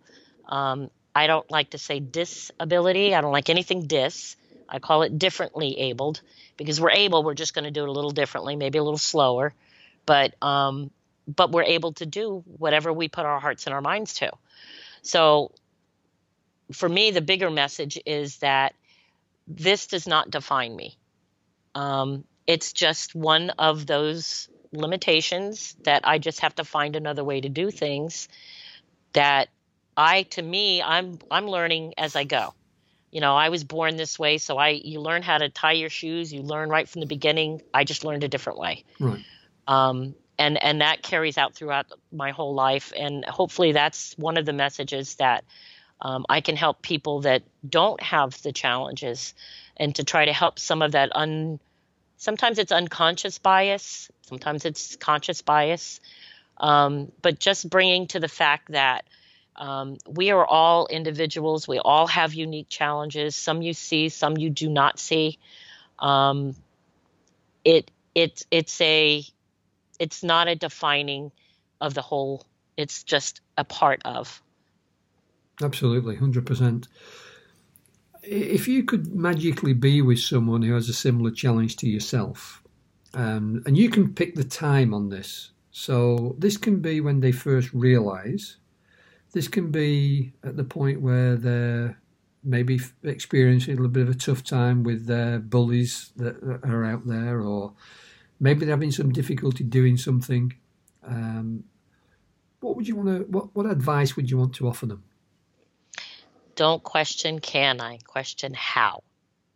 um, 0.47 0.89
I 1.15 1.27
don't 1.27 1.49
like 1.51 1.71
to 1.71 1.77
say 1.77 1.99
disability. 1.99 3.13
I 3.13 3.21
don't 3.21 3.31
like 3.31 3.49
anything 3.49 3.87
dis. 3.87 4.35
I 4.67 4.79
call 4.79 5.03
it 5.03 5.19
differently 5.19 5.77
abled 5.79 6.21
because 6.57 6.79
we're 6.79 6.91
able. 6.91 7.23
We're 7.23 7.33
just 7.33 7.53
going 7.53 7.65
to 7.65 7.71
do 7.71 7.83
it 7.83 7.89
a 7.89 7.91
little 7.91 8.11
differently, 8.11 8.55
maybe 8.55 8.77
a 8.77 8.83
little 8.83 8.97
slower, 8.97 9.53
but 10.05 10.41
um, 10.41 10.91
but 11.27 11.51
we're 11.51 11.63
able 11.63 11.93
to 11.93 12.05
do 12.05 12.43
whatever 12.57 12.91
we 12.93 13.07
put 13.07 13.25
our 13.25 13.39
hearts 13.39 13.65
and 13.65 13.73
our 13.73 13.81
minds 13.81 14.15
to. 14.15 14.31
So 15.01 15.51
for 16.71 16.87
me, 16.87 17.11
the 17.11 17.21
bigger 17.21 17.49
message 17.49 17.99
is 18.05 18.37
that 18.37 18.73
this 19.47 19.87
does 19.87 20.07
not 20.07 20.29
define 20.29 20.75
me. 20.75 20.97
Um, 21.75 22.23
it's 22.47 22.73
just 22.73 23.15
one 23.15 23.49
of 23.51 23.85
those 23.85 24.49
limitations 24.71 25.75
that 25.83 26.07
I 26.07 26.17
just 26.17 26.39
have 26.41 26.55
to 26.55 26.63
find 26.63 26.95
another 26.95 27.23
way 27.23 27.41
to 27.41 27.49
do 27.49 27.71
things 27.71 28.29
that 29.13 29.49
I 29.95 30.23
to 30.23 30.41
me 30.41 30.81
I'm 30.81 31.19
I'm 31.29 31.47
learning 31.47 31.93
as 31.97 32.15
I 32.15 32.23
go. 32.23 32.53
You 33.11 33.19
know, 33.19 33.35
I 33.35 33.49
was 33.49 33.63
born 33.65 33.97
this 33.97 34.17
way, 34.17 34.37
so 34.37 34.57
I 34.57 34.69
you 34.69 35.01
learn 35.01 35.21
how 35.21 35.37
to 35.37 35.49
tie 35.49 35.73
your 35.73 35.89
shoes, 35.89 36.31
you 36.31 36.41
learn 36.41 36.69
right 36.69 36.87
from 36.87 37.01
the 37.01 37.07
beginning. 37.07 37.61
I 37.73 37.83
just 37.83 38.05
learned 38.05 38.23
a 38.23 38.29
different 38.29 38.59
way. 38.59 38.85
Right. 38.99 39.23
Um, 39.67 40.15
and 40.39 40.61
and 40.63 40.81
that 40.81 41.03
carries 41.03 41.37
out 41.37 41.53
throughout 41.53 41.87
my 42.11 42.31
whole 42.31 42.53
life. 42.53 42.93
And 42.97 43.25
hopefully, 43.25 43.73
that's 43.73 44.17
one 44.17 44.37
of 44.37 44.45
the 44.45 44.53
messages 44.53 45.15
that 45.15 45.43
um, 46.01 46.25
I 46.29 46.41
can 46.41 46.55
help 46.55 46.81
people 46.81 47.21
that 47.21 47.43
don't 47.67 48.01
have 48.01 48.41
the 48.41 48.51
challenges, 48.51 49.33
and 49.77 49.93
to 49.95 50.03
try 50.03 50.25
to 50.25 50.33
help 50.33 50.57
some 50.57 50.81
of 50.81 50.93
that 50.93 51.15
un. 51.15 51.59
Sometimes 52.17 52.59
it's 52.59 52.71
unconscious 52.71 53.39
bias. 53.39 54.09
Sometimes 54.21 54.65
it's 54.65 54.95
conscious 54.95 55.41
bias. 55.41 55.99
Um, 56.57 57.11
but 57.21 57.39
just 57.39 57.69
bringing 57.69 58.07
to 58.07 58.19
the 58.19 58.27
fact 58.27 58.71
that 58.71 59.05
um, 59.55 59.97
we 60.07 60.31
are 60.31 60.45
all 60.45 60.87
individuals. 60.87 61.67
We 61.67 61.79
all 61.79 62.07
have 62.07 62.33
unique 62.33 62.69
challenges. 62.69 63.35
Some 63.35 63.61
you 63.61 63.73
see, 63.73 64.09
some 64.09 64.37
you 64.37 64.49
do 64.49 64.69
not 64.69 64.99
see. 64.99 65.37
Um, 65.99 66.55
it 67.63 67.91
it 68.15 68.45
it's 68.49 68.79
a 68.81 69.23
it's 69.99 70.23
not 70.23 70.47
a 70.47 70.55
defining 70.55 71.31
of 71.79 71.93
the 71.93 72.01
whole. 72.01 72.45
It's 72.77 73.03
just 73.03 73.41
a 73.57 73.63
part 73.63 74.01
of. 74.05 74.41
Absolutely, 75.61 76.15
hundred 76.15 76.45
percent. 76.45 76.87
If 78.23 78.67
you 78.67 78.83
could 78.83 79.13
magically 79.15 79.73
be 79.73 80.01
with 80.01 80.19
someone 80.19 80.61
who 80.61 80.73
has 80.73 80.89
a 80.89 80.93
similar 80.93 81.31
challenge 81.31 81.77
to 81.77 81.89
yourself, 81.89 82.61
um, 83.13 83.63
and 83.65 83.77
you 83.77 83.89
can 83.89 84.13
pick 84.13 84.35
the 84.35 84.43
time 84.43 84.93
on 84.93 85.09
this, 85.09 85.51
so 85.71 86.35
this 86.37 86.57
can 86.57 86.79
be 86.79 87.01
when 87.01 87.19
they 87.19 87.31
first 87.31 87.73
realise. 87.73 88.57
This 89.31 89.47
can 89.47 89.71
be 89.71 90.33
at 90.43 90.57
the 90.57 90.63
point 90.63 91.01
where 91.01 91.35
they're 91.35 91.97
maybe 92.43 92.79
experiencing 93.03 93.73
a 93.73 93.75
little 93.75 93.91
bit 93.91 94.03
of 94.03 94.09
a 94.09 94.17
tough 94.17 94.43
time 94.43 94.83
with 94.83 95.05
their 95.05 95.39
bullies 95.39 96.11
that 96.17 96.41
are 96.63 96.83
out 96.83 97.07
there, 97.07 97.41
or 97.41 97.73
maybe 98.39 98.61
they're 98.61 98.75
having 98.75 98.91
some 98.91 99.11
difficulty 99.11 99.63
doing 99.63 99.97
something. 99.97 100.53
Um, 101.03 101.63
what 102.59 102.75
would 102.75 102.87
you 102.87 102.95
want 102.95 103.07
to? 103.09 103.31
What 103.31 103.55
what 103.55 103.65
advice 103.65 104.15
would 104.15 104.29
you 104.29 104.37
want 104.37 104.55
to 104.55 104.67
offer 104.67 104.85
them? 104.85 105.03
Don't 106.55 106.83
question 106.83 107.39
can 107.39 107.79
I? 107.81 107.97
Question 108.05 108.53
how. 108.53 109.03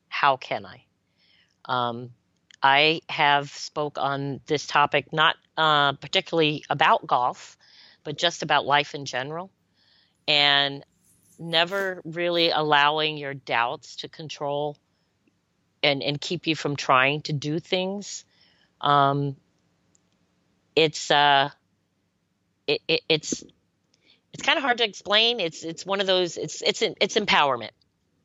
How 0.08 0.38
can 0.38 0.66
I? 0.66 0.86
Um, 1.66 2.12
I 2.64 3.02
have 3.10 3.50
spoke 3.50 3.98
on 3.98 4.40
this 4.48 4.66
topic 4.66 5.12
not 5.12 5.36
uh, 5.58 5.94
particularly 5.94 6.64
about 6.70 7.06
golf, 7.06 7.58
but 8.04 8.18
just 8.18 8.44
about 8.44 8.66
life 8.66 8.96
in 8.96 9.06
general, 9.06 9.52
and 10.28 10.84
never 11.38 12.02
really 12.06 12.50
allowing 12.50 13.18
your 13.18 13.34
doubts 13.34 13.98
to 13.98 14.10
control 14.10 14.78
and 15.84 16.02
and 16.02 16.20
keep 16.20 16.48
you 16.48 16.56
from 16.56 16.76
trying 16.76 17.22
to 17.24 17.34
do 17.34 17.60
things. 17.60 18.26
Um, 18.82 19.36
it's 20.76 21.12
uh, 21.12 21.50
it, 22.68 22.82
it, 22.88 23.02
it's 23.08 23.44
it's 24.34 24.44
kind 24.44 24.58
of 24.58 24.64
hard 24.64 24.80
to 24.80 24.84
explain. 24.84 25.40
It's 25.40 25.64
it's 25.64 25.86
one 25.86 26.02
of 26.02 26.08
those. 26.08 26.38
It's 26.38 26.62
it's 26.62 26.82
it's 26.82 27.16
empowerment. 27.16 27.72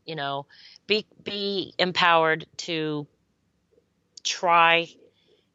You 0.07 0.17
know, 0.17 0.47
be 0.87 1.07
be 1.23 1.75
empowered 1.79 2.47
to 2.59 3.07
try, 4.25 4.89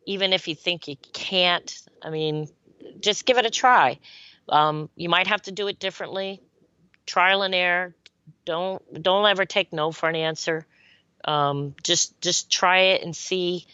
even 0.05 0.33
if 0.33 0.47
you 0.47 0.55
think 0.55 0.87
you 0.87 0.95
can't. 1.13 1.77
I 2.01 2.09
mean, 2.09 2.47
just 2.99 3.25
give 3.25 3.37
it 3.37 3.45
a 3.45 3.49
try. 3.49 3.99
Um, 4.49 4.89
you 4.95 5.09
might 5.09 5.27
have 5.27 5.41
to 5.43 5.51
do 5.51 5.67
it 5.67 5.79
differently. 5.79 6.41
Trial 7.05 7.41
and 7.41 7.55
error. 7.55 7.95
Don't 8.45 9.01
don't 9.01 9.25
ever 9.25 9.45
take 9.45 9.73
no 9.73 9.91
for 9.91 10.09
an 10.09 10.15
answer. 10.15 10.65
Um, 11.23 11.75
just 11.83 12.19
just 12.21 12.51
try 12.51 12.79
it 12.79 13.03
and 13.03 13.15
see 13.15 13.65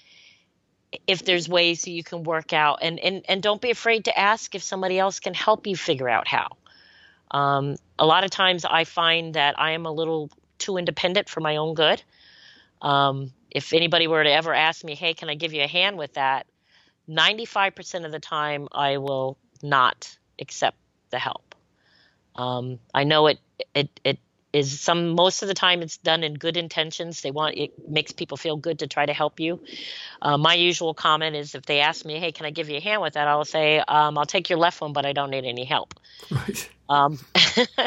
if 1.07 1.23
there's 1.23 1.47
ways 1.47 1.83
that 1.83 1.91
you 1.91 2.03
can 2.03 2.23
work 2.23 2.53
out 2.53 2.79
and, 2.81 2.99
and 2.99 3.23
and 3.27 3.41
don't 3.41 3.61
be 3.61 3.71
afraid 3.71 4.05
to 4.05 4.19
ask 4.19 4.55
if 4.55 4.63
somebody 4.63 4.99
else 4.99 5.19
can 5.19 5.33
help 5.33 5.67
you 5.67 5.75
figure 5.75 6.09
out 6.09 6.27
how 6.27 6.47
um, 7.31 7.75
a 7.97 8.05
lot 8.05 8.23
of 8.23 8.29
times 8.29 8.65
i 8.65 8.83
find 8.83 9.35
that 9.35 9.59
i 9.59 9.71
am 9.71 9.85
a 9.85 9.91
little 9.91 10.29
too 10.57 10.77
independent 10.77 11.29
for 11.29 11.39
my 11.39 11.57
own 11.57 11.73
good 11.73 12.03
um, 12.81 13.31
if 13.49 13.73
anybody 13.73 14.07
were 14.07 14.23
to 14.23 14.31
ever 14.31 14.53
ask 14.53 14.83
me 14.83 14.95
hey 14.95 15.13
can 15.13 15.29
i 15.29 15.35
give 15.35 15.53
you 15.53 15.63
a 15.63 15.67
hand 15.67 15.97
with 15.97 16.13
that 16.15 16.45
95% 17.09 18.05
of 18.05 18.11
the 18.11 18.19
time 18.19 18.67
i 18.71 18.97
will 18.97 19.37
not 19.63 20.17
accept 20.41 20.77
the 21.11 21.19
help. 21.19 21.55
Um, 22.35 22.79
i 22.93 23.03
know 23.03 23.27
it 23.27 23.39
it 23.75 23.99
it 24.03 24.19
is 24.53 24.81
some 24.81 25.09
most 25.09 25.41
of 25.43 25.47
the 25.47 25.53
time 25.53 25.81
it's 25.81 25.97
done 25.97 26.23
in 26.23 26.33
good 26.33 26.57
intentions. 26.57 27.21
They 27.21 27.31
want 27.31 27.55
it 27.57 27.89
makes 27.89 28.11
people 28.11 28.37
feel 28.37 28.57
good 28.57 28.79
to 28.79 28.87
try 28.87 29.05
to 29.05 29.13
help 29.13 29.39
you. 29.39 29.61
Uh, 30.21 30.37
my 30.37 30.55
usual 30.55 30.93
comment 30.93 31.35
is 31.35 31.55
if 31.55 31.65
they 31.65 31.79
ask 31.79 32.05
me 32.05 32.19
hey 32.19 32.31
can 32.31 32.45
i 32.45 32.49
give 32.49 32.69
you 32.69 32.77
a 32.77 32.81
hand 32.81 33.01
with 33.01 33.13
that? 33.13 33.27
I'll 33.27 33.45
say 33.45 33.79
um, 33.79 34.17
i'll 34.17 34.25
take 34.25 34.49
your 34.49 34.59
left 34.59 34.81
one 34.81 34.93
but 34.93 35.05
i 35.05 35.13
don't 35.13 35.29
need 35.29 35.45
any 35.45 35.65
help. 35.65 35.93
Right. 36.31 36.69
Um, 36.89 37.19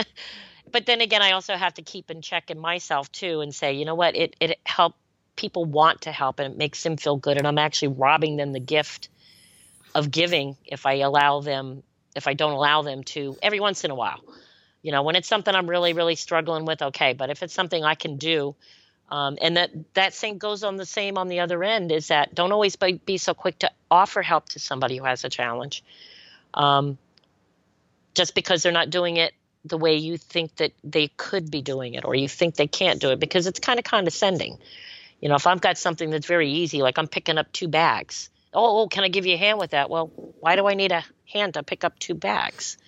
but 0.72 0.86
then 0.86 1.00
again 1.00 1.22
i 1.22 1.32
also 1.32 1.54
have 1.54 1.74
to 1.74 1.82
keep 1.82 2.10
in 2.10 2.22
check 2.22 2.50
in 2.50 2.58
myself 2.58 3.10
too 3.12 3.40
and 3.40 3.54
say 3.54 3.74
you 3.74 3.84
know 3.84 3.94
what? 3.94 4.16
It, 4.16 4.36
it 4.40 4.58
help 4.66 4.94
people 5.36 5.64
want 5.64 6.02
to 6.02 6.12
help 6.12 6.38
and 6.38 6.52
it 6.52 6.58
makes 6.58 6.82
them 6.82 6.96
feel 6.96 7.16
good 7.16 7.36
and 7.36 7.46
i'm 7.46 7.58
actually 7.58 7.88
robbing 7.88 8.36
them 8.36 8.52
the 8.52 8.60
gift 8.60 9.08
of 9.94 10.10
giving 10.10 10.56
if 10.64 10.86
i 10.86 10.94
allow 10.94 11.40
them 11.40 11.82
if 12.14 12.26
i 12.26 12.34
don't 12.34 12.52
allow 12.52 12.82
them 12.82 13.02
to 13.04 13.36
every 13.42 13.60
once 13.60 13.84
in 13.84 13.90
a 13.90 13.94
while. 13.94 14.20
You 14.82 14.92
know 14.92 15.02
when 15.02 15.16
it's 15.16 15.28
something 15.28 15.54
i'm 15.54 15.68
really 15.68 15.94
really 15.94 16.14
struggling 16.14 16.66
with 16.66 16.82
okay 16.82 17.14
but 17.14 17.30
if 17.30 17.42
it's 17.42 17.54
something 17.54 17.82
i 17.84 17.94
can 17.94 18.16
do 18.16 18.54
um, 19.10 19.38
and 19.40 19.56
that 19.56 19.70
that 19.94 20.14
same 20.14 20.38
goes 20.38 20.62
on 20.62 20.76
the 20.76 20.86
same 20.86 21.16
on 21.18 21.28
the 21.28 21.40
other 21.40 21.62
end 21.64 21.92
is 21.92 22.08
that 22.08 22.34
don't 22.34 22.52
always 22.52 22.76
be, 22.76 22.94
be 23.06 23.16
so 23.16 23.32
quick 23.32 23.58
to 23.60 23.70
offer 23.90 24.22
help 24.22 24.48
to 24.50 24.58
somebody 24.58 24.98
who 24.98 25.04
has 25.04 25.24
a 25.24 25.28
challenge 25.28 25.82
um, 26.52 26.98
just 28.14 28.34
because 28.34 28.62
they're 28.62 28.72
not 28.72 28.90
doing 28.90 29.16
it 29.16 29.32
the 29.64 29.78
way 29.78 29.96
you 29.96 30.18
think 30.18 30.54
that 30.56 30.72
they 30.84 31.08
could 31.08 31.50
be 31.50 31.62
doing 31.62 31.94
it 31.94 32.04
or 32.04 32.14
you 32.14 32.28
think 32.28 32.54
they 32.54 32.66
can't 32.66 33.00
do 33.00 33.10
it 33.10 33.18
because 33.18 33.46
it's 33.46 33.60
kind 33.60 33.78
of 33.78 33.84
condescending. 33.84 34.58
You 35.20 35.30
know 35.30 35.36
if 35.36 35.46
i've 35.46 35.62
got 35.62 35.78
something 35.78 36.10
that's 36.10 36.26
very 36.26 36.50
easy 36.50 36.82
like 36.82 36.98
i'm 36.98 37.08
picking 37.08 37.38
up 37.38 37.50
two 37.50 37.68
bags 37.68 38.28
oh, 38.54 38.82
oh 38.82 38.88
can 38.88 39.04
i 39.04 39.08
give 39.08 39.26
you 39.26 39.34
a 39.34 39.38
hand 39.38 39.58
with 39.58 39.70
that? 39.70 39.90
Well 39.90 40.06
why 40.40 40.56
do 40.56 40.66
i 40.66 40.74
need 40.74 40.92
a 40.92 41.04
hand 41.32 41.54
to 41.54 41.62
pick 41.62 41.84
up 41.84 41.98
two 41.98 42.14
bags? 42.14 42.78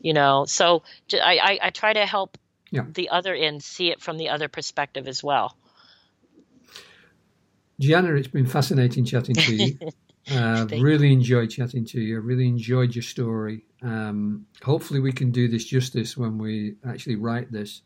You 0.00 0.14
know 0.14 0.44
so 0.46 0.82
I, 1.12 1.38
I, 1.38 1.58
I 1.66 1.70
try 1.70 1.92
to 1.92 2.06
help 2.06 2.38
yeah. 2.70 2.84
the 2.88 3.10
other 3.10 3.34
end 3.34 3.62
see 3.62 3.90
it 3.90 4.00
from 4.00 4.18
the 4.18 4.30
other 4.30 4.48
perspective 4.48 5.06
as 5.06 5.22
well. 5.22 5.56
Gianna 7.80 8.14
it's 8.14 8.28
been 8.28 8.46
fascinating 8.46 9.04
chatting 9.04 9.34
to 9.34 9.54
you. 9.54 9.78
Uh, 10.30 10.68
really 10.78 11.12
enjoyed 11.12 11.50
chatting 11.50 11.84
to 11.84 12.00
you. 12.00 12.14
I 12.14 12.20
really 12.20 12.46
enjoyed 12.46 12.94
your 12.94 13.02
story. 13.02 13.64
Um, 13.82 14.46
hopefully 14.62 15.00
we 15.00 15.10
can 15.10 15.32
do 15.32 15.48
this 15.48 15.64
justice 15.64 16.16
when 16.16 16.38
we 16.38 16.76
actually 16.86 17.16
write 17.16 17.50
this. 17.50 17.82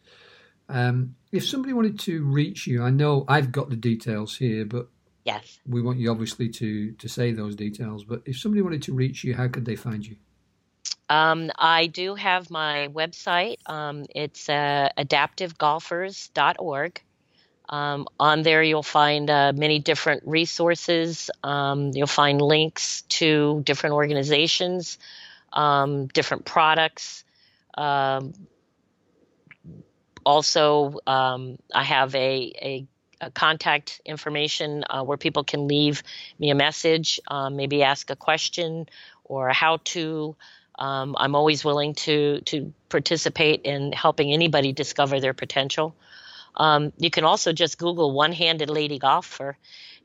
Um, 0.68 1.14
if 1.36 1.46
somebody 1.46 1.72
wanted 1.72 1.98
to 2.00 2.24
reach 2.24 2.66
you 2.66 2.82
i 2.82 2.90
know 2.90 3.24
i've 3.28 3.52
got 3.52 3.68
the 3.68 3.76
details 3.76 4.36
here 4.36 4.64
but 4.64 4.88
yes 5.26 5.58
we 5.66 5.82
want 5.82 5.98
you 5.98 6.10
obviously 6.10 6.48
to 6.48 6.92
to 6.92 7.08
say 7.08 7.32
those 7.32 7.54
details 7.54 8.04
but 8.04 8.22
if 8.24 8.38
somebody 8.38 8.62
wanted 8.62 8.82
to 8.82 8.94
reach 8.94 9.24
you 9.24 9.34
how 9.34 9.48
could 9.48 9.64
they 9.64 9.76
find 9.76 10.06
you 10.06 10.16
um, 11.08 11.50
I 11.56 11.86
do 11.86 12.14
have 12.14 12.50
my 12.50 12.88
website. 12.92 13.56
Um, 13.66 14.06
it's 14.14 14.48
uh, 14.48 14.88
adaptivegolfers.org. 14.98 17.02
Um, 17.68 18.06
on 18.20 18.42
there, 18.42 18.62
you'll 18.62 18.82
find 18.82 19.28
uh, 19.28 19.52
many 19.54 19.78
different 19.78 20.22
resources. 20.26 21.30
Um, 21.42 21.90
you'll 21.94 22.06
find 22.06 22.40
links 22.40 23.02
to 23.02 23.62
different 23.64 23.94
organizations, 23.94 24.98
um, 25.52 26.06
different 26.08 26.44
products. 26.44 27.24
Um, 27.76 28.32
also, 30.24 30.98
I 31.06 31.56
have 31.74 32.14
a, 32.14 32.52
a 32.60 32.86
contact 33.34 34.00
information 34.04 34.84
uh, 34.90 35.02
where 35.02 35.16
people 35.16 35.44
can 35.44 35.68
leave 35.68 36.02
me 36.38 36.50
a 36.50 36.54
message, 36.54 37.20
uh, 37.28 37.50
maybe 37.50 37.82
ask 37.82 38.10
a 38.10 38.16
question 38.16 38.88
or 39.24 39.48
a 39.48 39.54
how 39.54 39.78
to. 39.84 40.36
Um, 40.78 41.16
I'm 41.18 41.34
always 41.34 41.64
willing 41.64 41.94
to 41.94 42.40
to 42.42 42.72
participate 42.88 43.62
in 43.62 43.92
helping 43.92 44.32
anybody 44.32 44.72
discover 44.72 45.20
their 45.20 45.34
potential. 45.34 45.94
Um, 46.54 46.92
you 46.98 47.10
can 47.10 47.24
also 47.24 47.52
just 47.52 47.78
Google 47.78 48.12
one-handed 48.12 48.70
lady 48.70 48.98
golfer, 48.98 49.56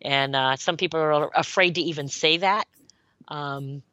and 0.01 0.36
uh, 0.36 0.55
some 0.55 0.78
people 0.78 0.99
are 0.99 1.30
afraid 1.36 1.76
to 1.76 1.82
even 1.82 2.07
say 2.07 2.38
that. 2.38 2.68
Um, 3.28 3.84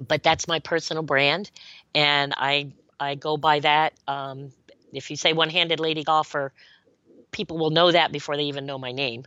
but 0.00 0.22
that's 0.22 0.48
my 0.48 0.60
personal 0.60 1.02
brand, 1.02 1.50
and 1.94 2.34
I 2.36 2.72
I 2.98 3.14
go 3.16 3.36
by 3.36 3.60
that. 3.60 3.94
Um, 4.06 4.52
if 4.92 5.10
you 5.10 5.16
say 5.16 5.32
one-handed 5.32 5.80
lady 5.80 6.04
golfer, 6.04 6.52
people 7.34 7.58
will 7.58 7.70
know 7.70 7.92
that 7.92 8.12
before 8.12 8.36
they 8.36 8.44
even 8.44 8.64
know 8.64 8.78
my 8.78 8.92
name. 8.92 9.24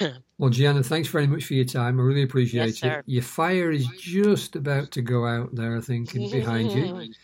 well, 0.38 0.50
Gianna, 0.50 0.82
thanks 0.82 1.08
very 1.08 1.26
much 1.26 1.44
for 1.44 1.54
your 1.54 1.64
time. 1.64 1.98
I 1.98 2.02
really 2.02 2.22
appreciate 2.22 2.66
yes, 2.66 2.76
it. 2.76 2.78
Sir. 2.78 3.02
Your 3.06 3.22
fire 3.22 3.70
is 3.70 3.86
just 3.98 4.54
about 4.54 4.90
to 4.92 5.02
go 5.02 5.26
out 5.26 5.54
there, 5.54 5.76
I 5.76 5.80
think, 5.80 6.12
behind 6.12 6.72
you. 6.72 7.10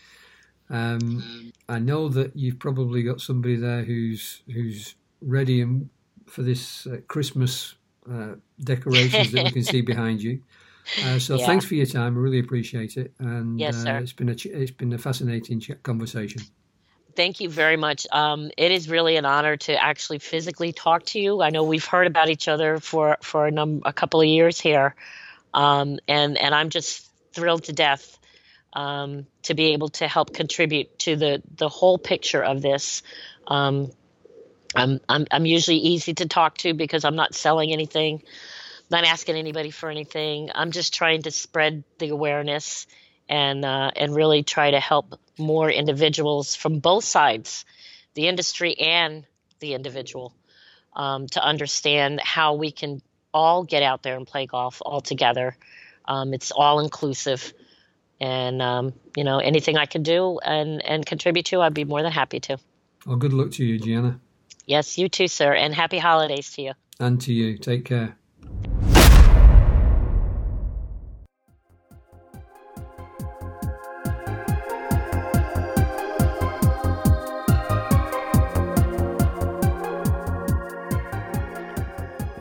Um, 0.69 1.53
I 1.69 1.77
know 1.77 2.09
that 2.09 2.35
you've 2.35 2.57
probably 2.57 3.03
got 3.03 3.21
somebody 3.21 3.55
there 3.55 3.83
who's 3.83 4.41
who's 4.51 4.95
ready 5.21 5.61
and 5.61 5.89
for 6.25 6.41
this 6.41 6.87
uh, 6.87 6.97
Christmas 7.07 7.75
uh, 8.11 8.33
decorations 8.63 9.31
that 9.31 9.43
we 9.43 9.51
can 9.51 9.63
see 9.63 9.81
behind 9.93 10.23
you. 10.23 10.41
Uh, 11.03 11.19
so 11.19 11.37
Yeah. 11.37 11.45
thanks 11.45 11.65
for 11.65 11.75
your 11.75 11.85
time. 11.85 12.17
I 12.17 12.19
really 12.19 12.39
appreciate 12.39 12.97
it. 12.97 13.13
And 13.19 13.59
Yes, 13.59 13.75
uh, 13.75 13.83
sir. 13.83 13.97
it's 13.97 14.13
been 14.13 14.29
a 14.29 14.35
it's 14.43 14.71
been 14.71 14.93
a 14.93 14.97
fascinating 14.97 15.61
conversation. 15.83 16.41
Thank 17.15 17.39
you 17.39 17.49
very 17.49 17.77
much. 17.77 18.07
Um, 18.11 18.51
it 18.57 18.71
is 18.71 18.89
really 18.89 19.15
an 19.15 19.25
honor 19.25 19.55
to 19.55 19.81
actually 19.81 20.19
physically 20.19 20.73
talk 20.73 21.05
to 21.07 21.19
you. 21.19 21.41
I 21.41 21.49
know 21.49 21.63
we've 21.63 21.85
heard 21.85 22.07
about 22.07 22.29
each 22.29 22.47
other 22.47 22.79
for 22.79 23.17
for 23.21 23.47
a, 23.47 23.51
num- 23.51 23.83
a 23.85 23.93
couple 23.93 24.19
of 24.19 24.27
years 24.27 24.59
here, 24.59 24.95
um, 25.53 25.99
and 26.07 26.37
and 26.37 26.53
I'm 26.53 26.69
just 26.69 27.09
thrilled 27.33 27.65
to 27.65 27.73
death 27.73 28.17
um, 28.73 29.27
to 29.43 29.53
be 29.53 29.73
able 29.73 29.89
to 29.89 30.07
help 30.07 30.33
contribute 30.33 30.99
to 30.99 31.15
the 31.15 31.41
the 31.55 31.69
whole 31.69 31.97
picture 31.97 32.43
of 32.43 32.61
this. 32.61 33.01
Um, 33.47 33.91
I'm, 34.75 34.99
I'm 35.07 35.25
I'm 35.31 35.45
usually 35.45 35.77
easy 35.77 36.13
to 36.15 36.27
talk 36.27 36.57
to 36.59 36.73
because 36.73 37.05
I'm 37.05 37.15
not 37.15 37.33
selling 37.33 37.71
anything, 37.71 38.23
not 38.91 39.05
asking 39.05 39.37
anybody 39.37 39.71
for 39.71 39.89
anything. 39.89 40.49
I'm 40.53 40.71
just 40.71 40.93
trying 40.93 41.21
to 41.21 41.31
spread 41.31 41.85
the 41.97 42.09
awareness 42.09 42.87
and 43.29 43.65
uh, 43.65 43.91
and 43.95 44.15
really 44.15 44.43
try 44.43 44.71
to 44.71 44.79
help 44.79 45.19
more 45.37 45.69
individuals 45.69 46.55
from 46.55 46.79
both 46.79 47.03
sides, 47.03 47.65
the 48.13 48.27
industry 48.27 48.77
and 48.79 49.25
the 49.59 49.73
individual, 49.73 50.33
um, 50.95 51.27
to 51.27 51.43
understand 51.43 52.19
how 52.21 52.55
we 52.55 52.71
can 52.71 53.01
all 53.33 53.63
get 53.63 53.83
out 53.83 54.03
there 54.03 54.15
and 54.15 54.25
play 54.27 54.45
golf 54.45 54.81
all 54.85 55.01
together. 55.01 55.57
Um, 56.05 56.33
it's 56.33 56.51
all 56.51 56.79
inclusive, 56.79 57.53
and 58.21 58.61
um, 58.61 58.93
you 59.17 59.23
know 59.23 59.39
anything 59.39 59.77
I 59.77 59.85
can 59.87 60.03
do 60.03 60.39
and 60.39 60.83
and 60.85 61.05
contribute 61.05 61.45
to, 61.47 61.61
I'd 61.61 61.73
be 61.73 61.83
more 61.85 62.01
than 62.01 62.11
happy 62.11 62.39
to. 62.41 62.57
Well, 63.05 63.17
good 63.17 63.33
luck 63.33 63.51
to 63.51 63.65
you, 63.65 63.77
Gianna, 63.79 64.19
Yes, 64.65 64.97
you 64.97 65.09
too, 65.09 65.27
sir, 65.27 65.53
and 65.53 65.75
happy 65.75 65.99
holidays 65.99 66.51
to 66.53 66.61
you. 66.61 66.73
and 66.99 67.21
to 67.21 67.33
you. 67.33 67.57
Take 67.57 67.85
care. 67.85 68.17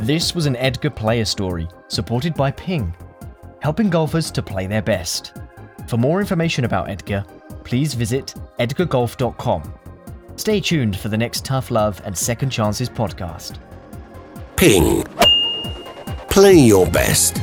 This 0.04 0.34
was 0.34 0.44
an 0.44 0.54
EDGA 0.56 0.94
player 0.94 1.24
story, 1.24 1.66
supported 1.88 2.34
by 2.34 2.50
Ping, 2.50 2.94
helping 3.62 3.88
golfers 3.88 4.30
to 4.32 4.42
play 4.42 4.66
their 4.66 4.82
best. 4.82 5.32
For 5.88 5.96
more 5.96 6.20
information 6.20 6.66
about 6.66 6.90
EDGA, 6.90 7.24
please 7.64 7.94
visit 7.94 8.34
edgagolf.com. 8.58 9.72
Stay 10.36 10.60
tuned 10.60 10.98
for 10.98 11.08
the 11.08 11.16
next 11.16 11.46
Tough 11.46 11.70
Love 11.70 12.02
and 12.04 12.14
Second 12.14 12.50
Chances 12.50 12.90
podcast. 12.90 13.56
Ping. 14.56 15.04
Play 16.28 16.52
your 16.52 16.86
best. 16.86 17.40